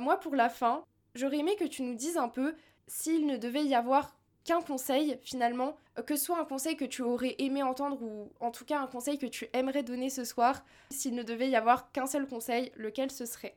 moi 0.00 0.18
pour 0.18 0.34
la 0.34 0.48
fin, 0.48 0.82
j'aurais 1.14 1.38
aimé 1.38 1.56
que 1.58 1.66
tu 1.66 1.82
nous 1.82 1.94
dises 1.94 2.16
un 2.16 2.28
peu 2.28 2.54
s'il 2.86 3.26
ne 3.26 3.36
devait 3.36 3.64
y 3.64 3.74
avoir 3.74 4.19
qu'un 4.44 4.62
conseil 4.62 5.18
finalement, 5.22 5.76
euh, 5.98 6.02
que 6.02 6.16
ce 6.16 6.24
soit 6.26 6.40
un 6.40 6.44
conseil 6.44 6.76
que 6.76 6.84
tu 6.84 7.02
aurais 7.02 7.36
aimé 7.38 7.62
entendre 7.62 8.02
ou 8.02 8.32
en 8.40 8.50
tout 8.50 8.64
cas 8.64 8.80
un 8.80 8.86
conseil 8.86 9.18
que 9.18 9.26
tu 9.26 9.48
aimerais 9.52 9.82
donner 9.82 10.10
ce 10.10 10.24
soir, 10.24 10.64
s'il 10.90 11.14
ne 11.14 11.22
devait 11.22 11.48
y 11.48 11.56
avoir 11.56 11.92
qu'un 11.92 12.06
seul 12.06 12.26
conseil, 12.26 12.72
lequel 12.76 13.10
ce 13.10 13.26
serait? 13.26 13.56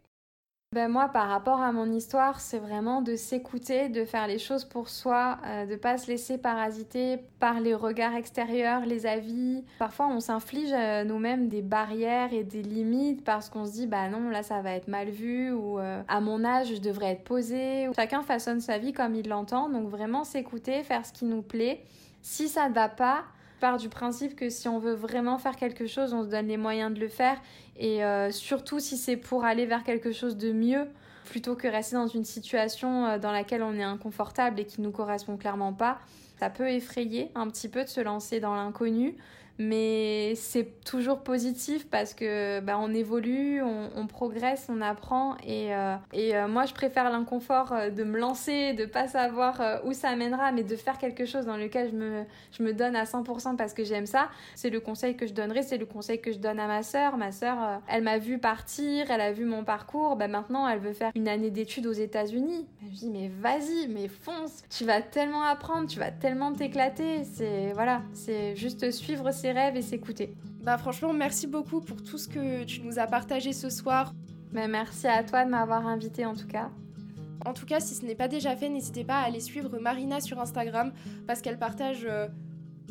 Ben 0.73 0.87
moi, 0.89 1.07
par 1.07 1.29
rapport 1.29 1.61
à 1.61 1.71
mon 1.71 1.91
histoire, 1.91 2.39
c'est 2.39 2.57
vraiment 2.57 3.01
de 3.01 3.15
s'écouter, 3.15 3.89
de 3.89 4.05
faire 4.05 4.27
les 4.27 4.39
choses 4.39 4.65
pour 4.65 4.89
soi, 4.89 5.37
euh, 5.45 5.65
de 5.67 5.75
pas 5.75 5.97
se 5.97 6.07
laisser 6.07 6.39
parasiter 6.39 7.19
par 7.39 7.59
les 7.59 7.75
regards 7.75 8.15
extérieurs, 8.15 8.85
les 8.85 9.05
avis. 9.05 9.63
Parfois, 9.77 10.07
on 10.07 10.19
s'inflige 10.19 10.73
euh, 10.73 11.03
nous-mêmes 11.03 11.47
des 11.47 11.61
barrières 11.61 12.33
et 12.33 12.43
des 12.43 12.63
limites 12.63 13.23
parce 13.23 13.49
qu'on 13.49 13.65
se 13.65 13.73
dit, 13.73 13.87
bah 13.87 14.09
non, 14.09 14.29
là, 14.29 14.41
ça 14.41 14.61
va 14.61 14.71
être 14.71 14.87
mal 14.87 15.09
vu 15.09 15.51
ou 15.51 15.79
euh, 15.79 16.01
à 16.07 16.19
mon 16.21 16.43
âge, 16.43 16.73
je 16.73 16.81
devrais 16.81 17.11
être 17.11 17.23
posée. 17.23 17.87
Chacun 17.95 18.23
façonne 18.23 18.59
sa 18.59 18.79
vie 18.79 18.93
comme 18.93 19.13
il 19.13 19.29
l'entend, 19.29 19.69
donc 19.69 19.87
vraiment 19.89 20.23
s'écouter, 20.23 20.81
faire 20.83 21.05
ce 21.05 21.13
qui 21.13 21.25
nous 21.25 21.43
plaît. 21.43 21.83
Si 22.23 22.47
ça 22.47 22.67
ne 22.67 22.73
va 22.73 22.89
pas, 22.89 23.25
du 23.71 23.89
principe 23.89 24.35
que 24.35 24.49
si 24.49 24.67
on 24.67 24.77
veut 24.77 24.93
vraiment 24.93 25.37
faire 25.37 25.55
quelque 25.55 25.87
chose, 25.87 26.13
on 26.13 26.23
se 26.23 26.27
donne 26.29 26.47
les 26.47 26.57
moyens 26.57 26.93
de 26.93 26.99
le 26.99 27.07
faire. 27.07 27.37
Et 27.77 28.03
euh, 28.03 28.29
surtout 28.31 28.79
si 28.79 28.97
c'est 28.97 29.15
pour 29.15 29.45
aller 29.45 29.65
vers 29.65 29.83
quelque 29.83 30.11
chose 30.11 30.37
de 30.37 30.51
mieux, 30.51 30.85
plutôt 31.25 31.55
que 31.55 31.67
rester 31.67 31.95
dans 31.95 32.07
une 32.07 32.25
situation 32.25 33.05
euh, 33.05 33.17
dans 33.17 33.31
laquelle 33.31 33.63
on 33.63 33.73
est 33.73 33.83
inconfortable 33.83 34.59
et 34.59 34.65
qui 34.65 34.81
ne 34.81 34.87
nous 34.87 34.91
correspond 34.91 35.37
clairement 35.37 35.73
pas. 35.73 35.99
Ça 36.39 36.49
peut 36.49 36.69
effrayer 36.69 37.31
un 37.35 37.47
petit 37.47 37.69
peu 37.69 37.83
de 37.83 37.89
se 37.89 38.01
lancer 38.01 38.39
dans 38.39 38.53
l'inconnu 38.53 39.15
mais 39.59 40.33
c'est 40.35 40.83
toujours 40.83 41.19
positif 41.19 41.87
parce 41.89 42.13
que 42.13 42.59
bah, 42.61 42.77
on 42.79 42.93
évolue, 42.93 43.61
on, 43.61 44.07
progresse, 44.07 44.67
on 44.69 44.81
apprend 44.81 45.37
et, 45.45 45.73
euh, 45.73 45.95
et 46.11 46.35
euh, 46.35 46.47
moi 46.47 46.65
je 46.65 46.73
préfère 46.73 47.09
l'inconfort 47.09 47.71
euh, 47.71 47.89
de 47.89 48.03
me 48.03 48.19
lancer, 48.19 48.73
de 48.73 48.85
pas 48.85 49.07
savoir 49.07 49.61
où 49.85 49.93
ça 49.93 50.15
mènera, 50.15 50.51
mais 50.51 50.63
de 50.63 50.75
faire 50.75 50.97
quelque 50.97 51.25
chose 51.25 51.45
dans 51.45 51.57
lequel 51.57 51.91
je 51.91 51.95
me, 51.95 52.23
je 52.51 52.63
me 52.63 52.73
donne 52.73 52.95
à 52.95 53.03
100% 53.03 53.55
parce 53.55 53.73
que 53.73 53.83
j'aime 53.83 54.05
ça. 54.05 54.29
C'est 54.55 54.69
le 54.69 54.79
conseil 54.79 55.15
que 55.15 55.27
je 55.27 55.33
donnerai, 55.33 55.61
c'est 55.61 55.77
le 55.77 55.85
conseil 55.85 56.19
que 56.19 56.31
je 56.31 56.39
donne 56.39 56.59
à 56.59 56.67
ma 56.67 56.83
sœur. 56.83 57.17
Ma 57.17 57.31
sœur, 57.31 57.81
elle 57.87 58.03
m'a 58.03 58.17
vu 58.17 58.39
partir, 58.39 59.09
elle 59.09 59.21
a 59.21 59.31
vu 59.31 59.45
mon 59.45 59.63
parcours, 59.63 60.15
bah, 60.15 60.27
maintenant 60.27 60.67
elle 60.67 60.79
veut 60.79 60.93
faire 60.93 61.11
une 61.15 61.27
année 61.27 61.51
d'études 61.51 61.87
aux 61.87 61.93
États-Unis. 61.93 62.67
Je 62.83 62.97
dis 62.97 63.09
mais 63.09 63.29
vas-y, 63.29 63.87
mais 63.87 64.07
fonce, 64.07 64.63
tu 64.69 64.85
vas 64.85 65.01
tellement 65.01 65.43
apprendre, 65.43 65.87
tu 65.87 65.99
vas 65.99 66.11
tellement 66.11 66.53
t'éclater. 66.53 67.23
C'est 67.23 67.71
voilà, 67.73 68.01
c'est 68.13 68.55
juste 68.55 68.91
suivre 68.91 69.31
ses 69.31 69.42
rêves 69.51 69.75
et 69.75 69.81
s'écouter. 69.81 70.33
Bah 70.63 70.77
franchement, 70.77 71.13
merci 71.13 71.47
beaucoup 71.47 71.81
pour 71.81 72.01
tout 72.03 72.17
ce 72.17 72.27
que 72.27 72.63
tu 72.63 72.81
nous 72.81 72.99
as 72.99 73.07
partagé 73.07 73.53
ce 73.53 73.69
soir. 73.69 74.13
Mais 74.51 74.67
merci 74.67 75.07
à 75.07 75.23
toi 75.23 75.45
de 75.45 75.49
m'avoir 75.49 75.87
invité 75.87 76.25
en 76.25 76.35
tout 76.35 76.47
cas. 76.47 76.69
En 77.45 77.53
tout 77.53 77.65
cas, 77.65 77.79
si 77.79 77.95
ce 77.95 78.05
n'est 78.05 78.15
pas 78.15 78.27
déjà 78.27 78.55
fait, 78.55 78.69
n'hésitez 78.69 79.03
pas 79.03 79.19
à 79.19 79.25
aller 79.25 79.41
suivre 79.41 79.77
Marina 79.79 80.21
sur 80.21 80.39
Instagram 80.39 80.93
parce 81.27 81.41
qu'elle 81.41 81.59
partage 81.59 82.05
euh, 82.09 82.27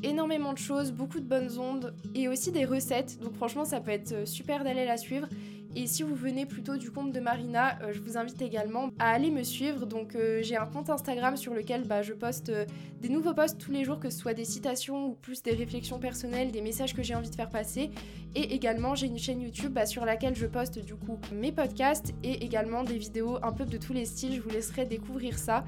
énormément 0.03 0.53
de 0.53 0.59
choses, 0.59 0.93
beaucoup 0.93 1.21
de 1.21 1.25
bonnes 1.25 1.59
ondes 1.59 1.95
et 2.15 2.29
aussi 2.29 2.53
des 2.53 2.65
recettes. 2.65 3.19
Donc 3.21 3.35
franchement, 3.35 3.65
ça 3.65 3.81
peut 3.81 3.93
être 3.93 4.13
euh, 4.13 4.27
super 4.27 4.65
d'aller 4.65 4.85
la 4.85 4.97
suivre. 4.97 5.29
Et 5.75 5.87
si 5.87 6.03
vous 6.03 6.15
venez 6.15 6.47
plutôt 6.47 6.77
du 6.77 6.91
compte 6.91 7.13
de 7.13 7.21
Marina, 7.21 7.79
je 7.93 8.01
vous 8.01 8.17
invite 8.19 8.43
également 8.43 8.91
à 8.99 9.11
aller 9.11 9.31
me 9.31 9.43
suivre. 9.43 9.87
Donc 9.87 10.17
j'ai 10.41 10.57
un 10.57 10.67
compte 10.67 10.91
Instagram 10.91 11.37
sur 11.37 11.55
lequel 11.55 11.87
bah, 11.87 12.03
je 12.03 12.13
poste 12.13 12.53
des 13.01 13.09
nouveaux 13.09 13.35
posts 13.35 13.59
tous 13.59 13.73
les 13.73 13.85
jours, 13.85 13.99
que 13.99 14.11
ce 14.11 14.19
soit 14.19 14.35
des 14.35 14.45
citations 14.45 15.07
ou 15.07 15.15
plus 15.15 15.43
des 15.43 15.53
réflexions 15.53 15.99
personnelles, 15.99 16.51
des 16.51 16.61
messages 16.61 16.95
que 16.95 17.03
j'ai 17.03 17.15
envie 17.15 17.31
de 17.31 17.35
faire 17.35 17.49
passer. 17.49 17.91
Et 18.35 18.55
également 18.55 18.95
j'ai 18.95 19.07
une 19.07 19.19
chaîne 19.19 19.41
YouTube 19.41 19.73
bah, 19.73 19.87
sur 19.87 20.05
laquelle 20.05 20.35
je 20.35 20.47
poste 20.47 20.79
du 20.79 20.95
coup 20.95 21.19
mes 21.33 21.53
podcasts 21.53 22.13
et 22.23 22.45
également 22.45 22.85
des 22.85 22.99
vidéos 22.99 23.39
un 23.43 23.53
peu 23.53 23.65
de 23.65 23.79
tous 23.79 23.93
les 23.93 24.05
styles. 24.05 24.35
Je 24.35 24.41
vous 24.41 24.51
laisserai 24.51 24.85
découvrir 24.85 25.39
ça. 25.39 25.65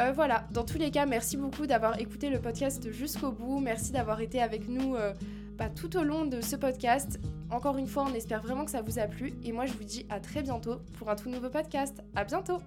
Euh, 0.00 0.12
voilà, 0.12 0.46
dans 0.52 0.64
tous 0.64 0.78
les 0.78 0.90
cas, 0.90 1.06
merci 1.06 1.36
beaucoup 1.36 1.66
d'avoir 1.66 1.98
écouté 1.98 2.30
le 2.30 2.40
podcast 2.40 2.90
jusqu'au 2.92 3.32
bout. 3.32 3.58
Merci 3.58 3.92
d'avoir 3.92 4.20
été 4.20 4.40
avec 4.40 4.68
nous 4.68 4.94
euh, 4.94 5.12
bah, 5.58 5.68
tout 5.68 5.96
au 5.96 6.04
long 6.04 6.24
de 6.24 6.40
ce 6.40 6.56
podcast. 6.56 7.18
Encore 7.50 7.76
une 7.78 7.88
fois, 7.88 8.06
on 8.08 8.14
espère 8.14 8.40
vraiment 8.40 8.64
que 8.64 8.70
ça 8.70 8.80
vous 8.80 8.98
a 8.98 9.06
plu. 9.08 9.34
Et 9.42 9.52
moi, 9.52 9.66
je 9.66 9.72
vous 9.72 9.84
dis 9.84 10.06
à 10.08 10.20
très 10.20 10.42
bientôt 10.42 10.76
pour 10.98 11.10
un 11.10 11.16
tout 11.16 11.28
nouveau 11.28 11.50
podcast. 11.50 12.00
À 12.14 12.24
bientôt! 12.24 12.58